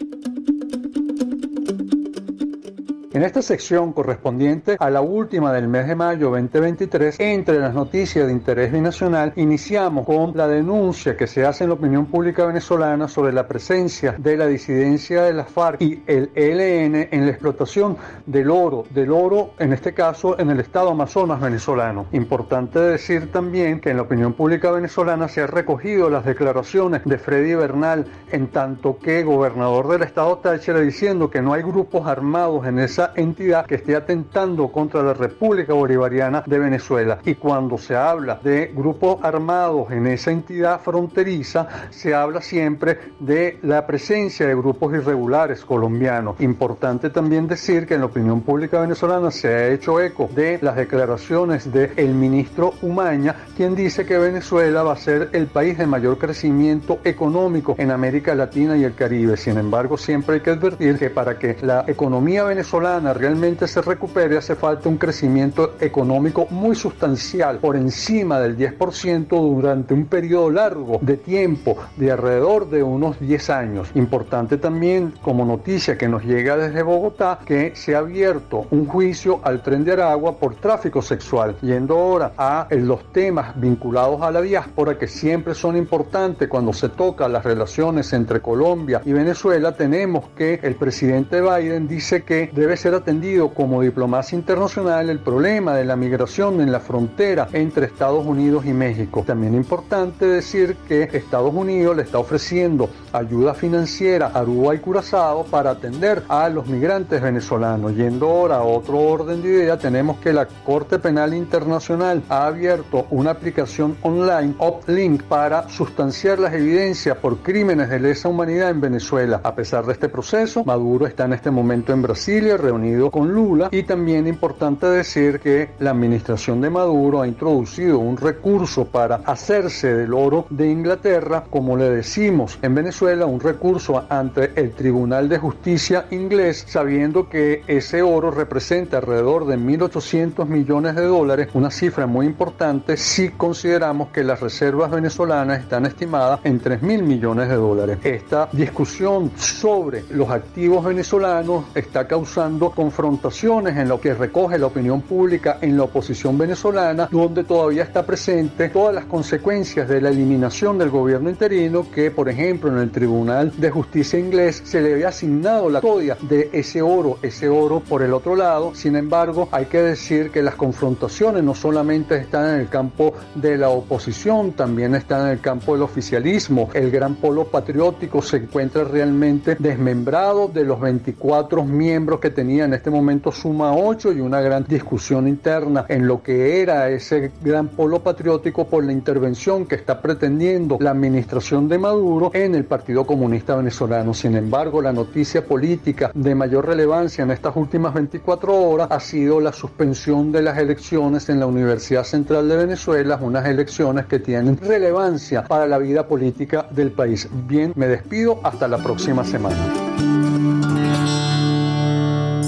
En 3.14 3.24
esta 3.24 3.42
sección 3.42 3.94
correspondiente 3.94 4.76
a 4.78 4.90
la 4.90 5.00
última 5.00 5.54
del 5.54 5.70
mes 5.70 5.88
de 5.88 5.96
mayo 5.96 6.30
2023, 6.30 7.16
entre 7.22 7.58
las 7.58 7.74
noticias 7.74 8.28
de 8.28 8.34
interés 8.34 8.70
binacional, 8.70 9.32
iniciamos 9.38 10.06
con 10.06 10.34
la 10.36 10.46
denuncia 10.46 11.16
que 11.16 11.26
se 11.26 11.46
hace 11.46 11.64
en 11.64 11.70
la 11.70 11.76
opinión 11.76 12.08
pública 12.08 12.46
venezolana 12.46 13.08
sobre 13.08 13.32
la 13.32 13.48
presencia 13.48 14.14
de 14.18 14.36
la 14.36 14.46
disidencia 14.46 15.24
de 15.24 15.34
las 15.34 15.50
FARC 15.50 15.82
y 15.82 16.04
el 16.06 16.32
ELN 16.36 17.08
en 17.10 17.26
la 17.26 17.32
explotación 17.32 17.96
del 18.26 18.52
oro, 18.52 18.84
del 18.90 19.14
oro 19.14 19.52
en 19.58 19.72
este 19.72 19.94
caso 19.94 20.38
en 20.38 20.50
el 20.50 20.60
estado 20.60 20.90
Amazonas 20.90 21.40
venezolano. 21.40 22.08
Importante 22.12 22.78
decir 22.78 23.32
también 23.32 23.80
que 23.80 23.90
en 23.90 23.98
la 23.98 24.04
opinión 24.04 24.34
pública 24.34 24.70
venezolana 24.70 25.30
se 25.30 25.42
han 25.42 25.48
recogido 25.48 26.10
las 26.10 26.26
declaraciones 26.26 27.04
de 27.06 27.18
Freddy 27.18 27.56
Bernal 27.56 28.06
en 28.34 28.48
tanto 28.48 29.00
que 29.00 29.24
gobernador 29.24 29.88
del 29.88 30.04
estado 30.04 30.40
Táchira 30.40 30.82
diciendo 30.82 31.30
que 31.30 31.42
no 31.42 31.54
hay 31.54 31.64
grupos 31.64 32.06
armados 32.06 32.68
en 32.68 32.80
entidad 33.16 33.66
que 33.66 33.76
esté 33.76 33.96
atentando 33.96 34.72
contra 34.72 35.04
la 35.04 35.14
República 35.14 35.74
Bolivariana 35.74 36.44
de 36.46 36.60
Venezuela. 36.60 37.20
Y 37.26 37.36
cuando 37.36 37.78
se 37.78 37.96
habla 37.96 38.40
de 38.44 38.72
grupos 38.74 39.20
armados 39.24 39.92
en 39.92 40.08
esa 40.08 40.32
entidad 40.32 40.80
fronteriza, 40.80 41.68
se 41.90 42.14
habla 42.14 42.42
siempre 42.42 43.00
de 43.20 43.60
la 43.64 43.86
presencia 43.86 44.48
de 44.48 44.56
grupos 44.56 44.94
irregulares 44.94 45.64
colombianos. 45.66 46.40
Importante 46.40 47.10
también 47.10 47.48
decir 47.48 47.86
que 47.86 47.96
en 47.96 48.02
la 48.02 48.08
opinión 48.08 48.42
pública 48.42 48.82
venezolana 48.82 49.32
se 49.32 49.48
ha 49.48 49.68
hecho 49.70 50.00
eco 50.00 50.30
de 50.34 50.60
las 50.62 50.76
declaraciones 50.76 51.72
del 51.72 51.92
el 51.98 52.14
ministro 52.14 52.74
Umaña, 52.82 53.36
quien 53.56 53.76
dice 53.76 54.06
que 54.06 54.18
Venezuela 54.18 54.84
va 54.84 54.94
a 54.94 54.98
ser 54.98 55.30
el 55.34 55.48
país 55.48 55.78
de 55.78 55.88
mayor 55.88 56.18
crecimiento 56.18 57.00
económico 57.04 57.76
en 57.78 57.92
América 57.92 58.36
Latina 58.36 58.78
y 58.78 58.84
el 58.84 58.94
Caribe. 58.94 59.38
Sin 59.38 59.58
embargo, 59.58 59.98
siempre 59.98 60.36
hay 60.36 60.42
que 60.42 60.52
advertir 60.52 60.98
que 60.98 61.10
para 61.10 61.38
que 61.38 61.58
la 61.62 61.84
economía 61.88 62.44
venezolana 62.44 62.87
realmente 63.14 63.68
se 63.68 63.82
recupere, 63.82 64.38
hace 64.38 64.56
falta 64.56 64.88
un 64.88 64.98
crecimiento 64.98 65.76
económico 65.82 66.48
muy 66.50 66.76
sustancial, 66.76 67.60
por 67.60 67.76
encima 67.76 68.40
del 68.40 68.58
10% 68.58 69.28
durante 69.28 69.94
un 69.94 70.06
periodo 70.06 70.50
largo 70.50 71.00
de 71.02 71.18
tiempo, 71.18 71.78
de 71.98 72.12
alrededor 72.12 72.70
de 72.70 72.84
unos 72.84 73.20
10 73.20 73.50
años. 73.50 73.90
Importante 73.96 74.58
también 74.58 75.14
como 75.22 75.44
noticia 75.44 75.98
que 75.98 76.08
nos 76.08 76.24
llega 76.24 76.56
desde 76.56 76.82
Bogotá 76.82 77.40
que 77.46 77.76
se 77.76 77.96
ha 77.96 78.00
abierto 78.00 78.68
un 78.72 78.86
juicio 78.88 79.42
al 79.44 79.62
tren 79.62 79.84
de 79.84 79.94
Aragua 79.94 80.38
por 80.38 80.56
tráfico 80.56 81.02
sexual. 81.02 81.58
Yendo 81.62 81.98
ahora 81.98 82.32
a 82.38 82.68
los 82.72 83.12
temas 83.12 83.60
vinculados 83.60 84.22
a 84.22 84.32
la 84.32 84.42
diáspora 84.42 84.98
que 84.98 85.08
siempre 85.08 85.54
son 85.54 85.76
importantes 85.76 86.48
cuando 86.48 86.72
se 86.72 86.90
toca 86.90 87.28
las 87.28 87.44
relaciones 87.44 88.14
entre 88.14 88.40
Colombia 88.40 89.02
y 89.04 89.12
Venezuela, 89.12 89.76
tenemos 89.76 90.30
que 90.38 90.60
el 90.64 90.76
presidente 90.76 91.42
Biden 91.42 91.88
dice 91.88 92.24
que 92.24 92.50
debe 92.54 92.77
ser 92.78 92.94
atendido 92.94 93.50
como 93.54 93.82
diplomacia 93.82 94.38
internacional 94.38 95.10
el 95.10 95.20
problema 95.20 95.76
de 95.76 95.86
la 95.86 95.96
migración 95.96 96.62
en 96.62 96.72
la 96.72 96.80
frontera 96.80 97.48
entre 97.54 97.86
Estados 97.88 98.26
Unidos 98.26 98.66
y 98.66 98.74
México. 98.74 99.24
También 99.26 99.56
es 99.56 99.62
importante 99.62 100.26
decir 100.26 100.78
que 100.88 101.10
Estados 101.14 101.54
Unidos 101.54 101.96
le 101.96 102.04
está 102.04 102.20
ofreciendo 102.20 102.90
ayuda 103.12 103.54
financiera 103.54 104.32
a 104.34 104.40
Aruba 104.40 104.76
y 104.76 104.80
Curazao 104.80 105.46
para 105.46 105.72
atender 105.72 106.24
a 106.30 106.50
los 106.50 106.68
migrantes 106.68 107.22
venezolanos. 107.22 107.96
Yendo 107.96 108.28
ahora 108.28 108.58
a 108.58 108.64
otro 108.64 109.00
orden 109.00 109.42
de 109.42 109.50
idea, 109.50 109.78
tenemos 109.78 110.20
que 110.20 110.34
la 110.34 110.48
Corte 110.48 111.00
Penal 111.00 111.34
Internacional 111.34 112.24
ha 112.30 112.48
abierto 112.48 113.08
una 113.10 113.32
aplicación 113.32 113.98
online, 114.02 114.56
Uplink, 114.60 115.24
para 115.24 115.68
sustanciar 115.70 116.40
las 116.40 116.54
evidencias 116.54 117.18
por 117.18 117.38
crímenes 117.38 117.90
de 117.90 118.00
lesa 118.00 118.30
humanidad 118.30 118.70
en 118.70 118.82
Venezuela. 118.82 119.42
A 119.44 119.56
pesar 119.56 119.86
de 119.86 119.94
este 119.94 120.10
proceso, 120.10 120.64
Maduro 120.64 121.08
está 121.08 121.26
en 121.26 121.34
este 121.34 121.52
momento 121.52 121.94
en 121.94 122.02
Brasilia 122.02 122.58
reunido 122.68 123.10
con 123.10 123.34
Lula 123.34 123.70
y 123.72 123.84
también 123.84 124.28
importante 124.28 124.88
decir 124.88 125.40
que 125.40 125.70
la 125.80 125.92
administración 125.92 126.60
de 126.60 126.70
Maduro 126.70 127.22
ha 127.22 127.28
introducido 127.28 127.98
un 127.98 128.18
recurso 128.18 128.84
para 128.84 129.22
hacerse 129.26 129.94
del 129.94 130.14
oro 130.14 130.46
de 130.50 130.70
Inglaterra, 130.70 131.46
como 131.50 131.78
le 131.78 131.90
decimos 131.90 132.60
en 132.62 132.76
Venezuela, 132.76 133.26
un 133.26 133.40
recurso 133.40 134.04
ante 134.10 134.52
el 134.60 134.72
Tribunal 134.72 135.30
de 135.30 135.38
Justicia 135.38 136.08
inglés, 136.12 136.66
sabiendo 136.68 137.30
que 137.30 137.64
ese 137.68 138.02
oro 138.02 138.32
representa 138.32 138.98
alrededor 138.98 139.48
de 139.48 139.58
1.800 139.58 140.46
millones 140.46 140.96
de 140.96 141.06
dólares, 141.06 141.48
una 141.54 141.72
cifra 141.72 142.06
muy 142.06 142.26
importante 142.26 142.98
si 142.98 143.30
consideramos 143.30 144.10
que 144.10 144.26
las 144.26 144.42
reservas 144.42 144.92
venezolanas 144.92 145.62
están 145.62 145.86
estimadas 145.86 146.42
en 146.44 146.60
3 146.60 146.82
mil 146.82 147.04
millones 147.04 147.48
de 147.48 147.56
dólares. 147.56 148.00
Esta 148.04 148.50
discusión 148.52 149.32
sobre 149.38 150.04
los 150.10 150.30
activos 150.30 150.84
venezolanos 150.84 151.64
está 151.74 152.06
causando 152.08 152.57
confrontaciones 152.60 153.78
en 153.78 153.88
lo 153.88 154.02
que 154.02 154.14
recoge 154.14 154.58
la 154.58 154.68
opinión 154.68 155.02
pública 155.02 155.58
en 155.62 155.78
la 155.78 155.84
oposición 155.84 156.38
venezolana, 156.38 157.08
donde 157.12 157.44
todavía 157.44 157.84
está 157.84 158.06
presente 158.06 158.70
todas 158.70 158.94
las 158.94 159.06
consecuencias 159.06 159.88
de 159.88 160.02
la 160.02 160.10
eliminación 160.10 160.78
del 160.78 160.90
gobierno 160.90 161.30
interino 161.30 161.86
que, 161.92 162.12
por 162.12 162.30
ejemplo, 162.30 162.72
en 162.72 162.80
el 162.80 162.92
Tribunal 162.92 163.54
de 163.58 163.70
Justicia 163.70 164.20
inglés 164.20 164.62
se 164.66 164.82
le 164.82 164.94
había 164.94 165.10
asignado 165.10 165.70
la 165.70 165.82
custodia 165.82 166.18
de 166.22 166.50
ese 166.54 166.82
oro, 166.82 167.18
ese 167.22 167.48
oro 167.50 167.80
por 167.80 168.02
el 168.02 168.14
otro 168.14 168.36
lado. 168.36 168.74
Sin 168.76 168.96
embargo, 168.96 169.48
hay 169.52 169.66
que 169.66 169.82
decir 169.82 170.32
que 170.32 170.42
las 170.42 170.56
confrontaciones 170.56 171.44
no 171.44 171.56
solamente 171.56 172.18
están 172.18 172.56
en 172.56 172.60
el 172.62 172.70
campo 172.70 173.14
de 173.36 173.58
la 173.58 173.70
oposición, 173.70 174.54
también 174.54 174.96
están 174.96 175.28
en 175.28 175.34
el 175.34 175.40
campo 175.40 175.74
del 175.74 175.84
oficialismo. 175.84 176.70
El 176.74 176.92
gran 176.92 177.16
polo 177.16 177.46
patriótico 177.46 178.22
se 178.22 178.38
encuentra 178.38 178.84
realmente 178.84 179.56
desmembrado 179.60 180.48
de 180.48 180.64
los 180.64 180.80
24 180.80 181.64
miembros 181.64 182.20
que 182.20 182.30
en 182.48 182.74
este 182.74 182.90
momento 182.90 183.32
suma 183.32 183.74
8 183.76 184.14
y 184.14 184.22
una 184.22 184.40
gran 184.40 184.64
discusión 184.64 185.28
interna 185.28 185.86
en 185.90 186.08
lo 186.08 186.24
que 186.24 186.62
era 186.62 186.90
ese 186.90 187.32
gran 187.44 187.68
polo 187.68 188.00
patriótico 188.00 188.66
por 188.68 188.86
la 188.86 188.94
intervención 188.94 189.66
que 189.66 189.76
está 189.76 190.02
pretendiendo 190.02 190.78
la 190.80 190.92
administración 190.92 191.68
de 191.68 191.78
Maduro 191.78 192.32
en 192.34 192.56
el 192.56 192.64
Partido 192.64 193.06
Comunista 193.06 193.56
Venezolano. 193.56 194.14
Sin 194.14 194.36
embargo, 194.36 194.82
la 194.82 194.94
noticia 194.94 195.46
política 195.46 196.10
de 196.14 196.36
mayor 196.36 196.66
relevancia 196.66 197.24
en 197.24 197.32
estas 197.32 197.56
últimas 197.56 197.94
24 197.94 198.54
horas 198.54 198.88
ha 198.92 199.00
sido 199.02 199.42
la 199.42 199.52
suspensión 199.52 200.32
de 200.32 200.42
las 200.42 200.58
elecciones 200.58 201.28
en 201.30 201.42
la 201.42 201.48
Universidad 201.48 202.06
Central 202.06 202.48
de 202.48 202.56
Venezuela, 202.56 203.20
unas 203.22 203.46
elecciones 203.46 204.06
que 204.06 204.20
tienen 204.20 204.58
relevancia 204.58 205.44
para 205.44 205.68
la 205.68 205.78
vida 205.78 206.08
política 206.08 206.66
del 206.72 206.92
país. 206.92 207.28
Bien, 207.48 207.74
me 207.76 207.88
despido 207.88 208.40
hasta 208.44 208.68
la 208.68 208.78
próxima 208.78 209.26
semana. 209.26 209.87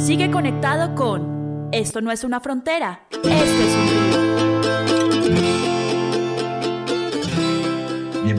Sigue 0.10 0.32
conectado 0.32 0.96
con 0.96 1.70
Esto 1.72 2.02
no 2.02 2.12
es 2.12 2.24
una 2.24 2.40
frontera, 2.40 3.02
esto 3.12 3.30
es 3.30 3.76
un 3.76 3.99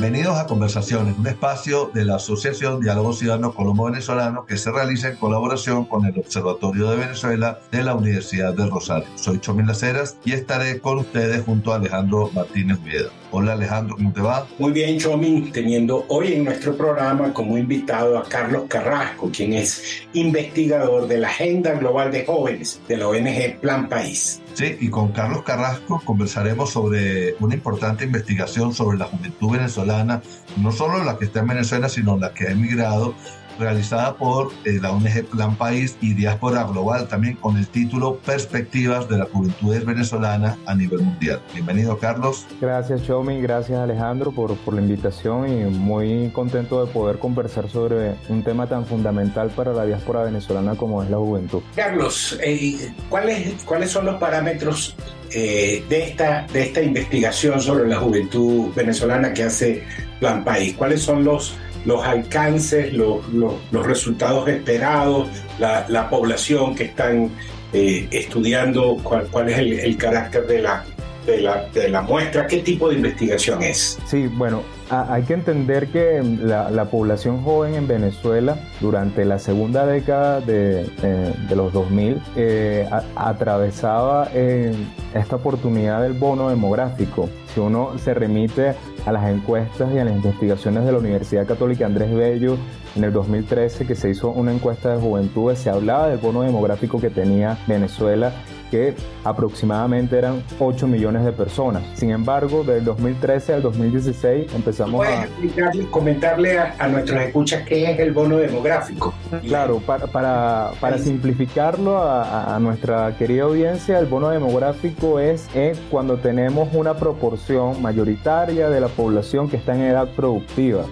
Bienvenidos 0.01 0.39
a 0.39 0.47
Conversaciones, 0.47 1.15
un 1.19 1.27
espacio 1.27 1.91
de 1.93 2.07
la 2.07 2.15
Asociación 2.15 2.81
Diálogo 2.81 3.13
Ciudadano 3.13 3.53
Colombo-Venezolano 3.53 4.47
que 4.47 4.57
se 4.57 4.73
realiza 4.73 5.11
en 5.11 5.17
colaboración 5.17 5.85
con 5.85 6.07
el 6.07 6.19
Observatorio 6.19 6.89
de 6.89 6.97
Venezuela 6.97 7.61
de 7.71 7.85
la 7.85 7.95
Universidad 7.95 8.55
del 8.55 8.71
Rosario. 8.71 9.07
Soy 9.17 9.41
Chomín 9.41 9.67
Laceras 9.67 10.17
y 10.25 10.33
estaré 10.33 10.81
con 10.81 11.01
ustedes 11.01 11.43
junto 11.45 11.75
a 11.75 11.77
Alejandro 11.77 12.31
Martínez 12.33 12.83
Vieda. 12.83 13.11
Hola 13.31 13.53
Alejandro, 13.53 13.97
¿cómo 13.97 14.11
te 14.15 14.23
va? 14.23 14.47
Muy 14.59 14.73
bien, 14.73 14.99
Chomín, 14.99 15.53
teniendo 15.53 16.07
hoy 16.09 16.33
en 16.33 16.45
nuestro 16.45 16.75
programa 16.75 17.35
como 17.35 17.59
invitado 17.59 18.17
a 18.17 18.25
Carlos 18.25 18.65
Carrasco, 18.69 19.31
quien 19.31 19.53
es 19.53 20.03
investigador 20.15 21.09
de 21.09 21.19
la 21.19 21.29
Agenda 21.29 21.75
Global 21.75 22.11
de 22.11 22.25
Jóvenes 22.25 22.81
de 22.89 22.97
la 22.97 23.07
ONG 23.07 23.61
Plan 23.61 23.87
País. 23.87 24.41
Sí, 24.61 24.77
y 24.79 24.91
con 24.91 25.13
Carlos 25.13 25.43
Carrasco 25.43 26.03
conversaremos 26.05 26.69
sobre 26.69 27.35
una 27.41 27.55
importante 27.55 28.05
investigación 28.05 28.75
sobre 28.75 28.99
la 28.99 29.07
juventud 29.07 29.53
venezolana, 29.53 30.21
no 30.59 30.71
solo 30.71 31.03
la 31.03 31.17
que 31.17 31.25
está 31.25 31.41
en 31.41 31.47
Venezuela, 31.47 31.89
sino 31.89 32.19
la 32.19 32.35
que 32.35 32.47
ha 32.47 32.51
emigrado 32.51 33.15
realizada 33.59 34.15
por 34.15 34.53
eh, 34.65 34.79
la 34.81 34.93
ONG 34.93 35.25
Plan 35.31 35.57
País 35.57 35.97
y 36.01 36.15
Diáspora 36.15 36.65
Global, 36.65 37.09
también 37.09 37.37
con 37.37 37.57
el 37.57 37.67
título 37.67 38.17
Perspectivas 38.19 39.09
de 39.09 39.19
la 39.19 39.25
Juventud 39.27 39.85
Venezolana 39.85 40.59
a 40.67 40.75
nivel 40.75 41.01
mundial. 41.01 41.41
Bienvenido, 41.55 41.99
Carlos. 41.99 42.47
Gracias, 42.61 43.03
Chomi, 43.07 43.41
gracias, 43.41 43.79
Alejandro, 43.79 44.33
por, 44.33 44.57
por 44.57 44.75
la 44.75 44.81
invitación 44.81 45.49
y 45.49 45.65
muy 45.65 46.31
contento 46.31 46.85
de 46.85 46.93
poder 46.93 47.19
conversar 47.19 47.69
sobre 47.69 48.15
un 48.29 48.43
tema 48.43 48.67
tan 48.67 48.87
fundamental 48.87 49.51
para 49.51 49.73
la 49.73 49.85
diáspora 49.85 50.23
venezolana 50.23 50.75
como 50.75 51.03
es 51.03 51.11
la 51.11 51.19
juventud. 51.19 51.63
Carlos, 51.75 52.39
eh, 52.43 52.93
¿cuáles, 53.09 53.63
¿cuáles 53.65 53.91
son 53.91 54.07
los 54.07 54.17
parámetros 54.17 54.97
eh, 55.33 55.85
de, 55.89 56.03
esta, 56.05 56.47
de 56.53 56.63
esta 56.63 56.83
investigación 56.83 57.61
sobre 57.61 57.89
la 57.89 57.97
juventud 57.97 58.73
venezolana 58.75 59.33
que 59.33 59.45
hace 59.45 59.85
Plan 60.19 60.45
País? 60.45 60.75
¿Cuáles 60.77 61.03
son 61.03 61.25
los 61.25 61.55
los 61.85 62.05
alcances, 62.05 62.93
los, 62.93 63.27
los, 63.33 63.87
resultados 63.87 64.49
esperados, 64.49 65.29
la, 65.59 65.87
la, 65.89 66.11
población 66.11 66.75
que 66.75 66.85
están 66.85 67.31
eh, 67.73 68.09
estudiando, 68.11 68.97
cuál, 69.03 69.27
cuál 69.29 69.49
es 69.49 69.59
el, 69.59 69.73
el, 69.81 69.97
carácter 69.97 70.47
de 70.47 70.63
la, 70.63 70.85
de, 71.27 71.41
la, 71.41 71.69
de 71.73 71.89
la 71.89 72.03
muestra, 72.03 72.47
qué 72.47 72.59
tipo 72.59 72.89
de 72.89 72.97
investigación 72.97 73.63
es. 73.63 73.99
Sí, 74.07 74.27
bueno, 74.27 74.63
hay 74.91 75.23
que 75.23 75.35
entender 75.35 75.89
que 75.89 76.21
la, 76.23 76.71
la, 76.71 76.87
población 76.87 77.43
joven 77.43 77.75
en 77.75 77.87
Venezuela 77.87 78.59
durante 78.81 79.25
la 79.25 79.39
segunda 79.39 79.87
década 79.87 80.41
de, 80.41 80.85
de, 80.85 81.33
de 81.49 81.57
los 81.57 81.73
2000 81.73 82.21
eh, 82.37 82.89
a, 82.91 83.05
atravesaba 83.15 84.29
eh, 84.35 84.73
esta 85.15 85.37
oportunidad 85.37 86.03
del 86.03 86.15
bono 86.15 86.51
demográfico. 86.51 87.29
Si 87.55 87.61
uno 87.61 87.93
se 87.99 88.15
remite 88.15 88.75
a 89.07 89.13
las 89.13 89.31
encuestas 89.31 89.93
y 89.95 89.99
a 89.99 90.05
las 90.05 90.15
investigaciones 90.15 90.85
de 90.85 90.93
la 90.93 90.99
Universidad 90.99 91.47
Católica 91.47 91.87
Andrés 91.87 92.13
Bello 92.13 92.57
en 92.97 93.05
el 93.05 93.13
2013 93.13 93.87
que 93.87 93.95
se 93.95 94.11
hizo 94.11 94.31
una 94.31 94.53
encuesta 94.53 94.95
de 94.95 95.01
juventudes, 95.01 95.59
se 95.61 95.71
hablaba 95.71 96.09
del 96.09 96.19
bono 96.19 96.43
demográfico 96.43 97.01
que 97.01 97.11
tenía 97.11 97.59
Venezuela 97.67 98.33
que 98.71 98.95
aproximadamente 99.25 100.17
eran 100.17 100.43
8 100.59 100.87
millones 100.87 101.25
de 101.25 101.33
personas. 101.33 101.83
Sin 101.95 102.11
embargo, 102.11 102.65
del 102.65 102.85
2013 102.85 103.55
al 103.55 103.63
2016 103.63 104.55
empezamos 104.55 104.97
¿Puedes 104.97 105.19
a... 105.19 105.25
explicarle, 105.25 105.87
comentarle 105.91 106.59
a, 106.59 106.75
a 106.79 106.89
nuestros 106.89 107.21
escuchas 107.23 107.67
qué 107.67 107.91
es 107.91 107.99
el 107.99 108.13
bono 108.13 108.37
demográfico? 108.37 109.13
Claro, 109.43 109.79
para, 109.87 110.07
para, 110.07 110.73
para 110.81 110.99
simplificarlo 110.99 111.99
a, 111.99 112.55
a, 112.55 112.59
nuestra 112.61 113.17
querida 113.17 113.45
audiencia, 113.45 113.99
el 113.99 114.07
bono 114.07 114.31
demográfico 114.31 115.19
es, 115.19 115.49
es 115.55 115.79
cuando 115.91 116.17
tenemos 116.19 116.69
una 116.73 116.95
proporción 116.95 117.81
mayoritaria 117.83 118.69
de 118.69 118.81
la 118.81 118.89
población 118.89 119.49
que 119.49 119.57
está 119.57 119.75
en 119.75 119.83
edad 119.83 120.09
productiva 120.15 120.85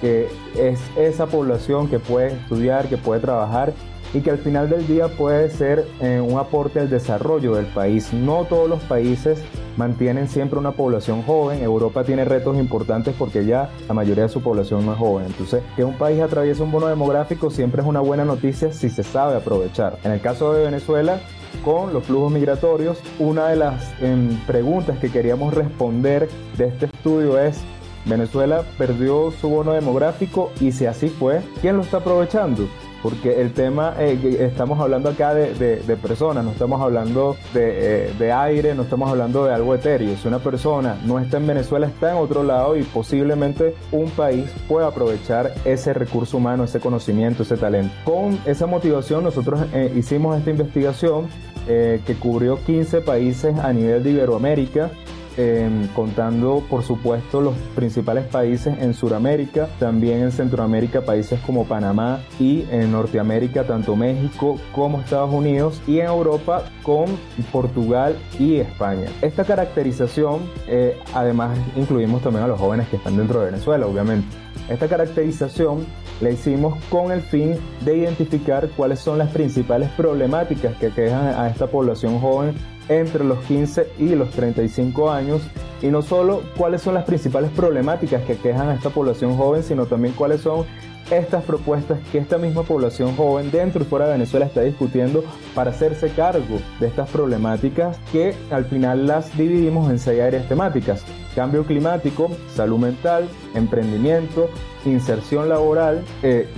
que 0.00 0.28
es 0.58 0.80
esa 0.96 1.26
población 1.26 1.88
que 1.88 1.98
puede 1.98 2.34
estudiar, 2.34 2.86
que 2.88 2.96
puede 2.96 3.20
trabajar 3.20 3.72
y 4.14 4.20
que 4.20 4.30
al 4.30 4.38
final 4.38 4.70
del 4.70 4.86
día 4.86 5.08
puede 5.08 5.50
ser 5.50 5.86
eh, 6.00 6.20
un 6.20 6.38
aporte 6.38 6.80
al 6.80 6.90
desarrollo 6.90 7.54
del 7.54 7.66
país. 7.66 8.12
No 8.12 8.44
todos 8.44 8.68
los 8.68 8.82
países 8.82 9.42
mantienen 9.76 10.28
siempre 10.28 10.58
una 10.58 10.72
población 10.72 11.22
joven. 11.22 11.62
Europa 11.62 12.04
tiene 12.04 12.24
retos 12.24 12.56
importantes 12.56 13.14
porque 13.18 13.44
ya 13.44 13.70
la 13.88 13.94
mayoría 13.94 14.24
de 14.24 14.28
su 14.28 14.42
población 14.42 14.86
no 14.86 14.92
es 14.92 14.98
joven. 14.98 15.26
Entonces, 15.26 15.62
que 15.74 15.84
un 15.84 15.96
país 15.98 16.20
atraviese 16.20 16.62
un 16.62 16.72
bono 16.72 16.86
demográfico 16.86 17.50
siempre 17.50 17.82
es 17.82 17.88
una 17.88 18.00
buena 18.00 18.24
noticia 18.24 18.72
si 18.72 18.88
se 18.88 19.02
sabe 19.02 19.36
aprovechar. 19.36 19.98
En 20.04 20.12
el 20.12 20.20
caso 20.20 20.52
de 20.52 20.64
Venezuela, 20.64 21.20
con 21.64 21.92
los 21.92 22.04
flujos 22.04 22.32
migratorios, 22.32 22.98
una 23.18 23.48
de 23.48 23.56
las 23.56 23.92
eh, 24.00 24.38
preguntas 24.46 24.98
que 24.98 25.10
queríamos 25.10 25.54
responder 25.54 26.28
de 26.56 26.68
este 26.68 26.86
estudio 26.86 27.38
es 27.38 27.60
Venezuela 28.06 28.62
perdió 28.78 29.32
su 29.32 29.48
bono 29.48 29.72
demográfico 29.72 30.52
y 30.60 30.70
si 30.70 30.86
así 30.86 31.08
fue, 31.08 31.42
¿quién 31.60 31.76
lo 31.76 31.82
está 31.82 31.98
aprovechando? 31.98 32.68
Porque 33.02 33.40
el 33.40 33.52
tema, 33.52 33.94
eh, 33.98 34.38
estamos 34.40 34.80
hablando 34.80 35.10
acá 35.10 35.34
de, 35.34 35.54
de, 35.54 35.96
personas, 35.96 36.44
no 36.44 36.50
estamos 36.52 36.80
hablando 36.80 37.36
de, 37.54 38.08
eh, 38.08 38.12
de, 38.18 38.32
aire, 38.32 38.74
no 38.74 38.82
estamos 38.82 39.10
hablando 39.10 39.44
de 39.44 39.54
algo 39.54 39.74
etéreo. 39.74 40.16
Si 40.16 40.26
una 40.26 40.38
persona 40.38 40.98
no 41.04 41.18
está 41.18 41.36
en 41.36 41.46
Venezuela, 41.46 41.86
está 41.86 42.12
en 42.12 42.18
otro 42.18 42.42
lado 42.42 42.76
y 42.76 42.82
posiblemente 42.82 43.74
un 43.92 44.10
país 44.10 44.50
pueda 44.68 44.88
aprovechar 44.88 45.54
ese 45.64 45.92
recurso 45.92 46.38
humano, 46.38 46.64
ese 46.64 46.80
conocimiento, 46.80 47.42
ese 47.42 47.56
talento. 47.56 47.94
Con 48.04 48.38
esa 48.44 48.66
motivación 48.66 49.24
nosotros 49.24 49.60
eh, 49.72 49.92
hicimos 49.96 50.36
esta 50.38 50.50
investigación 50.50 51.28
que 51.66 52.16
cubrió 52.20 52.62
15 52.64 53.00
países 53.00 53.58
a 53.58 53.72
nivel 53.72 54.04
de 54.04 54.10
Iberoamérica 54.12 54.92
eh, 55.36 55.68
contando 55.94 56.62
por 56.68 56.82
supuesto 56.82 57.40
los 57.40 57.54
principales 57.74 58.26
países 58.26 58.78
en 58.78 58.94
Sudamérica, 58.94 59.68
también 59.78 60.22
en 60.22 60.32
Centroamérica 60.32 61.02
países 61.02 61.40
como 61.40 61.66
Panamá 61.66 62.20
y 62.38 62.64
en 62.70 62.92
Norteamérica 62.92 63.64
tanto 63.64 63.96
México 63.96 64.58
como 64.72 65.00
Estados 65.00 65.32
Unidos 65.32 65.80
y 65.86 66.00
en 66.00 66.06
Europa 66.06 66.64
con 66.82 67.06
Portugal 67.52 68.16
y 68.38 68.56
España. 68.56 69.08
Esta 69.22 69.44
caracterización 69.44 70.40
eh, 70.66 70.98
además 71.14 71.58
incluimos 71.76 72.22
también 72.22 72.44
a 72.44 72.48
los 72.48 72.58
jóvenes 72.58 72.88
que 72.88 72.96
están 72.96 73.16
dentro 73.16 73.40
de 73.40 73.46
Venezuela 73.46 73.86
obviamente. 73.86 74.26
Esta 74.68 74.88
caracterización 74.88 75.86
la 76.20 76.30
hicimos 76.30 76.82
con 76.90 77.12
el 77.12 77.20
fin 77.20 77.56
de 77.84 77.98
identificar 77.98 78.68
cuáles 78.70 79.00
son 79.00 79.18
las 79.18 79.30
principales 79.30 79.90
problemáticas 79.90 80.74
que 80.76 80.90
quejan 80.90 81.34
a 81.34 81.48
esta 81.48 81.66
población 81.66 82.18
joven 82.20 82.54
entre 82.88 83.24
los 83.24 83.38
15 83.44 83.88
y 83.98 84.14
los 84.14 84.30
35 84.30 85.10
años. 85.10 85.42
Y 85.82 85.88
no 85.88 86.02
solo 86.02 86.42
cuáles 86.56 86.82
son 86.82 86.94
las 86.94 87.04
principales 87.04 87.50
problemáticas 87.50 88.22
que 88.24 88.36
quejan 88.36 88.68
a 88.68 88.74
esta 88.74 88.90
población 88.90 89.36
joven, 89.36 89.62
sino 89.62 89.86
también 89.86 90.14
cuáles 90.14 90.40
son 90.40 90.64
estas 91.10 91.44
propuestas 91.44 91.98
que 92.10 92.18
esta 92.18 92.38
misma 92.38 92.62
población 92.62 93.16
joven 93.16 93.50
dentro 93.50 93.82
y 93.82 93.86
fuera 93.86 94.06
de 94.06 94.12
Venezuela 94.12 94.46
está 94.46 94.62
discutiendo 94.62 95.24
para 95.54 95.70
hacerse 95.70 96.10
cargo 96.10 96.60
de 96.80 96.86
estas 96.86 97.08
problemáticas 97.10 97.98
que 98.12 98.34
al 98.50 98.64
final 98.64 99.06
las 99.06 99.36
dividimos 99.36 99.90
en 99.90 99.98
seis 99.98 100.20
áreas 100.20 100.48
temáticas. 100.48 101.04
Cambio 101.34 101.64
climático, 101.64 102.30
salud 102.54 102.78
mental, 102.78 103.28
emprendimiento, 103.54 104.48
inserción 104.86 105.48
laboral, 105.48 106.04
eh, 106.22 106.48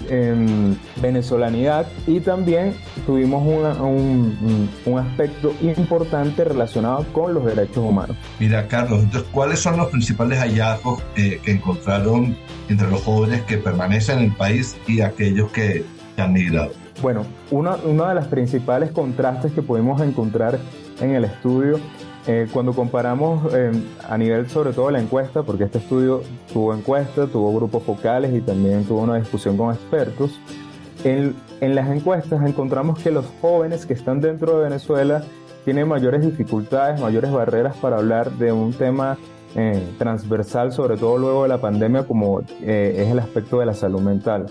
venezolanidad 1.01 1.87
y 2.07 2.21
también 2.21 2.75
tuvimos 3.07 3.45
un, 3.47 4.69
un, 4.85 4.99
aspecto 4.99 5.55
importante 5.61 6.45
relacionado 6.45 7.05
con 7.13 7.35
los 7.35 7.45
derechos 7.45 7.79
humanos. 7.79 8.17
Mira, 8.39 8.67
Carlos, 8.69 9.03
entonces, 9.03 9.29
¿cuáles 9.33 9.61
son 9.61 9.77
los 9.77 9.89
principales 9.89 10.39
hallazgos 10.39 11.03
eh, 11.17 11.41
que 11.43 11.53
encontraron 11.53 12.37
entre 12.69 12.89
los 12.89 13.03
jóvenes 13.03 13.43
que 13.43 13.59
permanecen 13.59 14.19
en 14.19 14.35
país 14.39 14.76
y 14.86 15.01
aquellos 15.01 15.51
que 15.53 15.84
han 16.16 16.32
migrado? 16.32 16.70
Bueno, 17.03 17.24
uno, 17.51 17.76
uno 17.84 18.09
de 18.09 18.14
los 18.14 18.26
principales 18.26 18.91
contrastes 18.91 19.53
que 19.53 19.62
pudimos 19.62 20.01
encontrar 20.01 20.59
en 21.01 21.14
el 21.14 21.24
estudio 21.24 21.78
eh, 22.26 22.47
cuando 22.53 22.72
comparamos 22.72 23.55
eh, 23.55 23.70
a 24.07 24.18
nivel 24.18 24.51
sobre 24.51 24.72
todo 24.72 24.91
la 24.91 25.01
encuesta, 25.01 25.43
porque 25.43 25.64
este 25.64 25.78
estudio 25.78 26.22
tuvo 26.53 26.74
encuesta, 26.74 27.26
tuvo 27.26 27.55
grupos 27.55 27.84
focales 27.84 28.34
y 28.34 28.41
también 28.41 28.84
tuvo 28.84 29.03
una 29.03 29.16
discusión 29.16 29.57
con 29.57 29.74
expertos, 29.74 30.39
en, 31.05 31.34
en 31.61 31.74
las 31.74 31.89
encuestas 31.89 32.45
encontramos 32.45 32.99
que 32.99 33.11
los 33.11 33.24
jóvenes 33.41 33.86
que 33.86 33.95
están 33.95 34.20
dentro 34.20 34.59
de 34.59 34.64
Venezuela 34.64 35.22
tienen 35.64 35.86
mayores 35.86 36.22
dificultades, 36.22 37.01
mayores 37.01 37.30
barreras 37.30 37.76
para 37.76 37.97
hablar 37.97 38.32
de 38.32 38.53
un 38.53 38.72
tema 38.72 39.16
eh, 39.55 39.83
transversal, 39.99 40.73
sobre 40.73 40.97
todo 40.97 41.19
luego 41.19 41.43
de 41.45 41.49
la 41.49 41.61
pandemia, 41.61 42.05
como 42.05 42.41
es 42.41 43.11
el 43.11 43.19
aspecto 43.19 43.61
de 43.61 43.67
la 43.67 43.75
salud 43.75 44.01
mental. 44.01 44.47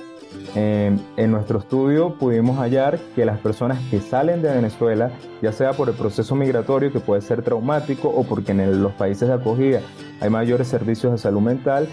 en 0.55 1.31
nuestro 1.31 1.59
estudio 1.59 2.15
pudimos 2.17 2.57
hallar 2.57 2.99
que 3.15 3.25
las 3.25 3.39
personas 3.39 3.79
que 3.89 3.99
salen 3.99 4.41
de 4.41 4.49
Venezuela, 4.49 5.11
ya 5.41 5.51
sea 5.51 5.73
por 5.73 5.89
el 5.89 5.95
proceso 5.95 6.35
migratorio 6.35 6.91
que 6.91 6.99
puede 6.99 7.21
ser 7.21 7.41
traumático 7.43 8.09
o 8.09 8.23
porque 8.23 8.51
en 8.51 8.81
los 8.81 8.93
países 8.93 9.27
de 9.27 9.35
acogida 9.35 9.81
hay 10.19 10.29
mayores 10.29 10.67
servicios 10.67 11.11
de 11.11 11.17
salud 11.17 11.41
mental, 11.41 11.87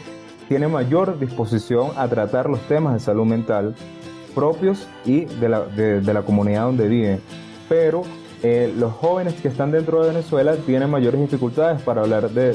tienen 0.49 0.71
mayor 0.71 1.19
disposición 1.19 1.91
a 1.97 2.09
tratar 2.09 2.49
los 2.49 2.61
temas 2.69 2.95
de 2.95 3.01
salud 3.01 3.25
mental 3.25 3.75
propios 4.35 4.87
y 5.05 5.25
de 5.25 5.49
la, 5.49 5.61
de, 5.61 6.13
la 6.13 6.23
comunidad 6.23 6.65
donde 6.65 6.89
viven. 6.89 7.21
Pero 7.69 8.03
eh, 8.47 8.71
los 8.77 8.93
jóvenes 8.93 9.33
que 9.41 9.49
están 9.49 9.71
dentro 9.71 10.03
de 10.03 10.09
Venezuela 10.09 10.55
tienen 10.67 10.91
mayores 10.91 11.19
dificultades 11.19 11.81
para 11.81 12.03
hablar 12.03 12.29
de, 12.29 12.55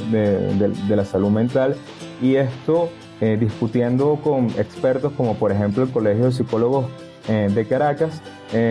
la 0.87 1.03
salud 1.03 1.31
mental 1.31 1.75
y 2.21 2.35
esto 2.35 2.89
eh, 3.21 3.37
discutiendo 3.39 4.19
con 4.23 4.51
expertos 4.51 5.11
como 5.17 5.33
por 5.33 5.51
ejemplo 5.51 5.81
el 5.81 5.89
Colegio 5.89 6.25
de 6.25 6.31
Psicólogos 6.31 6.85
eh, 7.27 7.49
de 7.51 7.65
Caracas, 7.65 8.21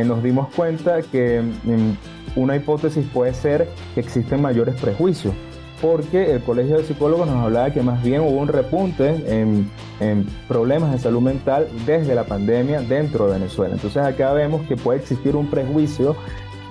nos 0.06 0.22
dimos 0.22 0.54
cuenta 0.54 1.02
que 1.02 1.40
mm, 1.40 2.38
una 2.40 2.54
hipótesis 2.54 3.04
puede 3.12 3.34
ser 3.34 3.68
que 3.96 4.00
existen 4.00 4.40
mayores 4.40 4.80
prejuicios, 4.80 5.34
porque 5.82 6.30
el 6.32 6.42
Colegio 6.44 6.76
de 6.76 6.84
Psicólogos 6.84 7.26
nos 7.26 7.44
hablaba 7.44 7.72
que 7.72 7.82
más 7.82 8.00
bien 8.00 8.20
hubo 8.20 8.38
un 8.38 8.46
repunte 8.46 9.08
en, 9.26 9.68
en 9.98 10.24
problemas 10.46 10.92
de 10.92 11.00
salud 11.00 11.20
mental 11.20 11.66
desde 11.84 12.14
la 12.14 12.24
pandemia 12.24 12.80
dentro 12.80 13.26
de 13.26 13.32
Venezuela. 13.32 13.74
Entonces 13.74 14.04
acá 14.04 14.32
vemos 14.32 14.62
que 14.68 14.76
puede 14.76 15.00
existir 15.00 15.34
un 15.34 15.50
prejuicio 15.50 16.16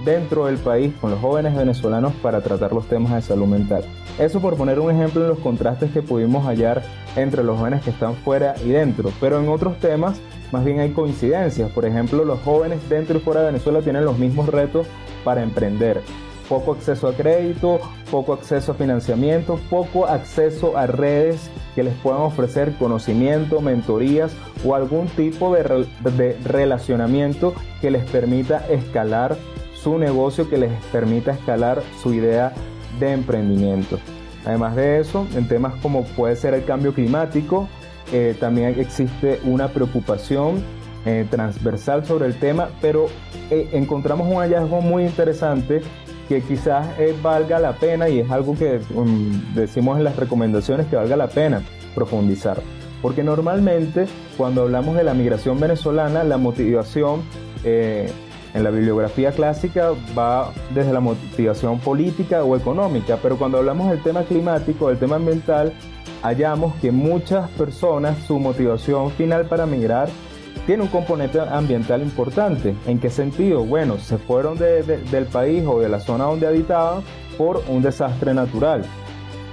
dentro 0.05 0.45
del 0.45 0.57
país 0.57 0.93
con 0.99 1.11
los 1.11 1.19
jóvenes 1.19 1.55
venezolanos 1.55 2.13
para 2.21 2.41
tratar 2.41 2.73
los 2.73 2.87
temas 2.87 3.13
de 3.13 3.21
salud 3.21 3.47
mental. 3.47 3.83
Eso 4.19 4.39
por 4.39 4.55
poner 4.55 4.79
un 4.79 4.91
ejemplo 4.91 5.21
en 5.21 5.29
los 5.29 5.39
contrastes 5.39 5.91
que 5.91 6.01
pudimos 6.01 6.45
hallar 6.45 6.83
entre 7.15 7.43
los 7.43 7.57
jóvenes 7.57 7.83
que 7.83 7.89
están 7.89 8.15
fuera 8.15 8.55
y 8.63 8.69
dentro, 8.69 9.11
pero 9.19 9.39
en 9.39 9.49
otros 9.49 9.77
temas 9.79 10.19
más 10.51 10.63
bien 10.63 10.79
hay 10.79 10.91
coincidencias. 10.91 11.71
Por 11.71 11.85
ejemplo, 11.85 12.23
los 12.23 12.39
jóvenes 12.41 12.87
dentro 12.89 13.17
y 13.17 13.21
fuera 13.21 13.41
de 13.41 13.47
Venezuela 13.47 13.81
tienen 13.81 14.05
los 14.05 14.17
mismos 14.17 14.47
retos 14.47 14.87
para 15.23 15.43
emprender. 15.43 16.01
Poco 16.47 16.71
acceso 16.71 17.09
a 17.09 17.13
crédito, 17.13 17.79
poco 18.09 18.31
acceso 18.31 18.71
a 18.71 18.75
financiamiento, 18.75 19.59
poco 19.69 20.07
acceso 20.07 20.77
a 20.77 20.87
redes 20.87 21.49
que 21.75 21.83
les 21.83 21.93
puedan 21.95 22.21
ofrecer 22.21 22.73
conocimiento, 22.79 23.59
mentorías 23.59 24.31
o 24.65 24.73
algún 24.73 25.07
tipo 25.07 25.53
de, 25.53 25.85
de 26.15 26.37
relacionamiento 26.45 27.53
que 27.81 27.91
les 27.91 28.09
permita 28.09 28.65
escalar 28.69 29.37
su 29.87 29.97
negocio 29.97 30.49
que 30.49 30.57
les 30.57 30.71
permita 30.91 31.31
escalar 31.31 31.81
su 32.03 32.13
idea 32.13 32.51
de 32.99 33.13
emprendimiento. 33.13 33.97
Además 34.43 34.75
de 34.75 34.99
eso, 34.99 35.25
en 35.33 35.47
temas 35.47 35.75
como 35.81 36.03
puede 36.03 36.35
ser 36.35 36.53
el 36.53 36.65
cambio 36.65 36.93
climático, 36.93 37.69
eh, 38.11 38.35
también 38.37 38.77
existe 38.77 39.39
una 39.45 39.69
preocupación 39.69 40.61
eh, 41.05 41.25
transversal 41.29 42.05
sobre 42.05 42.25
el 42.25 42.37
tema, 42.37 42.67
pero 42.81 43.05
eh, 43.49 43.69
encontramos 43.71 44.27
un 44.27 44.41
hallazgo 44.41 44.81
muy 44.81 45.05
interesante 45.05 45.81
que 46.27 46.41
quizás 46.41 46.85
valga 47.23 47.57
la 47.57 47.71
pena 47.71 48.09
y 48.09 48.19
es 48.19 48.29
algo 48.29 48.57
que 48.57 48.81
um, 48.93 49.53
decimos 49.55 49.97
en 49.97 50.03
las 50.03 50.17
recomendaciones 50.17 50.87
que 50.87 50.97
valga 50.97 51.15
la 51.15 51.29
pena 51.29 51.61
profundizar. 51.95 52.61
Porque 53.01 53.23
normalmente 53.23 54.05
cuando 54.35 54.63
hablamos 54.63 54.97
de 54.97 55.05
la 55.05 55.13
migración 55.13 55.61
venezolana, 55.61 56.25
la 56.25 56.37
motivación 56.37 57.21
en 58.53 58.63
la 58.63 58.69
bibliografía 58.69 59.31
clásica 59.31 59.91
va 60.17 60.51
desde 60.73 60.93
la 60.93 60.99
motivación 60.99 61.79
política 61.79 62.43
o 62.43 62.55
económica, 62.55 63.19
pero 63.21 63.37
cuando 63.37 63.57
hablamos 63.57 63.89
del 63.89 64.01
tema 64.01 64.23
climático, 64.23 64.89
del 64.89 64.97
tema 64.97 65.17
ambiental, 65.17 65.73
hallamos 66.23 66.73
que 66.75 66.91
muchas 66.91 67.49
personas 67.51 68.17
su 68.25 68.39
motivación 68.39 69.11
final 69.11 69.45
para 69.45 69.65
migrar 69.65 70.09
tiene 70.65 70.83
un 70.83 70.89
componente 70.89 71.39
ambiental 71.39 72.01
importante. 72.01 72.75
¿En 72.85 72.99
qué 72.99 73.09
sentido? 73.09 73.63
Bueno, 73.63 73.97
se 73.99 74.17
fueron 74.17 74.57
del 74.57 75.25
país 75.31 75.63
o 75.65 75.79
de 75.79 75.87
la 75.87 75.99
zona 75.99 76.25
donde 76.25 76.47
habitaban 76.47 77.03
por 77.37 77.63
un 77.69 77.81
desastre 77.81 78.33
natural. 78.33 78.83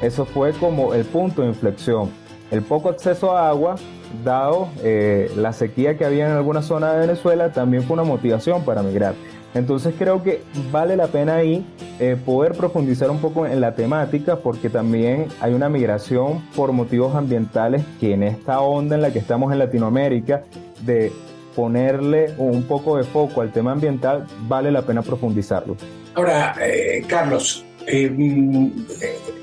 Eso 0.03 0.25
fue 0.25 0.53
como 0.53 0.93
el 0.93 1.05
punto 1.05 1.43
de 1.43 1.49
inflexión. 1.49 2.11
El 2.51 2.63
poco 2.63 2.89
acceso 2.89 3.37
a 3.37 3.49
agua 3.49 3.77
dado 4.23 4.69
eh, 4.83 5.31
la 5.37 5.53
sequía 5.53 5.97
que 5.97 6.05
había 6.05 6.27
en 6.27 6.33
alguna 6.33 6.63
zona 6.63 6.93
de 6.93 7.01
Venezuela, 7.01 7.53
también 7.53 7.83
fue 7.83 7.95
una 7.95 8.05
motivación 8.05 8.65
para 8.65 8.83
migrar. 8.83 9.15
Entonces 9.55 9.95
creo 9.97 10.23
que 10.23 10.43
vale 10.73 10.97
la 10.97 11.07
pena 11.07 11.37
ahí 11.37 11.65
eh, 12.01 12.17
poder 12.25 12.53
profundizar 12.53 13.09
un 13.11 13.21
poco 13.21 13.47
en 13.47 13.61
la 13.61 13.75
temática 13.77 14.37
porque 14.37 14.69
también 14.69 15.29
hay 15.41 15.55
una 15.55 15.69
migración 15.69 16.43
por 16.57 16.73
motivos 16.73 17.15
ambientales 17.15 17.85
que 18.01 18.15
en 18.15 18.25
esta 18.25 18.61
onda 18.61 18.97
en 18.97 19.03
la 19.03 19.13
que 19.13 19.21
estamos 19.21 19.53
en 19.53 19.61
Latinoamérica 19.61 20.43
de 20.83 21.13
ponerle 21.55 22.35
un 22.37 22.65
poco 22.65 22.97
de 22.97 23.05
foco 23.05 23.43
al 23.43 23.53
tema 23.53 23.71
ambiental, 23.71 24.27
vale 24.49 24.73
la 24.73 24.83
pena 24.83 25.03
profundizarlo. 25.03 25.77
Ahora, 26.17 26.57
eh, 26.61 27.05
Carlos, 27.07 27.65
mm, 27.87 28.69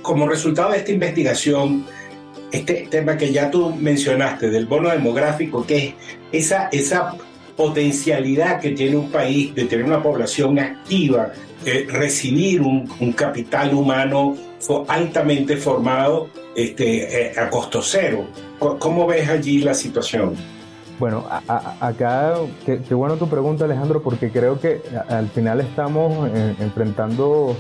como 0.02 0.28
resultado 0.28 0.72
de 0.72 0.80
esta 0.80 0.92
investigación, 0.92 1.86
este 2.52 2.88
tema 2.90 3.18
que 3.18 3.32
ya 3.32 3.50
tú 3.50 3.74
mencionaste 3.76 4.50
del 4.50 4.66
bono 4.66 4.90
demográfico, 4.90 5.66
que 5.66 5.96
es 6.32 6.46
esa, 6.46 6.70
esa 6.72 7.16
potencialidad 7.56 8.60
que 8.60 8.72
tiene 8.72 8.98
un 8.98 9.12
país 9.12 9.54
de 9.56 9.66
tener 9.66 9.86
una 9.86 10.02
población 10.02 10.60
activa, 10.60 11.32
de 11.64 11.86
recibir 11.90 12.62
un, 12.62 13.14
capital 13.14 13.74
humano 13.74 14.36
altamente 14.88 15.58
formado 15.58 16.28
este, 16.56 17.28
eh, 17.28 17.40
a 17.40 17.50
costo 17.50 17.82
cero. 17.82 18.26
¿Cómo 18.60 19.08
ves 19.08 19.30
allí 19.30 19.62
la 19.62 19.74
situación? 19.74 20.36
Bueno, 21.00 21.26
acá, 21.48 22.36
qué, 22.64 22.94
bueno 22.94 23.16
tu 23.18 23.28
pregunta 23.28 23.66
Alejandro, 23.66 24.04
porque 24.04 24.30
creo 24.30 24.60
que 24.60 24.82
al 25.10 25.30
final 25.30 25.60
estamos 25.62 26.30
eh, 26.30 26.56
enfrentando 26.60 27.56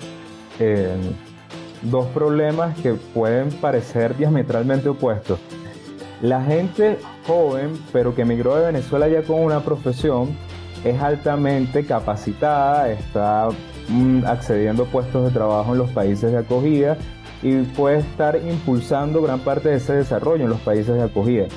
eh, 0.59 0.95
dos 1.81 2.05
problemas 2.07 2.77
que 2.79 2.93
pueden 2.93 3.49
parecer 3.49 4.15
diametralmente 4.17 4.89
opuestos. 4.89 5.39
La 6.21 6.43
gente 6.43 6.99
joven, 7.25 7.71
pero 7.91 8.13
que 8.13 8.21
emigró 8.21 8.55
de 8.55 8.67
Venezuela 8.67 9.07
ya 9.07 9.23
con 9.23 9.39
una 9.39 9.61
profesión, 9.61 10.37
es 10.83 11.01
altamente 11.01 11.85
capacitada, 11.85 12.89
está 12.91 13.49
mm, 13.89 14.25
accediendo 14.25 14.83
a 14.83 14.85
puestos 14.87 15.25
de 15.25 15.31
trabajo 15.31 15.73
en 15.73 15.79
los 15.79 15.89
países 15.91 16.31
de 16.31 16.37
acogida 16.37 16.97
y 17.41 17.57
puede 17.61 17.99
estar 17.99 18.35
impulsando 18.35 19.21
gran 19.21 19.39
parte 19.39 19.69
de 19.69 19.75
ese 19.75 19.93
desarrollo 19.93 20.43
en 20.43 20.49
los 20.49 20.59
países 20.61 20.93
de 20.95 21.03
acogida. 21.03 21.47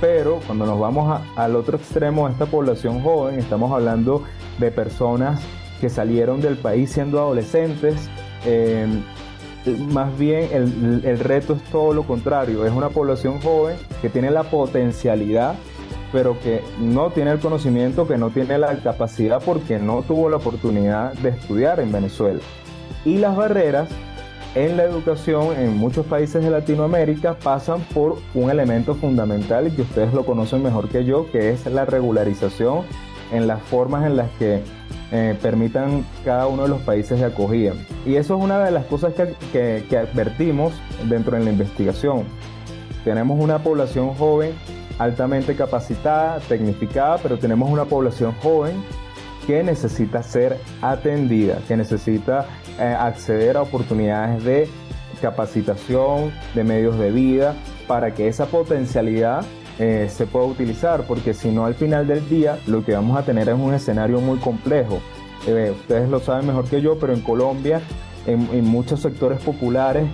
Pero 0.00 0.40
cuando 0.46 0.66
nos 0.66 0.78
vamos 0.78 1.20
al 1.36 1.56
otro 1.56 1.76
extremo 1.76 2.26
de 2.26 2.32
esta 2.32 2.46
población 2.46 3.02
joven, 3.02 3.38
estamos 3.38 3.72
hablando 3.72 4.24
de 4.58 4.70
personas 4.70 5.40
que 5.80 5.88
salieron 5.88 6.40
del 6.40 6.56
país 6.56 6.90
siendo 6.90 7.18
adolescentes, 7.18 8.10
eh, 8.44 8.86
más 9.66 10.16
bien 10.18 10.48
el, 10.52 11.18
reto 11.18 11.54
es 11.54 11.62
todo 11.64 11.92
lo 11.92 12.02
contrario, 12.04 12.66
es 12.66 12.72
una 12.72 12.88
población 12.88 13.40
joven 13.40 13.76
que 14.00 14.08
tiene 14.08 14.30
la 14.30 14.44
potencialidad 14.44 15.54
pero 16.12 16.38
que 16.40 16.60
no 16.78 17.10
tiene 17.10 17.30
el 17.30 17.40
conocimiento, 17.40 18.06
que 18.06 18.18
no 18.18 18.28
tiene 18.28 18.58
la 18.58 18.76
capacidad 18.76 19.42
porque 19.42 19.78
no 19.78 20.02
tuvo 20.02 20.28
la 20.28 20.36
oportunidad 20.36 21.14
de 21.14 21.30
estudiar 21.30 21.80
en 21.80 21.90
Venezuela. 21.90 22.40
Y 23.06 23.16
las 23.16 23.34
barreras 23.34 23.88
en 24.54 24.76
la 24.76 24.84
educación 24.84 25.56
en 25.56 25.78
muchos 25.78 26.04
países 26.04 26.44
de 26.44 26.50
Latinoamérica 26.50 27.38
pasan 27.38 27.80
por 27.94 28.18
un 28.34 28.50
elemento 28.50 28.94
fundamental 28.94 29.68
y 29.68 29.70
que 29.70 29.82
ustedes 29.82 30.12
lo 30.12 30.26
conocen 30.26 30.62
mejor 30.62 30.88
que 30.90 31.06
yo, 31.06 31.30
que 31.32 31.50
es 31.50 31.64
la 31.64 31.86
regularización 31.86 32.82
en 33.32 33.46
las 33.46 33.62
formas 33.62 34.06
en 34.06 34.16
las 34.16 34.30
que 34.38 34.62
eh, 35.10 35.36
permitan 35.42 36.04
cada 36.24 36.46
uno 36.46 36.62
de 36.62 36.68
los 36.68 36.80
países 36.82 37.18
de 37.18 37.26
acogida. 37.26 37.74
Y 38.06 38.16
eso 38.16 38.36
es 38.36 38.42
una 38.42 38.64
de 38.64 38.70
las 38.70 38.84
cosas 38.86 39.14
que, 39.14 39.84
que 39.88 39.96
advertimos 39.96 40.72
dentro 41.08 41.36
de 41.36 41.44
la 41.44 41.50
investigación. 41.50 42.24
Tenemos 43.04 43.38
una 43.40 43.58
población 43.58 44.14
joven 44.14 44.52
altamente 44.98 45.56
capacitada, 45.56 46.38
tecnificada, 46.40 47.18
pero 47.18 47.38
tenemos 47.38 47.70
una 47.70 47.84
población 47.84 48.32
joven 48.42 48.82
que 49.46 49.62
necesita 49.62 50.22
ser 50.22 50.58
atendida, 50.80 51.58
que 51.66 51.76
necesita 51.76 52.46
eh, 52.78 52.84
acceder 52.84 53.56
a 53.56 53.62
oportunidades 53.62 54.44
de 54.44 54.68
capacitación, 55.20 56.32
de 56.54 56.64
medios 56.64 56.98
de 56.98 57.10
vida, 57.10 57.54
para 57.86 58.14
que 58.14 58.28
esa 58.28 58.46
potencialidad 58.46 59.44
eh, 59.78 60.08
se 60.10 60.26
pueda 60.26 60.46
utilizar, 60.46 61.04
porque 61.06 61.34
si 61.34 61.50
no 61.50 61.64
al 61.64 61.74
final 61.74 62.06
del 62.06 62.28
día 62.28 62.58
lo 62.66 62.84
que 62.84 62.92
vamos 62.92 63.16
a 63.18 63.22
tener 63.22 63.48
es 63.48 63.54
un 63.54 63.74
escenario 63.74 64.20
muy 64.20 64.38
complejo. 64.38 65.00
Eh, 65.46 65.72
ustedes 65.74 66.08
lo 66.08 66.20
saben 66.20 66.46
mejor 66.46 66.66
que 66.66 66.80
yo, 66.80 66.98
pero 66.98 67.12
en 67.12 67.20
Colombia, 67.20 67.80
en, 68.26 68.64
muchos 68.64 69.00
sectores 69.00 69.40
populares, 69.40 70.06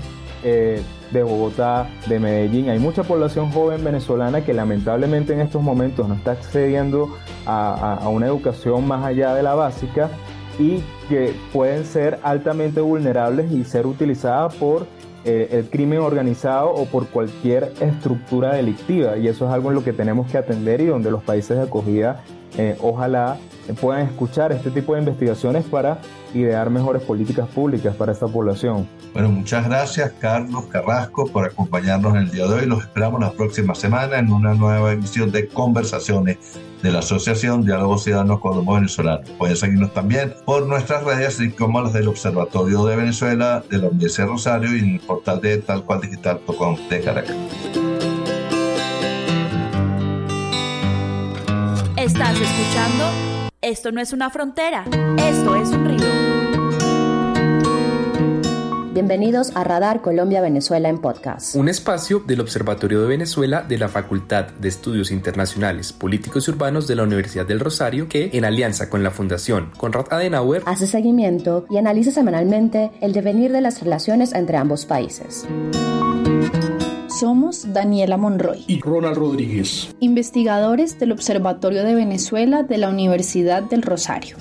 de 1.10 1.22
Bogotá, 1.22 1.88
de 2.06 2.18
Medellín. 2.18 2.68
Hay 2.68 2.78
mucha 2.78 3.02
población 3.02 3.50
joven 3.50 3.82
venezolana 3.82 4.44
que 4.44 4.52
lamentablemente 4.52 5.32
en 5.32 5.40
estos 5.40 5.62
momentos 5.62 6.08
no 6.08 6.14
está 6.14 6.32
accediendo 6.32 7.16
a, 7.46 8.06
una 8.08 8.26
educación 8.26 8.86
más 8.86 9.04
allá 9.04 9.34
de 9.34 9.42
la 9.42 9.54
básica 9.54 10.10
y 10.58 10.82
que 11.08 11.34
pueden 11.52 11.84
ser 11.84 12.18
altamente 12.22 12.80
vulnerables 12.80 13.50
y 13.52 13.64
ser 13.64 13.86
utilizadas 13.86 14.54
por 14.56 14.86
eh, 15.24 15.48
el 15.52 15.68
crimen 15.68 15.98
organizado 15.98 16.70
o 16.70 16.86
por 16.86 17.08
cualquier 17.08 17.72
estructura 17.80 18.54
delictiva. 18.54 19.16
Y 19.16 19.28
eso 19.28 19.46
es 19.46 19.52
algo 19.52 19.70
en 19.70 19.74
lo 19.74 19.84
que 19.84 19.92
tenemos 19.92 20.30
que 20.30 20.38
atender 20.38 20.80
y 20.80 20.86
donde 20.86 21.10
los 21.10 21.22
países 21.22 21.56
de 21.56 21.64
acogida 21.64 22.22
eh, 22.56 22.76
ojalá 22.80 23.36
puedan 23.80 24.06
escuchar 24.06 24.52
este 24.52 24.70
tipo 24.70 24.94
de 24.94 25.00
investigaciones 25.00 25.64
para 25.64 25.98
idear 26.34 26.70
mejores 26.70 27.02
políticas 27.02 27.48
públicas 27.48 27.94
para 27.96 28.12
esta 28.12 28.26
población. 28.26 28.88
Bueno, 29.12 29.30
muchas 29.30 29.66
gracias 29.66 30.12
Carlos 30.20 30.66
Carrasco 30.66 31.26
por 31.26 31.44
acompañarnos 31.44 32.14
en 32.14 32.22
el 32.22 32.30
día 32.30 32.46
de 32.46 32.54
hoy. 32.54 32.66
Los 32.66 32.82
esperamos 32.82 33.20
la 33.20 33.32
próxima 33.32 33.74
semana 33.74 34.18
en 34.18 34.32
una 34.32 34.54
nueva 34.54 34.92
emisión 34.92 35.30
de 35.32 35.48
conversaciones 35.48 36.38
de 36.82 36.92
la 36.92 37.00
Asociación 37.00 37.64
Diálogos 37.64 38.04
Ciudadanos 38.04 38.40
Colombo 38.40 38.74
Venezolano. 38.74 39.22
Pueden 39.36 39.56
seguirnos 39.56 39.92
también 39.92 40.34
por 40.44 40.66
nuestras 40.66 41.04
redes, 41.04 41.28
así 41.28 41.50
como 41.50 41.80
las 41.80 41.92
del 41.92 42.08
Observatorio 42.08 42.84
de 42.84 42.96
Venezuela, 42.96 43.62
de 43.68 43.78
la 43.78 43.88
Universidad 43.88 44.26
de 44.26 44.32
Rosario 44.32 44.76
y 44.76 44.80
en 44.80 44.94
el 44.94 45.00
portal 45.00 45.40
de 45.40 45.58
talcualdigital.com 45.58 46.76
de 46.88 47.00
Caracas. 47.00 47.36
Estás 51.96 52.40
escuchando 52.40 53.27
Esto 53.60 53.90
no 53.90 54.00
es 54.00 54.12
una 54.12 54.30
frontera, 54.30 54.84
esto 55.18 55.56
es 55.56 55.70
un 55.70 55.84
río. 55.84 56.06
Bienvenidos 58.92 59.50
a 59.56 59.64
Radar 59.64 60.00
Colombia 60.00 60.40
Venezuela 60.40 60.88
en 60.88 61.00
podcast. 61.00 61.56
Un 61.56 61.68
espacio 61.68 62.20
del 62.20 62.40
Observatorio 62.40 63.00
de 63.00 63.08
Venezuela 63.08 63.62
de 63.62 63.78
la 63.78 63.88
Facultad 63.88 64.46
de 64.60 64.68
Estudios 64.68 65.10
Internacionales, 65.10 65.92
Políticos 65.92 66.46
y 66.46 66.52
Urbanos 66.52 66.86
de 66.86 66.94
la 66.94 67.02
Universidad 67.02 67.46
del 67.46 67.58
Rosario 67.58 68.08
que, 68.08 68.30
en 68.32 68.44
alianza 68.44 68.88
con 68.88 69.02
la 69.02 69.10
Fundación 69.10 69.72
Konrad 69.76 70.06
Adenauer, 70.12 70.62
hace 70.64 70.86
seguimiento 70.86 71.66
y 71.68 71.78
analiza 71.78 72.12
semanalmente 72.12 72.92
el 73.00 73.12
devenir 73.12 73.50
de 73.50 73.60
las 73.60 73.82
relaciones 73.82 74.34
entre 74.34 74.56
ambos 74.56 74.86
países. 74.86 75.48
Somos 77.18 77.72
Daniela 77.72 78.16
Monroy 78.16 78.62
y 78.68 78.80
Ronald 78.80 79.16
Rodríguez, 79.16 79.92
investigadores 79.98 81.00
del 81.00 81.10
Observatorio 81.10 81.82
de 81.82 81.96
Venezuela 81.96 82.62
de 82.62 82.78
la 82.78 82.88
Universidad 82.88 83.64
del 83.64 83.82
Rosario. 83.82 84.36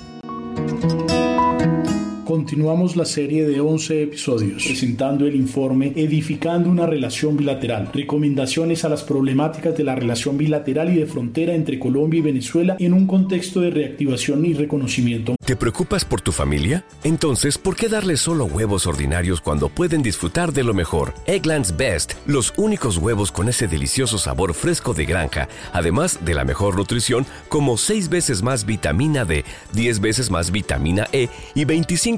Continuamos 2.28 2.94
la 2.94 3.06
serie 3.06 3.46
de 3.46 3.58
11 3.58 4.02
episodios 4.02 4.62
presentando 4.62 5.26
el 5.26 5.34
informe 5.34 5.94
Edificando 5.96 6.68
una 6.68 6.84
relación 6.84 7.38
bilateral, 7.38 7.88
recomendaciones 7.90 8.84
a 8.84 8.90
las 8.90 9.02
problemáticas 9.02 9.74
de 9.74 9.82
la 9.82 9.94
relación 9.94 10.36
bilateral 10.36 10.94
y 10.94 10.98
de 10.98 11.06
frontera 11.06 11.54
entre 11.54 11.78
Colombia 11.78 12.18
y 12.18 12.20
Venezuela 12.20 12.76
en 12.78 12.92
un 12.92 13.06
contexto 13.06 13.62
de 13.62 13.70
reactivación 13.70 14.44
y 14.44 14.52
reconocimiento. 14.52 15.36
¿Te 15.42 15.56
preocupas 15.56 16.04
por 16.04 16.20
tu 16.20 16.32
familia? 16.32 16.84
Entonces, 17.02 17.56
¿por 17.56 17.76
qué 17.76 17.88
darles 17.88 18.20
solo 18.20 18.44
huevos 18.44 18.86
ordinarios 18.86 19.40
cuando 19.40 19.70
pueden 19.70 20.02
disfrutar 20.02 20.52
de 20.52 20.64
lo 20.64 20.74
mejor? 20.74 21.14
Eggland's 21.24 21.74
Best, 21.78 22.12
los 22.26 22.52
únicos 22.58 22.98
huevos 22.98 23.32
con 23.32 23.48
ese 23.48 23.68
delicioso 23.68 24.18
sabor 24.18 24.52
fresco 24.52 24.92
de 24.92 25.06
granja, 25.06 25.48
además 25.72 26.18
de 26.26 26.34
la 26.34 26.44
mejor 26.44 26.76
nutrición 26.76 27.24
como 27.48 27.78
6 27.78 28.10
veces 28.10 28.42
más 28.42 28.66
vitamina 28.66 29.24
D, 29.24 29.46
10 29.72 30.00
veces 30.00 30.30
más 30.30 30.50
vitamina 30.50 31.06
E 31.12 31.30
y 31.54 31.64
25 31.64 32.17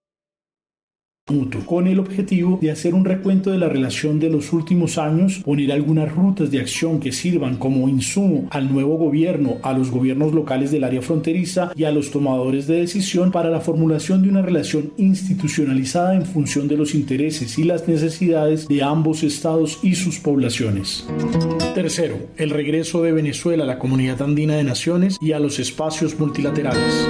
con 1.65 1.87
el 1.87 1.99
objetivo 1.99 2.59
de 2.61 2.71
hacer 2.71 2.93
un 2.93 3.05
recuento 3.05 3.51
de 3.51 3.57
la 3.57 3.69
relación 3.69 4.19
de 4.19 4.29
los 4.29 4.51
últimos 4.53 4.97
años, 4.97 5.41
poner 5.45 5.71
algunas 5.71 6.13
rutas 6.13 6.51
de 6.51 6.59
acción 6.59 6.99
que 6.99 7.11
sirvan 7.11 7.57
como 7.57 7.87
insumo 7.87 8.47
al 8.51 8.71
nuevo 8.71 8.97
gobierno, 8.97 9.57
a 9.63 9.73
los 9.73 9.91
gobiernos 9.91 10.33
locales 10.33 10.71
del 10.71 10.83
área 10.83 11.01
fronteriza 11.01 11.71
y 11.75 11.85
a 11.85 11.91
los 11.91 12.11
tomadores 12.11 12.67
de 12.67 12.81
decisión 12.81 13.31
para 13.31 13.49
la 13.49 13.61
formulación 13.61 14.21
de 14.21 14.29
una 14.29 14.41
relación 14.41 14.91
institucionalizada 14.97 16.15
en 16.15 16.25
función 16.25 16.67
de 16.67 16.77
los 16.77 16.93
intereses 16.95 17.57
y 17.57 17.63
las 17.63 17.87
necesidades 17.87 18.67
de 18.67 18.83
ambos 18.83 19.23
estados 19.23 19.79
y 19.83 19.95
sus 19.95 20.19
poblaciones. 20.19 21.07
Tercero, 21.75 22.17
el 22.37 22.49
regreso 22.49 23.03
de 23.03 23.13
Venezuela 23.13 23.63
a 23.63 23.67
la 23.67 23.79
comunidad 23.79 24.21
andina 24.21 24.55
de 24.55 24.63
naciones 24.63 25.17
y 25.21 25.31
a 25.31 25.39
los 25.39 25.59
espacios 25.59 26.19
multilaterales. 26.19 27.07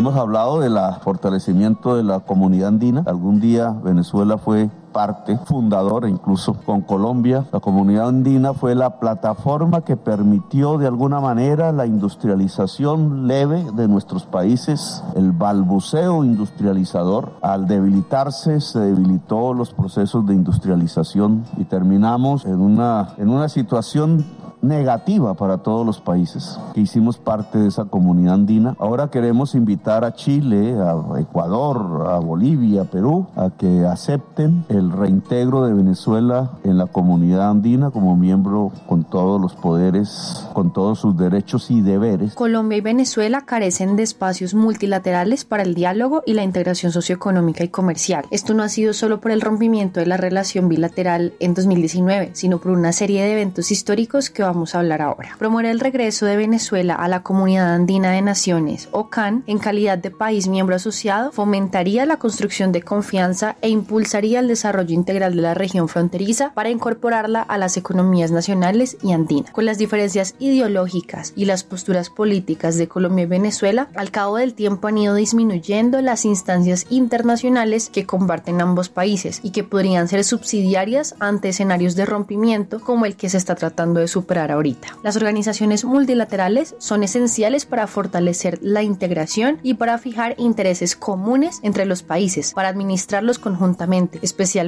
Hemos 0.00 0.16
hablado 0.16 0.60
del 0.60 0.78
fortalecimiento 1.02 1.94
de 1.94 2.02
la 2.02 2.20
comunidad 2.20 2.68
andina. 2.68 3.02
Algún 3.04 3.38
día 3.38 3.68
Venezuela 3.68 4.38
fue 4.38 4.70
parte 4.92 5.38
fundadora 5.44 6.08
incluso 6.08 6.54
con 6.54 6.82
Colombia. 6.82 7.46
La 7.52 7.60
comunidad 7.60 8.08
andina 8.08 8.54
fue 8.54 8.74
la 8.74 8.98
plataforma 8.98 9.82
que 9.82 9.96
permitió 9.96 10.78
de 10.78 10.86
alguna 10.86 11.20
manera 11.20 11.72
la 11.72 11.86
industrialización 11.86 13.26
leve 13.26 13.64
de 13.74 13.88
nuestros 13.88 14.24
países, 14.24 15.02
el 15.16 15.32
balbuceo 15.32 16.24
industrializador. 16.24 17.32
Al 17.42 17.66
debilitarse 17.66 18.60
se 18.60 18.80
debilitó 18.80 19.54
los 19.54 19.72
procesos 19.72 20.26
de 20.26 20.34
industrialización 20.34 21.44
y 21.56 21.64
terminamos 21.64 22.44
en 22.44 22.60
una, 22.60 23.14
en 23.18 23.28
una 23.28 23.48
situación 23.48 24.24
negativa 24.62 25.34
para 25.34 25.58
todos 25.58 25.86
los 25.86 26.00
países 26.00 26.58
que 26.74 26.82
hicimos 26.82 27.18
parte 27.18 27.58
de 27.58 27.68
esa 27.68 27.86
comunidad 27.86 28.34
andina. 28.34 28.76
Ahora 28.78 29.08
queremos 29.08 29.54
invitar 29.54 30.04
a 30.04 30.14
Chile, 30.14 30.76
a 30.78 31.18
Ecuador, 31.18 32.06
a 32.08 32.18
Bolivia, 32.18 32.82
a 32.82 32.84
Perú, 32.84 33.26
a 33.36 33.50
que 33.50 33.86
acepten 33.86 34.64
el 34.80 34.90
reintegro 34.90 35.64
de 35.64 35.74
Venezuela 35.74 36.52
en 36.64 36.78
la 36.78 36.86
comunidad 36.86 37.50
andina 37.50 37.90
como 37.90 38.16
miembro 38.16 38.72
con 38.86 39.04
todos 39.04 39.40
los 39.40 39.54
poderes, 39.54 40.46
con 40.54 40.72
todos 40.72 40.98
sus 40.98 41.16
derechos 41.16 41.70
y 41.70 41.82
deberes. 41.82 42.34
Colombia 42.34 42.78
y 42.78 42.80
Venezuela 42.80 43.42
carecen 43.42 43.96
de 43.96 44.02
espacios 44.02 44.54
multilaterales 44.54 45.44
para 45.44 45.62
el 45.62 45.74
diálogo 45.74 46.22
y 46.26 46.32
la 46.32 46.42
integración 46.42 46.92
socioeconómica 46.92 47.62
y 47.62 47.68
comercial. 47.68 48.24
Esto 48.30 48.54
no 48.54 48.62
ha 48.62 48.68
sido 48.68 48.94
solo 48.94 49.20
por 49.20 49.30
el 49.30 49.42
rompimiento 49.42 50.00
de 50.00 50.06
la 50.06 50.16
relación 50.16 50.68
bilateral 50.68 51.34
en 51.40 51.54
2019, 51.54 52.30
sino 52.32 52.58
por 52.58 52.72
una 52.72 52.92
serie 52.92 53.22
de 53.22 53.32
eventos 53.32 53.70
históricos 53.70 54.30
que 54.30 54.42
vamos 54.42 54.74
a 54.74 54.78
hablar 54.78 55.02
ahora. 55.02 55.36
Promover 55.38 55.66
el 55.66 55.80
regreso 55.80 56.24
de 56.24 56.36
Venezuela 56.36 56.94
a 56.94 57.06
la 57.08 57.22
Comunidad 57.22 57.74
Andina 57.74 58.12
de 58.12 58.22
Naciones, 58.22 58.88
o 58.92 59.10
CAN, 59.10 59.44
en 59.46 59.58
calidad 59.58 59.98
de 59.98 60.10
país 60.10 60.48
miembro 60.48 60.74
asociado, 60.74 61.32
fomentaría 61.32 62.06
la 62.06 62.16
construcción 62.16 62.72
de 62.72 62.82
confianza 62.82 63.56
e 63.60 63.68
impulsaría 63.68 64.40
el 64.40 64.48
desarrollo 64.48 64.69
integral 64.88 65.34
de 65.34 65.42
la 65.42 65.54
región 65.54 65.88
fronteriza 65.88 66.52
para 66.54 66.70
incorporarla 66.70 67.42
a 67.42 67.58
las 67.58 67.76
economías 67.76 68.30
nacionales 68.30 68.96
y 69.02 69.12
andinas. 69.12 69.50
Con 69.50 69.64
las 69.64 69.78
diferencias 69.78 70.34
ideológicas 70.38 71.32
y 71.34 71.44
las 71.44 71.64
posturas 71.64 72.10
políticas 72.10 72.76
de 72.76 72.88
Colombia 72.88 73.24
y 73.24 73.26
Venezuela, 73.26 73.88
al 73.96 74.10
cabo 74.10 74.36
del 74.36 74.54
tiempo 74.54 74.88
han 74.88 74.98
ido 74.98 75.14
disminuyendo 75.14 76.00
las 76.00 76.24
instancias 76.24 76.86
internacionales 76.90 77.90
que 77.90 78.06
comparten 78.06 78.60
ambos 78.60 78.88
países 78.88 79.40
y 79.42 79.50
que 79.50 79.64
podrían 79.64 80.08
ser 80.08 80.24
subsidiarias 80.24 81.14
ante 81.18 81.48
escenarios 81.48 81.96
de 81.96 82.06
rompimiento 82.06 82.80
como 82.80 83.06
el 83.06 83.16
que 83.16 83.28
se 83.28 83.38
está 83.38 83.54
tratando 83.54 84.00
de 84.00 84.08
superar 84.08 84.52
ahorita. 84.52 84.88
Las 85.02 85.16
organizaciones 85.16 85.84
multilaterales 85.84 86.74
son 86.78 87.02
esenciales 87.02 87.66
para 87.66 87.86
fortalecer 87.86 88.58
la 88.62 88.82
integración 88.82 89.58
y 89.62 89.74
para 89.74 89.98
fijar 89.98 90.34
intereses 90.38 90.96
comunes 90.96 91.60
entre 91.62 91.86
los 91.86 92.02
países, 92.02 92.52
para 92.52 92.68
administrarlos 92.68 93.38
conjuntamente, 93.38 94.18
especialmente 94.22 94.59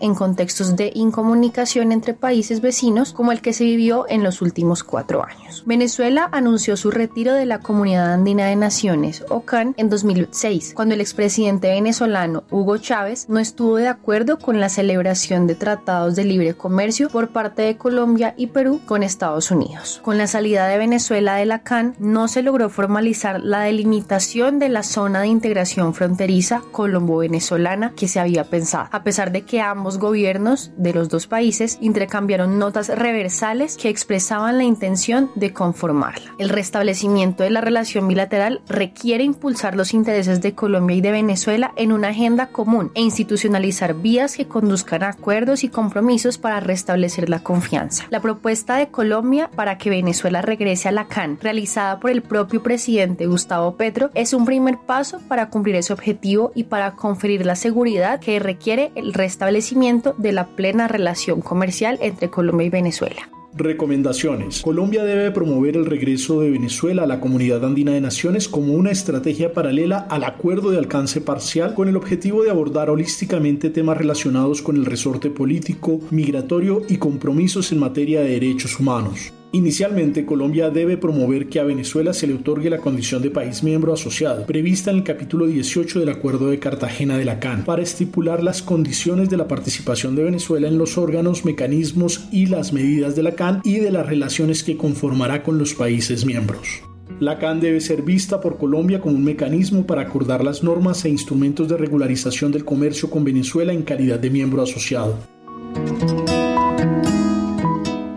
en 0.00 0.14
contextos 0.14 0.74
de 0.74 0.90
incomunicación 0.94 1.92
entre 1.92 2.14
países 2.14 2.60
vecinos 2.60 3.12
como 3.12 3.30
el 3.30 3.40
que 3.40 3.52
se 3.52 3.64
vivió 3.64 4.06
en 4.08 4.22
los 4.22 4.40
últimos 4.40 4.82
cuatro 4.82 5.24
años. 5.24 5.62
Venezuela 5.66 6.28
anunció 6.32 6.76
su 6.76 6.90
retiro 6.90 7.34
de 7.34 7.44
la 7.44 7.60
Comunidad 7.60 8.12
Andina 8.12 8.46
de 8.46 8.56
Naciones, 8.56 9.24
OCAN, 9.28 9.74
en 9.76 9.90
2006, 9.90 10.72
cuando 10.74 10.94
el 10.94 11.00
expresidente 11.00 11.68
venezolano 11.68 12.44
Hugo 12.50 12.78
Chávez 12.78 13.28
no 13.28 13.38
estuvo 13.38 13.76
de 13.76 13.88
acuerdo 13.88 14.38
con 14.38 14.60
la 14.60 14.68
celebración 14.68 15.46
de 15.46 15.54
tratados 15.54 16.16
de 16.16 16.24
libre 16.24 16.54
comercio 16.54 17.08
por 17.10 17.28
parte 17.28 17.62
de 17.62 17.76
Colombia 17.76 18.34
y 18.36 18.46
Perú 18.46 18.80
con 18.86 19.02
Estados 19.02 19.50
Unidos. 19.50 20.00
Con 20.02 20.16
la 20.16 20.26
salida 20.26 20.66
de 20.68 20.78
Venezuela 20.78 21.36
de 21.36 21.46
la 21.46 21.62
CAN, 21.62 21.94
no 21.98 22.28
se 22.28 22.42
logró 22.42 22.70
formalizar 22.70 23.40
la 23.40 23.60
delimitación 23.60 24.58
de 24.58 24.68
la 24.68 24.82
zona 24.82 25.20
de 25.20 25.28
integración 25.28 25.94
fronteriza 25.94 26.62
colombo-venezolana 26.72 27.92
que 27.94 28.08
se 28.08 28.20
había 28.20 28.44
pensado, 28.44 28.88
a 28.90 29.02
pesar 29.02 29.32
de 29.34 29.42
que 29.42 29.60
ambos 29.60 29.98
gobiernos 29.98 30.70
de 30.76 30.94
los 30.94 31.08
dos 31.08 31.26
países 31.26 31.76
intercambiaron 31.80 32.58
notas 32.58 32.88
reversales 32.88 33.76
que 33.76 33.88
expresaban 33.88 34.56
la 34.58 34.64
intención 34.64 35.30
de 35.34 35.52
conformarla. 35.52 36.32
El 36.38 36.48
restablecimiento 36.48 37.42
de 37.42 37.50
la 37.50 37.60
relación 37.60 38.06
bilateral 38.06 38.62
requiere 38.68 39.24
impulsar 39.24 39.74
los 39.74 39.92
intereses 39.92 40.40
de 40.40 40.54
Colombia 40.54 40.96
y 40.96 41.00
de 41.00 41.10
Venezuela 41.10 41.72
en 41.76 41.90
una 41.90 42.08
agenda 42.08 42.46
común 42.46 42.92
e 42.94 43.00
institucionalizar 43.00 43.94
vías 43.94 44.36
que 44.36 44.46
conduzcan 44.46 45.02
a 45.02 45.08
acuerdos 45.08 45.64
y 45.64 45.68
compromisos 45.68 46.38
para 46.38 46.60
restablecer 46.60 47.28
la 47.28 47.40
confianza. 47.40 48.06
La 48.10 48.20
propuesta 48.20 48.76
de 48.76 48.88
Colombia 48.88 49.50
para 49.56 49.78
que 49.78 49.90
Venezuela 49.90 50.42
regrese 50.42 50.88
a 50.88 50.92
la 50.92 51.08
CAN, 51.08 51.38
realizada 51.40 51.98
por 51.98 52.12
el 52.12 52.22
propio 52.22 52.62
presidente 52.62 53.26
Gustavo 53.26 53.76
Petro, 53.76 54.12
es 54.14 54.32
un 54.32 54.44
primer 54.44 54.78
paso 54.78 55.18
para 55.26 55.50
cumplir 55.50 55.74
ese 55.74 55.92
objetivo 55.92 56.52
y 56.54 56.64
para 56.64 56.92
conferir 56.94 57.44
la 57.44 57.56
seguridad 57.56 58.20
que 58.20 58.38
requiere 58.38 58.92
el 58.94 59.12
restablecimiento 59.24 60.14
de 60.18 60.32
la 60.32 60.48
plena 60.48 60.86
relación 60.86 61.40
comercial 61.40 61.98
entre 62.02 62.28
Colombia 62.28 62.66
y 62.66 62.70
Venezuela. 62.70 63.30
Recomendaciones. 63.56 64.60
Colombia 64.60 65.04
debe 65.04 65.30
promover 65.30 65.76
el 65.76 65.86
regreso 65.86 66.40
de 66.40 66.50
Venezuela 66.50 67.04
a 67.04 67.06
la 67.06 67.20
Comunidad 67.20 67.64
Andina 67.64 67.92
de 67.92 68.00
Naciones 68.02 68.48
como 68.48 68.74
una 68.74 68.90
estrategia 68.90 69.54
paralela 69.54 70.06
al 70.10 70.24
acuerdo 70.24 70.72
de 70.72 70.78
alcance 70.78 71.22
parcial 71.22 71.72
con 71.72 71.88
el 71.88 71.96
objetivo 71.96 72.42
de 72.42 72.50
abordar 72.50 72.90
holísticamente 72.90 73.70
temas 73.70 73.96
relacionados 73.96 74.60
con 74.60 74.76
el 74.76 74.84
resorte 74.84 75.30
político, 75.30 76.00
migratorio 76.10 76.82
y 76.86 76.98
compromisos 76.98 77.72
en 77.72 77.78
materia 77.78 78.20
de 78.20 78.30
derechos 78.30 78.78
humanos. 78.78 79.32
Inicialmente, 79.54 80.26
Colombia 80.26 80.68
debe 80.68 80.96
promover 80.96 81.48
que 81.48 81.60
a 81.60 81.62
Venezuela 81.64 82.12
se 82.12 82.26
le 82.26 82.34
otorgue 82.34 82.68
la 82.68 82.78
condición 82.78 83.22
de 83.22 83.30
país 83.30 83.62
miembro 83.62 83.92
asociado, 83.92 84.46
prevista 84.46 84.90
en 84.90 84.96
el 84.96 85.04
capítulo 85.04 85.46
18 85.46 86.00
del 86.00 86.08
Acuerdo 86.08 86.50
de 86.50 86.58
Cartagena 86.58 87.16
de 87.16 87.24
la 87.24 87.38
CAN, 87.38 87.64
para 87.64 87.80
estipular 87.80 88.42
las 88.42 88.62
condiciones 88.62 89.30
de 89.30 89.36
la 89.36 89.46
participación 89.46 90.16
de 90.16 90.24
Venezuela 90.24 90.66
en 90.66 90.76
los 90.76 90.98
órganos, 90.98 91.44
mecanismos 91.44 92.26
y 92.32 92.46
las 92.46 92.72
medidas 92.72 93.14
de 93.14 93.22
la 93.22 93.36
CAN 93.36 93.60
y 93.62 93.78
de 93.78 93.92
las 93.92 94.04
relaciones 94.04 94.64
que 94.64 94.76
conformará 94.76 95.44
con 95.44 95.56
los 95.56 95.72
países 95.74 96.26
miembros. 96.26 96.82
La 97.20 97.38
CAN 97.38 97.60
debe 97.60 97.80
ser 97.80 98.02
vista 98.02 98.40
por 98.40 98.58
Colombia 98.58 99.00
como 99.00 99.14
un 99.14 99.22
mecanismo 99.22 99.86
para 99.86 100.02
acordar 100.02 100.42
las 100.42 100.64
normas 100.64 101.04
e 101.04 101.10
instrumentos 101.10 101.68
de 101.68 101.76
regularización 101.76 102.50
del 102.50 102.64
comercio 102.64 103.08
con 103.08 103.22
Venezuela 103.22 103.72
en 103.72 103.82
calidad 103.82 104.18
de 104.18 104.30
miembro 104.30 104.62
asociado. 104.62 105.16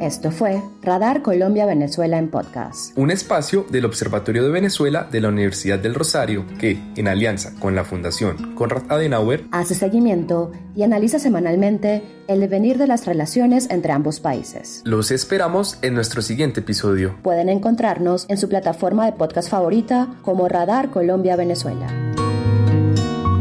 Esto 0.08 0.32
fue 0.32 0.62
Radar 0.82 1.22
Colombia-Venezuela 1.22 2.18
en 2.18 2.30
podcast. 2.30 2.98
Un 2.98 3.12
espacio 3.12 3.66
del 3.70 3.84
Observatorio 3.84 4.42
de 4.42 4.50
Venezuela 4.50 5.06
de 5.12 5.20
la 5.20 5.28
Universidad 5.28 5.80
del 5.80 5.96
Rosario 5.96 6.46
que, 6.60 6.80
en 6.96 7.10
alianza 7.10 7.52
con 7.60 7.76
la 7.76 7.84
Fundación 7.84 8.56
Konrad 8.56 8.84
Adenauer, 8.90 9.44
hace 9.52 9.76
seguimiento 9.76 10.54
y 10.78 10.84
analiza 10.84 11.20
semanalmente 11.20 12.04
el 12.30 12.40
devenir 12.40 12.78
de 12.78 12.88
las 12.88 13.06
relaciones 13.06 13.70
entre 13.70 13.92
ambos 13.92 14.22
países. 14.22 14.82
Los 14.86 15.12
esperamos 15.12 15.78
en 15.82 15.94
nuestro 15.94 16.22
siguiente 16.22 16.62
episodio. 16.62 17.18
Pueden 17.22 17.50
encontrarnos 17.50 18.28
en 18.30 18.38
su 18.38 18.48
plataforma 18.48 19.06
de 19.06 19.12
podcast 19.12 19.50
favorita 19.50 20.08
como 20.22 20.48
Radar 20.48 20.90
Colombia-Venezuela. 20.90 22.14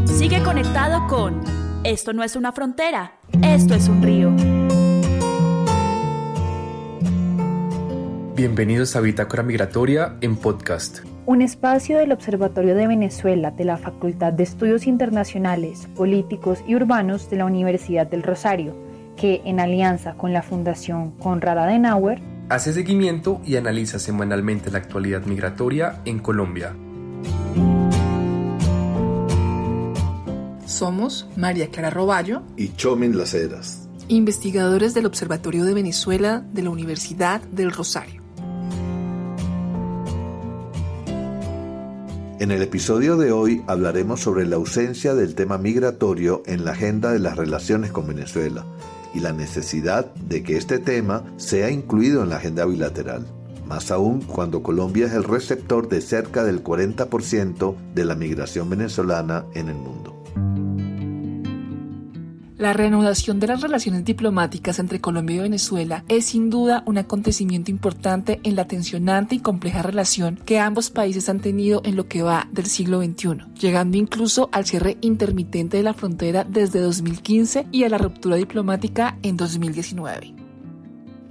Sigue 0.05 0.43
conectado 0.43 1.07
con 1.07 1.39
Esto 1.85 2.11
no 2.11 2.25
es 2.25 2.35
una 2.35 2.51
frontera, 2.51 3.13
esto 3.41 3.73
es 3.73 3.87
un 3.87 4.03
río. 4.03 4.76
Bienvenidos 8.37 8.95
a 8.95 9.01
Bitácora 9.01 9.41
Migratoria 9.41 10.15
en 10.21 10.35
podcast. 10.35 10.99
Un 11.25 11.41
espacio 11.41 11.97
del 11.97 12.11
Observatorio 12.11 12.75
de 12.75 12.85
Venezuela 12.85 13.49
de 13.49 13.65
la 13.65 13.77
Facultad 13.77 14.31
de 14.31 14.43
Estudios 14.43 14.85
Internacionales, 14.85 15.87
Políticos 15.95 16.59
y 16.67 16.75
Urbanos 16.75 17.31
de 17.31 17.37
la 17.37 17.45
Universidad 17.45 18.05
del 18.05 18.21
Rosario, 18.21 18.75
que 19.15 19.41
en 19.43 19.59
alianza 19.59 20.13
con 20.13 20.33
la 20.33 20.43
Fundación 20.43 21.17
Konrad 21.17 21.57
Adenauer 21.57 22.21
hace 22.49 22.73
seguimiento 22.73 23.41
y 23.43 23.55
analiza 23.55 23.97
semanalmente 23.97 24.69
la 24.69 24.77
actualidad 24.77 25.25
migratoria 25.25 25.99
en 26.05 26.19
Colombia. 26.19 26.75
Somos 30.67 31.27
María 31.35 31.71
Clara 31.71 31.89
Roballo 31.89 32.43
y 32.55 32.73
Chomin 32.73 33.17
Las 33.17 33.33
Heras, 33.33 33.89
investigadores 34.09 34.93
del 34.93 35.07
Observatorio 35.07 35.65
de 35.65 35.73
Venezuela 35.73 36.45
de 36.53 36.61
la 36.61 36.69
Universidad 36.69 37.41
del 37.41 37.71
Rosario. 37.71 38.26
En 42.39 42.51
el 42.51 42.61
episodio 42.61 43.17
de 43.17 43.31
hoy 43.31 43.63
hablaremos 43.65 44.19
sobre 44.19 44.45
la 44.45 44.57
ausencia 44.57 45.15
del 45.15 45.33
tema 45.33 45.57
migratorio 45.57 46.43
en 46.45 46.65
la 46.65 46.71
agenda 46.73 47.11
de 47.11 47.17
las 47.17 47.35
relaciones 47.35 47.91
con 47.91 48.05
Venezuela 48.05 48.63
y 49.15 49.21
la 49.21 49.33
necesidad 49.33 50.13
de 50.13 50.43
que 50.43 50.55
este 50.55 50.77
tema 50.77 51.23
sea 51.37 51.71
incluido 51.71 52.21
en 52.21 52.29
la 52.29 52.35
agenda 52.35 52.65
bilateral, 52.65 53.25
más 53.67 53.89
aún 53.89 54.21
cuando 54.21 54.61
Colombia 54.61 55.07
es 55.07 55.13
el 55.13 55.23
receptor 55.23 55.89
de 55.89 55.99
cerca 55.99 56.43
del 56.43 56.63
40% 56.63 57.75
de 57.95 58.05
la 58.05 58.13
migración 58.13 58.69
venezolana 58.69 59.45
en 59.55 59.69
el 59.69 59.75
mundo. 59.75 60.16
La 62.57 62.73
reanudación 62.73 63.39
de 63.39 63.45
las 63.45 63.61
relaciones 63.61 64.03
diplomáticas 64.03 64.79
entre 64.79 64.99
Colombia 64.99 65.35
y 65.35 65.39
Venezuela 65.41 66.03
es 66.07 66.25
sin 66.25 66.49
duda 66.49 66.81
un 66.87 66.97
acontecimiento 66.97 67.69
importante 67.69 68.39
en 68.41 68.55
la 68.55 68.65
tensionante 68.65 69.35
y 69.35 69.39
compleja 69.39 69.83
relación 69.83 70.39
que 70.43 70.57
ambos 70.57 70.89
países 70.89 71.29
han 71.29 71.39
tenido 71.39 71.83
en 71.85 71.95
lo 71.95 72.07
que 72.07 72.23
va 72.23 72.49
del 72.51 72.65
siglo 72.65 72.99
XXI, 72.99 73.45
llegando 73.59 73.97
incluso 73.97 74.49
al 74.51 74.65
cierre 74.65 74.97
intermitente 75.01 75.77
de 75.77 75.83
la 75.83 75.93
frontera 75.93 76.45
desde 76.49 76.79
2015 76.79 77.67
y 77.71 77.83
a 77.83 77.89
la 77.89 77.99
ruptura 77.99 78.37
diplomática 78.37 79.19
en 79.21 79.37
2019. 79.37 80.33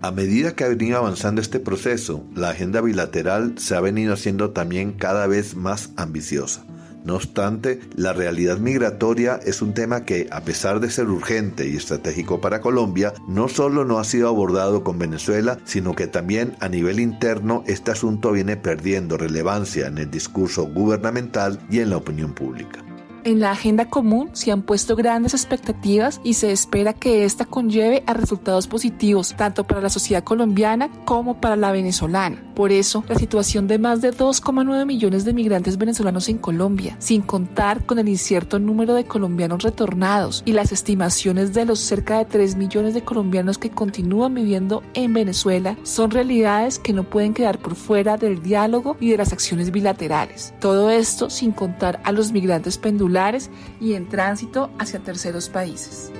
A 0.02 0.12
medida 0.12 0.54
que 0.54 0.62
ha 0.62 0.68
venido 0.68 0.98
avanzando 0.98 1.40
este 1.40 1.58
proceso, 1.58 2.24
la 2.36 2.50
agenda 2.50 2.80
bilateral 2.80 3.54
se 3.58 3.74
ha 3.74 3.80
venido 3.80 4.14
haciendo 4.14 4.50
también 4.50 4.92
cada 4.92 5.26
vez 5.26 5.56
más 5.56 5.90
ambiciosa. 5.96 6.64
No 7.06 7.14
obstante, 7.14 7.78
la 7.94 8.12
realidad 8.12 8.58
migratoria 8.58 9.38
es 9.46 9.62
un 9.62 9.74
tema 9.74 10.04
que, 10.04 10.26
a 10.32 10.40
pesar 10.40 10.80
de 10.80 10.90
ser 10.90 11.06
urgente 11.08 11.68
y 11.68 11.76
estratégico 11.76 12.40
para 12.40 12.60
Colombia, 12.60 13.14
no 13.28 13.46
solo 13.46 13.84
no 13.84 14.00
ha 14.00 14.04
sido 14.04 14.28
abordado 14.28 14.82
con 14.82 14.98
Venezuela, 14.98 15.60
sino 15.64 15.94
que 15.94 16.08
también 16.08 16.56
a 16.58 16.68
nivel 16.68 16.98
interno 16.98 17.62
este 17.68 17.92
asunto 17.92 18.32
viene 18.32 18.56
perdiendo 18.56 19.16
relevancia 19.16 19.86
en 19.86 19.98
el 19.98 20.10
discurso 20.10 20.64
gubernamental 20.64 21.60
y 21.70 21.78
en 21.78 21.90
la 21.90 21.98
opinión 21.98 22.34
pública. 22.34 22.84
En 23.26 23.40
la 23.40 23.50
agenda 23.50 23.86
común 23.86 24.30
se 24.34 24.52
han 24.52 24.62
puesto 24.62 24.94
grandes 24.94 25.34
expectativas 25.34 26.20
y 26.22 26.34
se 26.34 26.52
espera 26.52 26.92
que 26.92 27.24
esta 27.24 27.44
conlleve 27.44 28.04
a 28.06 28.14
resultados 28.14 28.68
positivos 28.68 29.34
tanto 29.36 29.64
para 29.64 29.80
la 29.80 29.90
sociedad 29.90 30.22
colombiana 30.22 30.88
como 31.04 31.40
para 31.40 31.56
la 31.56 31.72
venezolana. 31.72 32.40
Por 32.54 32.70
eso, 32.70 33.02
la 33.08 33.16
situación 33.16 33.66
de 33.66 33.78
más 33.78 34.00
de 34.00 34.12
2,9 34.12 34.86
millones 34.86 35.24
de 35.24 35.32
migrantes 35.32 35.76
venezolanos 35.76 36.28
en 36.28 36.38
Colombia, 36.38 36.94
sin 37.00 37.20
contar 37.20 37.84
con 37.84 37.98
el 37.98 38.08
incierto 38.08 38.60
número 38.60 38.94
de 38.94 39.06
colombianos 39.06 39.64
retornados 39.64 40.44
y 40.46 40.52
las 40.52 40.70
estimaciones 40.70 41.52
de 41.52 41.64
los 41.64 41.80
cerca 41.80 42.18
de 42.18 42.26
3 42.26 42.54
millones 42.54 42.94
de 42.94 43.02
colombianos 43.02 43.58
que 43.58 43.70
continúan 43.70 44.34
viviendo 44.34 44.84
en 44.94 45.12
Venezuela, 45.12 45.76
son 45.82 46.12
realidades 46.12 46.78
que 46.78 46.92
no 46.92 47.02
pueden 47.02 47.34
quedar 47.34 47.58
por 47.58 47.74
fuera 47.74 48.16
del 48.18 48.40
diálogo 48.40 48.96
y 49.00 49.10
de 49.10 49.16
las 49.16 49.32
acciones 49.32 49.72
bilaterales. 49.72 50.54
Todo 50.60 50.90
esto 50.90 51.28
sin 51.28 51.50
contar 51.50 52.00
a 52.04 52.12
los 52.12 52.30
migrantes 52.30 52.78
pendulares 52.78 53.15
y 53.80 53.94
en 53.94 54.08
tránsito 54.08 54.70
hacia 54.78 55.00
terceros 55.00 55.48
países. 55.48 56.12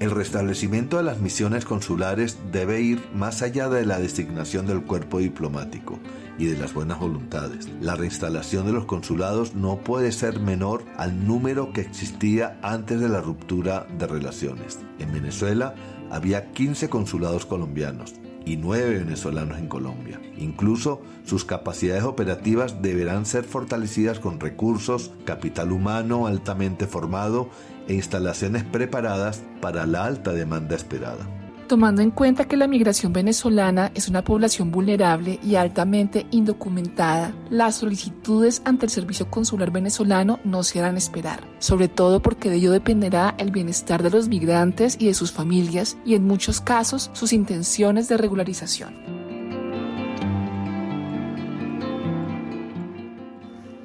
El 0.00 0.12
restablecimiento 0.12 0.96
de 0.96 1.02
las 1.02 1.20
misiones 1.20 1.66
consulares 1.66 2.38
debe 2.50 2.80
ir 2.80 3.06
más 3.12 3.42
allá 3.42 3.68
de 3.68 3.84
la 3.84 3.98
designación 3.98 4.64
del 4.64 4.82
cuerpo 4.82 5.18
diplomático 5.18 5.98
y 6.38 6.46
de 6.46 6.56
las 6.56 6.72
buenas 6.72 6.98
voluntades. 6.98 7.68
La 7.82 7.94
reinstalación 7.94 8.64
de 8.64 8.72
los 8.72 8.86
consulados 8.86 9.54
no 9.54 9.76
puede 9.80 10.10
ser 10.12 10.40
menor 10.40 10.84
al 10.96 11.26
número 11.26 11.74
que 11.74 11.82
existía 11.82 12.58
antes 12.62 12.98
de 12.98 13.10
la 13.10 13.20
ruptura 13.20 13.86
de 13.98 14.06
relaciones. 14.06 14.78
En 14.98 15.12
Venezuela 15.12 15.74
había 16.10 16.50
15 16.52 16.88
consulados 16.88 17.44
colombianos 17.44 18.14
y 18.48 18.56
9 18.56 19.00
venezolanos 19.00 19.58
en 19.58 19.68
Colombia. 19.68 20.20
Incluso 20.38 21.02
sus 21.24 21.44
capacidades 21.44 22.04
operativas 22.04 22.80
deberán 22.80 23.26
ser 23.26 23.44
fortalecidas 23.44 24.20
con 24.20 24.40
recursos, 24.40 25.12
capital 25.24 25.70
humano 25.70 26.26
altamente 26.26 26.86
formado 26.86 27.50
e 27.88 27.94
instalaciones 27.94 28.64
preparadas 28.64 29.42
para 29.60 29.86
la 29.86 30.04
alta 30.04 30.32
demanda 30.32 30.76
esperada. 30.76 31.37
Tomando 31.68 32.00
en 32.00 32.10
cuenta 32.10 32.48
que 32.48 32.56
la 32.56 32.66
migración 32.66 33.12
venezolana 33.12 33.92
es 33.94 34.08
una 34.08 34.24
población 34.24 34.70
vulnerable 34.70 35.38
y 35.42 35.56
altamente 35.56 36.26
indocumentada, 36.30 37.34
las 37.50 37.76
solicitudes 37.76 38.62
ante 38.64 38.86
el 38.86 38.90
Servicio 38.90 39.30
Consular 39.30 39.70
venezolano 39.70 40.40
no 40.44 40.62
se 40.62 40.78
harán 40.78 40.96
esperar, 40.96 41.46
sobre 41.58 41.88
todo 41.88 42.22
porque 42.22 42.48
de 42.48 42.56
ello 42.56 42.72
dependerá 42.72 43.34
el 43.36 43.50
bienestar 43.50 44.02
de 44.02 44.08
los 44.08 44.28
migrantes 44.28 44.96
y 44.98 45.08
de 45.08 45.14
sus 45.14 45.30
familias 45.30 45.98
y 46.06 46.14
en 46.14 46.26
muchos 46.26 46.62
casos 46.62 47.10
sus 47.12 47.34
intenciones 47.34 48.08
de 48.08 48.16
regularización. 48.16 49.18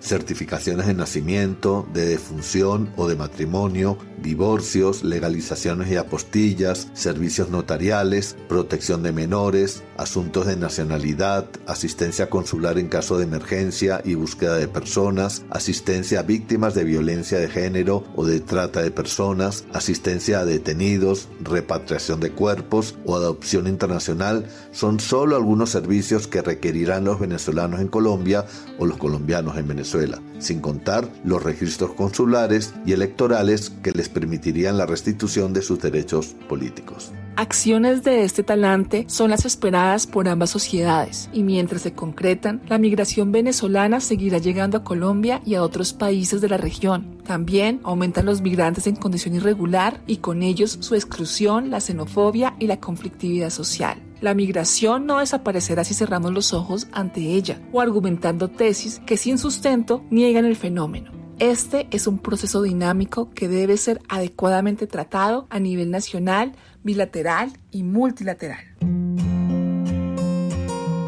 certificaciones 0.04 0.86
de 0.86 0.94
nacimiento, 0.94 1.88
de 1.94 2.06
defunción 2.06 2.92
o 2.98 3.08
de 3.08 3.16
matrimonio, 3.16 3.98
divorcios, 4.24 5.04
legalizaciones 5.04 5.92
y 5.92 5.98
apostillas, 5.98 6.88
servicios 6.94 7.50
notariales, 7.50 8.36
protección 8.50 9.04
de 9.04 9.12
menores, 9.12 9.84
asuntos 9.98 10.48
de 10.48 10.56
nacionalidad, 10.56 11.48
asistencia 11.68 12.30
consular 12.30 12.80
en 12.80 12.88
caso 12.88 13.18
de 13.20 13.26
emergencia 13.26 14.02
y 14.04 14.16
búsqueda 14.16 14.58
de 14.58 14.68
personas, 14.68 15.46
asistencia 15.52 16.22
a 16.22 16.24
víctimas 16.24 16.74
de 16.74 16.86
violencia 16.86 17.38
de 17.38 17.50
género 17.50 18.04
o 18.16 18.26
de 18.26 18.40
trata 18.40 18.82
de 18.82 18.90
personas, 18.90 19.66
asistencia 19.74 20.40
a 20.40 20.46
detenidos, 20.46 21.28
repatriación 21.42 22.20
de 22.20 22.32
cuerpos 22.32 22.96
o 23.06 23.16
adopción 23.16 23.68
internacional 23.68 24.48
son 24.72 25.00
solo 25.00 25.36
algunos 25.36 25.70
servicios 25.70 26.28
que 26.28 26.42
requerirán 26.42 27.04
los 27.04 27.20
venezolanos 27.20 27.82
en 27.82 27.90
Colombia 27.90 28.46
o 28.80 28.86
los 28.86 28.98
colombianos 28.98 29.58
en 29.58 29.68
Venezuela, 29.68 30.22
sin 30.44 30.60
contar 30.60 31.10
los 31.24 31.42
registros 31.42 31.94
consulares 31.94 32.74
y 32.86 32.92
electorales 32.92 33.72
que 33.82 33.92
les 33.92 34.10
permitirían 34.10 34.78
la 34.78 34.86
restitución 34.86 35.54
de 35.54 35.62
sus 35.62 35.80
derechos 35.80 36.36
políticos. 36.48 37.12
Acciones 37.36 38.04
de 38.04 38.24
este 38.24 38.44
talante 38.44 39.06
son 39.08 39.32
las 39.32 39.46
esperadas 39.46 40.06
por 40.06 40.28
ambas 40.28 40.52
sociedades 40.52 41.30
y 41.34 41.42
mientras 41.42 41.82
se 41.82 41.94
concretan, 41.94 42.62
la 42.68 42.78
migración 42.78 43.32
venezolana 43.32 44.02
seguirá 44.02 44.38
llegando 44.38 44.78
a 44.78 44.84
Colombia 44.84 45.42
y 45.44 45.56
a 45.56 45.64
otros 45.64 45.94
países 45.94 46.42
de 46.42 46.50
la 46.50 46.58
región. 46.58 47.18
También 47.26 47.80
aumentan 47.84 48.28
los 48.28 48.42
migrantes 48.42 48.86
en 48.86 48.96
condición 48.96 49.34
irregular 49.34 50.00
y 50.06 50.18
con 50.18 50.44
ellos 50.44 50.78
su 50.82 50.94
exclusión, 50.94 51.72
la 51.72 51.82
xenofobia 51.82 52.56
y 52.60 52.68
la 52.68 52.80
conflictividad 52.80 53.50
social. 53.50 53.98
La 54.24 54.34
migración 54.34 55.06
no 55.06 55.20
desaparecerá 55.20 55.84
si 55.84 55.94
cerramos 55.94 56.32
los 56.32 56.54
ojos 56.54 56.88
ante 56.94 57.20
ella 57.20 57.60
o 57.74 57.82
argumentando 57.82 58.48
tesis 58.48 59.02
que 59.06 59.18
sin 59.18 59.38
sustento 59.38 60.02
niegan 60.12 60.46
el 60.46 60.56
fenómeno. 60.56 61.12
Este 61.40 61.88
es 61.92 62.08
un 62.08 62.20
proceso 62.20 62.62
dinámico 62.62 63.32
que 63.32 63.50
debe 63.50 63.76
ser 63.76 64.00
adecuadamente 64.08 64.88
tratado 64.88 65.46
a 65.50 65.60
nivel 65.60 65.92
nacional, 65.92 66.54
bilateral 66.84 67.52
y 67.70 67.84
multilateral. 67.84 68.64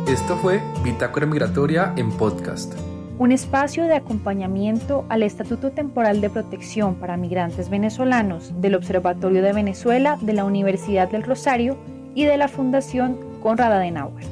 Esto 0.10 0.38
fue 0.40 0.62
Bitácora 0.84 1.26
Migratoria 1.26 1.94
en 1.96 2.12
podcast. 2.12 2.74
Un 3.18 3.32
espacio 3.32 3.86
de 3.86 3.96
acompañamiento 3.96 5.06
al 5.08 5.24
Estatuto 5.24 5.72
Temporal 5.72 6.20
de 6.20 6.30
Protección 6.30 6.96
para 6.96 7.16
Migrantes 7.16 7.70
Venezolanos 7.70 8.52
del 8.60 8.76
Observatorio 8.76 9.42
de 9.42 9.54
Venezuela 9.54 10.18
de 10.20 10.34
la 10.34 10.44
Universidad 10.44 11.10
del 11.10 11.24
Rosario 11.24 11.78
y 12.16 12.26
de 12.26 12.38
la 12.38 12.48
Fundación 12.48 13.20
Conrad 13.44 13.74
Adenauer. 13.74 14.26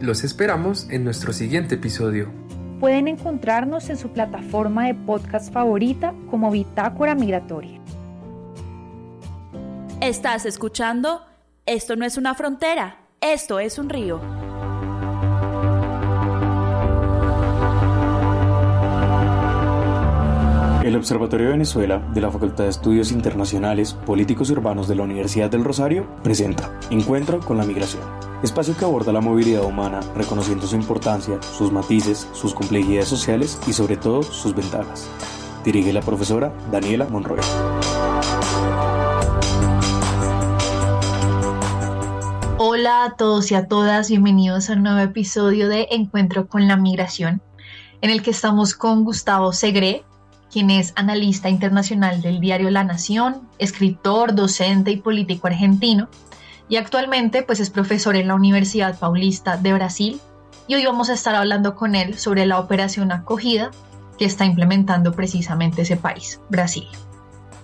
Los 0.00 0.24
esperamos 0.24 0.88
en 0.88 1.04
nuestro 1.04 1.32
siguiente 1.32 1.74
episodio. 1.74 2.30
Pueden 2.80 3.06
encontrarnos 3.06 3.90
en 3.90 3.96
su 3.96 4.08
plataforma 4.08 4.86
de 4.86 4.94
podcast 4.94 5.52
favorita 5.52 6.14
como 6.30 6.50
Bitácora 6.50 7.14
Migratoria. 7.14 7.78
Estás 10.00 10.46
escuchando 10.46 11.26
Esto 11.66 11.94
no 11.94 12.04
es 12.04 12.16
una 12.16 12.34
frontera, 12.34 12.96
esto 13.20 13.60
es 13.60 13.78
un 13.78 13.88
río. 13.88 14.20
El 20.82 20.96
Observatorio 20.96 21.46
de 21.46 21.52
Venezuela 21.52 22.00
de 22.12 22.20
la 22.20 22.32
Facultad 22.32 22.64
de 22.64 22.70
Estudios 22.70 23.12
Internacionales 23.12 23.94
Políticos 23.94 24.50
Urbanos 24.50 24.88
de 24.88 24.96
la 24.96 25.04
Universidad 25.04 25.48
del 25.48 25.62
Rosario 25.62 26.08
presenta 26.24 26.76
Encuentro 26.90 27.38
con 27.38 27.56
la 27.56 27.64
Migración, 27.64 28.02
espacio 28.42 28.76
que 28.76 28.84
aborda 28.84 29.12
la 29.12 29.20
movilidad 29.20 29.62
humana 29.62 30.00
reconociendo 30.16 30.66
su 30.66 30.74
importancia, 30.74 31.40
sus 31.40 31.70
matices, 31.70 32.28
sus 32.32 32.52
complejidades 32.52 33.06
sociales 33.06 33.60
y 33.68 33.72
sobre 33.74 33.96
todo 33.96 34.24
sus 34.24 34.56
ventajas. 34.56 35.08
Dirige 35.64 35.92
la 35.92 36.00
profesora 36.00 36.52
Daniela 36.72 37.06
Monroy. 37.06 37.38
Hola 42.58 43.04
a 43.04 43.14
todos 43.16 43.52
y 43.52 43.54
a 43.54 43.68
todas, 43.68 44.08
bienvenidos 44.08 44.68
a 44.68 44.72
un 44.72 44.82
nuevo 44.82 44.98
episodio 44.98 45.68
de 45.68 45.86
Encuentro 45.92 46.48
con 46.48 46.66
la 46.66 46.76
Migración, 46.76 47.40
en 48.00 48.10
el 48.10 48.20
que 48.22 48.32
estamos 48.32 48.74
con 48.74 49.04
Gustavo 49.04 49.52
Segre, 49.52 50.04
quien 50.52 50.70
es 50.70 50.92
analista 50.96 51.48
internacional 51.48 52.20
del 52.20 52.38
diario 52.38 52.70
La 52.70 52.84
Nación, 52.84 53.48
escritor, 53.58 54.34
docente 54.34 54.90
y 54.90 54.98
político 54.98 55.46
argentino, 55.46 56.08
y 56.68 56.76
actualmente 56.76 57.42
pues 57.42 57.58
es 57.58 57.70
profesor 57.70 58.16
en 58.16 58.28
la 58.28 58.34
Universidad 58.34 58.98
Paulista 58.98 59.56
de 59.56 59.72
Brasil, 59.72 60.20
y 60.68 60.74
hoy 60.74 60.84
vamos 60.84 61.08
a 61.08 61.14
estar 61.14 61.34
hablando 61.34 61.74
con 61.74 61.94
él 61.94 62.18
sobre 62.18 62.44
la 62.46 62.60
operación 62.60 63.12
acogida 63.12 63.70
que 64.18 64.26
está 64.26 64.44
implementando 64.44 65.12
precisamente 65.12 65.82
ese 65.82 65.96
país, 65.96 66.38
Brasil. 66.50 66.86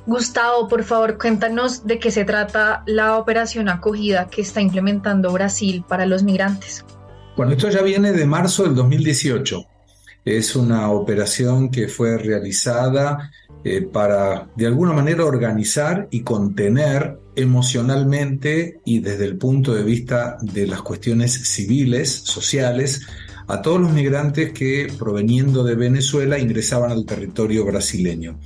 Gustavo, 0.07 0.69
por 0.69 0.83
favor, 0.85 1.19
cuéntanos 1.19 1.87
de 1.87 1.99
qué 1.99 2.11
se 2.11 2.25
trata 2.25 2.83
la 2.87 3.19
operación 3.19 3.69
acogida 3.69 4.29
que 4.29 4.41
está 4.41 4.63
implementando 4.63 5.31
Brasil 5.31 5.85
para 5.87 6.07
los 6.07 6.23
migrantes. 6.23 6.87
Bueno, 7.37 7.53
esto 7.53 7.69
ya 7.69 7.83
viene 7.83 8.13
de 8.13 8.25
marzo 8.25 8.65
del 8.65 8.75
2018 8.75 9.67
es 10.37 10.57
una 10.57 10.91
operación 10.91 11.71
que 11.71 11.89
fue 11.89 12.19
realizada 12.19 13.31
eh, 13.65 13.83
para 13.83 14.49
de 14.57 14.67
alguna 14.67 14.93
manera 14.93 15.25
organizar 15.25 16.09
y 16.11 16.21
contener 16.21 17.19
emocionalmente 17.35 18.81
y 18.85 19.01
desde 19.01 19.25
el 19.25 19.39
punto 19.39 19.75
de 19.75 19.83
vista 19.83 20.37
de 20.41 20.67
las 20.67 20.83
cuestiones 20.83 21.33
civiles, 21.33 22.11
sociales, 22.11 23.07
a 23.47 23.63
todos 23.63 23.81
los 23.81 23.93
migrantes 23.93 24.53
que 24.53 24.93
proveniendo 24.99 25.65
de 25.65 25.75
Venezuela 25.75 26.39
ingresaban 26.39 26.91
al 26.91 27.07
territorio 27.07 27.65
brasileño. 27.65 28.39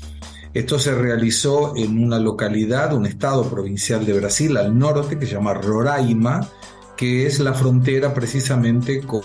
Esto 0.55 0.79
se 0.79 0.95
realizó 0.95 1.75
en 1.77 1.99
una 1.99 2.19
localidad, 2.19 2.95
un 2.95 3.07
estado 3.07 3.49
provincial 3.49 4.05
de 4.05 4.13
Brasil 4.13 4.57
al 4.57 4.79
norte 4.79 5.19
que 5.19 5.27
se 5.27 5.33
llama 5.33 5.55
Roraima, 5.55 6.49
que 6.97 7.27
es 7.27 7.41
la 7.41 7.55
frontera 7.55 8.13
precisamente 8.13 9.01
con, 9.01 9.23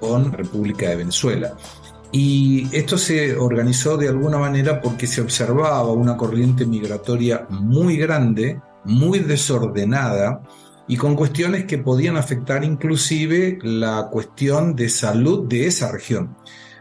con 0.00 0.32
República 0.32 0.88
de 0.90 0.96
Venezuela. 0.96 1.56
Y 2.16 2.68
esto 2.70 2.96
se 2.96 3.36
organizó 3.36 3.96
de 3.96 4.08
alguna 4.08 4.38
manera 4.38 4.80
porque 4.80 5.08
se 5.08 5.20
observaba 5.20 5.92
una 5.92 6.16
corriente 6.16 6.64
migratoria 6.64 7.44
muy 7.50 7.96
grande, 7.96 8.60
muy 8.84 9.18
desordenada 9.18 10.40
y 10.86 10.96
con 10.96 11.16
cuestiones 11.16 11.64
que 11.64 11.78
podían 11.78 12.16
afectar 12.16 12.62
inclusive 12.62 13.58
la 13.62 14.10
cuestión 14.12 14.76
de 14.76 14.90
salud 14.90 15.48
de 15.48 15.66
esa 15.66 15.90
región, 15.90 16.36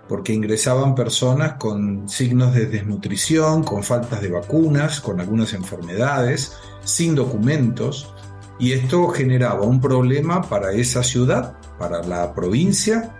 porque 0.07 0.34
ingresaban 0.34 0.93
personas 0.93 1.53
con 1.53 2.07
signos 2.07 2.53
de 2.53 2.67
desnutrición, 2.67 3.63
con 3.63 3.81
faltas 3.81 4.21
de 4.21 4.29
vacunas, 4.29 5.01
con 5.01 5.19
algunas 5.19 5.53
enfermedades, 5.53 6.53
sin 6.84 7.15
documentos, 7.15 8.13
y 8.59 8.73
esto 8.73 9.07
generaba 9.07 9.63
un 9.63 9.81
problema 9.81 10.43
para 10.43 10.73
esa 10.73 11.01
ciudad, 11.01 11.57
para 11.79 12.03
la 12.03 12.36
provincia, 12.36 13.15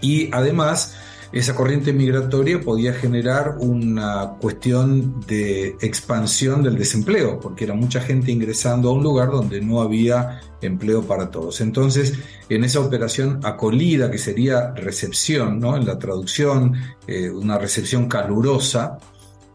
y 0.00 0.30
además 0.32 0.96
esa 1.32 1.54
corriente 1.54 1.94
migratoria 1.94 2.60
podía 2.60 2.92
generar 2.92 3.56
una 3.58 4.34
cuestión 4.38 5.20
de 5.26 5.76
expansión 5.80 6.62
del 6.62 6.76
desempleo, 6.76 7.40
porque 7.40 7.64
era 7.64 7.74
mucha 7.74 8.00
gente 8.00 8.30
ingresando 8.30 8.90
a 8.90 8.92
un 8.92 9.02
lugar 9.02 9.30
donde 9.30 9.62
no 9.62 9.80
había 9.80 10.40
empleo 10.60 11.02
para 11.02 11.30
todos. 11.30 11.62
Entonces, 11.62 12.18
en 12.50 12.64
esa 12.64 12.80
operación 12.80 13.40
acolida, 13.44 14.10
que 14.10 14.18
sería 14.18 14.72
recepción, 14.74 15.58
¿no? 15.58 15.74
en 15.76 15.86
la 15.86 15.98
traducción, 15.98 16.74
eh, 17.06 17.30
una 17.30 17.56
recepción 17.58 18.08
calurosa, 18.08 18.98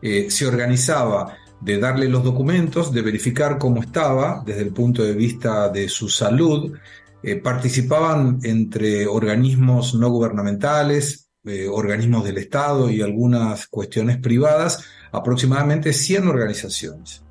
eh, 0.01 0.31
se 0.31 0.47
organizaba 0.47 1.37
de 1.61 1.77
darle 1.77 2.09
los 2.09 2.23
documentos, 2.23 2.91
de 2.91 3.01
verificar 3.01 3.57
cómo 3.57 3.81
estaba 3.81 4.43
desde 4.45 4.61
el 4.61 4.71
punto 4.71 5.03
de 5.03 5.13
vista 5.13 5.69
de 5.69 5.89
su 5.89 6.09
salud. 6.09 6.73
Eh, 7.23 7.35
participaban 7.35 8.39
entre 8.43 9.07
organismos 9.07 9.95
no 9.95 10.09
gubernamentales, 10.09 11.26
organismos 11.71 12.23
del 12.23 12.37
Estado 12.37 12.89
y 12.89 13.01
algunas 13.01 13.67
cuestiones 13.67 14.17
privadas, 14.17 14.83
aproximadamente 15.11 15.93
100 15.93 16.27
organizaciones 16.27 17.23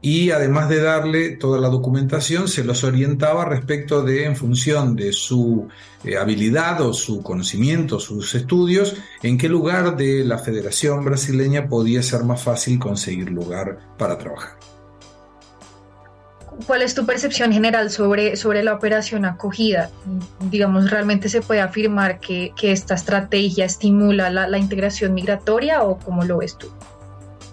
y 0.00 0.30
además 0.30 0.68
de 0.68 0.80
darle 0.80 1.30
toda 1.30 1.58
la 1.58 1.68
documentación, 1.68 2.46
se 2.46 2.62
los 2.62 2.84
orientaba 2.84 3.44
respecto 3.44 4.02
de, 4.02 4.24
en 4.24 4.36
función 4.36 4.94
de 4.94 5.12
su 5.12 5.66
eh, 6.04 6.16
habilidad 6.16 6.80
o 6.82 6.92
su 6.92 7.22
conocimiento, 7.22 7.98
sus 7.98 8.34
estudios, 8.34 8.94
en 9.22 9.36
qué 9.36 9.48
lugar 9.48 9.96
de 9.96 10.24
la 10.24 10.38
Federación 10.38 11.04
Brasileña 11.04 11.68
podía 11.68 12.02
ser 12.02 12.22
más 12.22 12.42
fácil 12.42 12.78
conseguir 12.78 13.30
lugar 13.30 13.96
para 13.98 14.16
trabajar. 14.16 14.67
¿Cuál 16.66 16.82
es 16.82 16.94
tu 16.94 17.06
percepción 17.06 17.52
general 17.52 17.90
sobre, 17.90 18.36
sobre 18.36 18.62
la 18.62 18.74
operación 18.74 19.24
acogida? 19.24 19.90
Digamos, 20.50 20.90
¿realmente 20.90 21.28
se 21.28 21.40
puede 21.40 21.60
afirmar 21.60 22.20
que, 22.20 22.52
que 22.56 22.72
esta 22.72 22.94
estrategia 22.94 23.64
estimula 23.64 24.30
la, 24.30 24.48
la, 24.48 24.58
integración 24.58 25.14
migratoria 25.14 25.82
o 25.82 25.98
cómo 25.98 26.24
lo 26.24 26.38
ves 26.38 26.58
tú? 26.58 26.68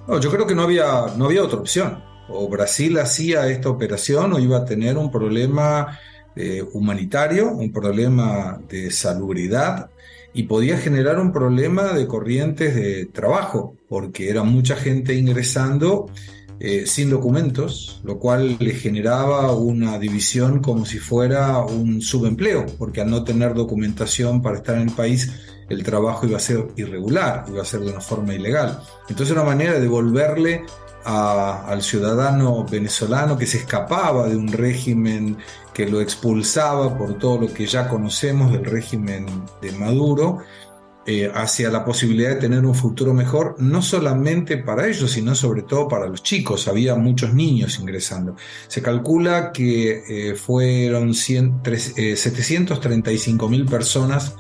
No, 0.08 0.20
yo 0.20 0.32
creo 0.32 0.48
que 0.48 0.56
no 0.56 0.64
había, 0.64 1.06
no 1.18 1.26
había 1.26 1.44
otra 1.44 1.60
opción 1.60 2.04
o 2.28 2.48
Brasil 2.50 2.98
hacía 3.00 3.48
esta 3.48 3.70
operación 3.70 4.34
o 4.34 4.40
iba 4.40 4.58
a 4.58 4.66
tener 4.66 4.98
un 4.98 5.12
problema 5.12 6.00
eh, 6.36 6.64
humanitario, 6.74 7.52
un 7.52 7.72
problema 7.72 8.60
de 8.68 8.92
salubridad 8.92 9.90
y 10.34 10.44
podía 10.44 10.78
generar 10.78 11.20
un 11.20 11.32
problema 11.32 11.94
de 11.94 12.08
corrientes 12.08 12.76
de 12.76 13.06
trabajo, 13.06 13.78
porque 13.88 14.30
era 14.30 14.44
mucha 14.44 14.76
gente 14.76 15.14
ingresando 15.14 16.10
eh, 16.60 16.86
sin 16.86 17.10
documentos, 17.10 18.00
lo 18.04 18.18
cual 18.18 18.58
le 18.60 18.74
generaba 18.74 19.52
una 19.52 20.00
división 20.00 20.62
como 20.62 20.86
si 20.86 21.00
fuera 21.00 21.60
un 21.60 22.02
subempleo, 22.02 22.66
porque 22.78 23.02
al 23.02 23.10
no 23.10 23.24
tener 23.24 23.54
documentación 23.54 24.42
para 24.42 24.58
estar 24.58 24.76
en 24.76 24.90
el 24.90 24.96
país, 24.96 25.32
el 25.70 25.84
trabajo 25.84 26.26
iba 26.28 26.38
a 26.38 26.42
ser 26.42 26.68
irregular, 26.76 27.46
iba 27.48 27.62
a 27.62 27.66
ser 27.66 27.82
de 27.82 27.92
una 27.92 28.02
forma 28.02 28.34
ilegal. 28.34 28.80
Entonces 29.10 29.36
una 29.36 29.44
manera 29.44 29.74
de 29.74 29.82
devolverle 29.82 30.64
al 31.06 31.84
ciudadano 31.84 32.66
venezolano 32.66 33.38
que 33.38 33.46
se 33.46 33.58
escapaba 33.58 34.28
de 34.28 34.36
un 34.36 34.48
régimen 34.48 35.38
que 35.72 35.86
lo 35.88 36.02
expulsaba 36.02 36.98
por 36.98 37.20
todo 37.20 37.42
lo 37.42 37.54
que 37.54 37.68
ya 37.68 37.88
conocemos 37.90 38.52
del 38.52 38.66
régimen 38.66 39.28
de 39.62 39.72
Maduro, 39.74 40.40
eh, 41.08 41.32
hacia 41.32 41.70
la 41.70 41.86
posibilidad 41.86 42.30
de 42.30 42.38
tener 42.38 42.66
un 42.66 42.74
futuro 42.74 43.14
mejor, 43.14 43.58
no 43.60 43.84
solamente 43.84 44.58
para 44.58 44.88
ellos, 44.88 45.12
sino 45.12 45.36
sobre 45.36 45.62
todo 45.62 45.88
para 45.88 46.08
los 46.08 46.24
chicos. 46.24 46.68
Había 46.68 46.96
muchos 46.96 47.32
niños 47.32 47.78
ingresando. 47.80 48.36
Se 48.68 48.82
calcula 48.82 49.52
que 49.52 50.02
eh, 50.10 50.34
fueron 50.34 51.14
735 51.14 53.46
eh, 53.46 53.50
mil 53.50 53.66
personas 53.66 54.34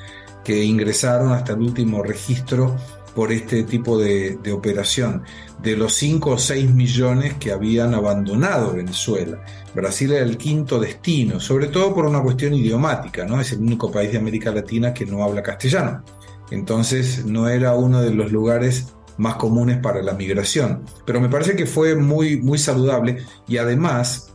que 0.43 0.63
ingresaron 0.63 1.33
hasta 1.33 1.53
el 1.53 1.59
último 1.59 2.01
registro 2.01 2.75
por 3.15 3.31
este 3.31 3.63
tipo 3.63 3.97
de, 3.97 4.37
operación, 4.51 5.23
de 5.61 5.77
los 5.77 5.93
5 5.93 6.31
o 6.31 6.37
6 6.37 6.69
millones 6.71 7.35
que 7.35 7.51
habían 7.51 7.93
abandonado 7.93 8.73
Venezuela. 8.73 9.43
Brasil 9.73 10.11
era 10.11 10.25
el 10.25 10.37
quinto 10.37 10.79
destino, 10.79 11.39
sobre 11.39 11.67
todo 11.67 11.93
por 11.93 12.05
una 12.05 12.21
cuestión 12.21 12.53
idiomática, 12.53 13.25
¿no? 13.25 13.39
Es 13.39 13.53
el 13.53 13.59
único 13.59 13.89
país 13.89 14.11
de 14.11 14.17
América 14.17 14.51
Latina 14.51 14.93
que 14.93 15.05
no 15.05 15.23
habla 15.23 15.41
castellano. 15.41 16.03
Entonces 16.51 17.25
no 17.25 17.47
era 17.47 17.75
uno 17.75 18.01
de 18.01 18.13
los 18.13 18.31
lugares 18.31 18.93
más 19.17 19.35
comunes 19.35 19.77
para 19.77 20.01
la 20.01 20.13
migración. 20.13 20.83
Pero 21.05 21.21
me 21.21 21.29
parece 21.29 21.55
que 21.55 21.65
fue 21.65 21.95
muy, 21.95 22.37
muy 22.41 22.57
saludable 22.57 23.17
y 23.47 23.57
además 23.57 24.33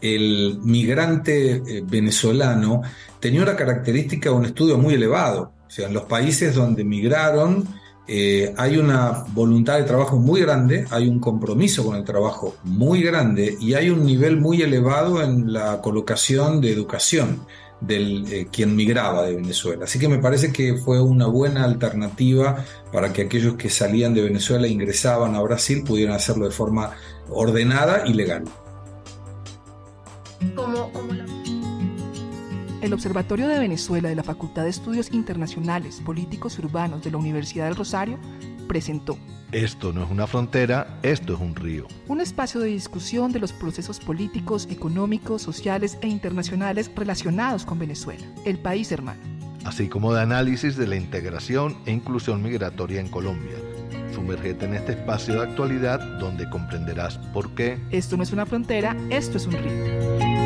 el 0.00 0.58
migrante 0.62 1.56
eh, 1.56 1.82
venezolano 1.86 2.82
tenía 3.20 3.42
una 3.42 3.56
característica, 3.56 4.32
un 4.32 4.44
estudio 4.44 4.78
muy 4.78 4.94
elevado. 4.94 5.52
O 5.66 5.70
sea, 5.70 5.88
en 5.88 5.94
los 5.94 6.04
países 6.04 6.54
donde 6.54 6.84
migraron, 6.84 7.66
eh, 8.08 8.54
hay 8.56 8.76
una 8.76 9.24
voluntad 9.34 9.78
de 9.78 9.84
trabajo 9.84 10.16
muy 10.16 10.40
grande, 10.40 10.86
hay 10.90 11.08
un 11.08 11.18
compromiso 11.18 11.84
con 11.84 11.96
el 11.96 12.04
trabajo 12.04 12.54
muy 12.62 13.02
grande 13.02 13.56
y 13.60 13.74
hay 13.74 13.90
un 13.90 14.06
nivel 14.06 14.36
muy 14.36 14.62
elevado 14.62 15.22
en 15.22 15.52
la 15.52 15.80
colocación 15.82 16.60
de 16.60 16.70
educación 16.70 17.40
del 17.80 18.32
eh, 18.32 18.48
quien 18.50 18.74
migraba 18.74 19.24
de 19.24 19.36
Venezuela. 19.36 19.84
Así 19.84 19.98
que 19.98 20.08
me 20.08 20.18
parece 20.18 20.52
que 20.52 20.76
fue 20.76 21.00
una 21.00 21.26
buena 21.26 21.64
alternativa 21.64 22.64
para 22.92 23.12
que 23.12 23.22
aquellos 23.22 23.54
que 23.54 23.70
salían 23.70 24.14
de 24.14 24.22
Venezuela 24.22 24.66
e 24.66 24.70
ingresaban 24.70 25.34
a 25.34 25.42
Brasil 25.42 25.84
pudieran 25.84 26.14
hacerlo 26.14 26.46
de 26.46 26.52
forma 26.52 26.92
ordenada 27.28 28.04
y 28.06 28.14
legal. 28.14 28.44
Como, 30.54 30.92
el 32.86 32.92
Observatorio 32.92 33.48
de 33.48 33.58
Venezuela 33.58 34.08
de 34.08 34.14
la 34.14 34.22
Facultad 34.22 34.62
de 34.62 34.70
Estudios 34.70 35.12
Internacionales, 35.12 36.00
Políticos 36.04 36.56
y 36.56 36.64
Urbanos 36.64 37.02
de 37.02 37.10
la 37.10 37.16
Universidad 37.16 37.64
del 37.66 37.74
Rosario 37.74 38.16
presentó 38.68 39.18
Esto 39.50 39.92
no 39.92 40.04
es 40.04 40.10
una 40.10 40.28
frontera, 40.28 41.00
esto 41.02 41.34
es 41.34 41.40
un 41.40 41.56
río. 41.56 41.88
Un 42.06 42.20
espacio 42.20 42.60
de 42.60 42.68
discusión 42.68 43.32
de 43.32 43.40
los 43.40 43.52
procesos 43.52 43.98
políticos, 43.98 44.68
económicos, 44.70 45.42
sociales 45.42 45.98
e 46.00 46.06
internacionales 46.06 46.88
relacionados 46.94 47.64
con 47.64 47.80
Venezuela, 47.80 48.24
el 48.44 48.58
país 48.58 48.92
hermano. 48.92 49.20
Así 49.64 49.88
como 49.88 50.14
de 50.14 50.22
análisis 50.22 50.76
de 50.76 50.86
la 50.86 50.94
integración 50.94 51.76
e 51.86 51.92
inclusión 51.92 52.40
migratoria 52.40 53.00
en 53.00 53.08
Colombia. 53.08 53.56
Sumérgete 54.14 54.66
en 54.66 54.74
este 54.74 54.92
espacio 54.92 55.34
de 55.34 55.42
actualidad 55.42 55.98
donde 56.20 56.48
comprenderás 56.48 57.18
por 57.34 57.52
qué. 57.56 57.80
Esto 57.90 58.16
no 58.16 58.22
es 58.22 58.32
una 58.32 58.46
frontera, 58.46 58.96
esto 59.10 59.38
es 59.38 59.46
un 59.46 59.54
río. 59.54 60.45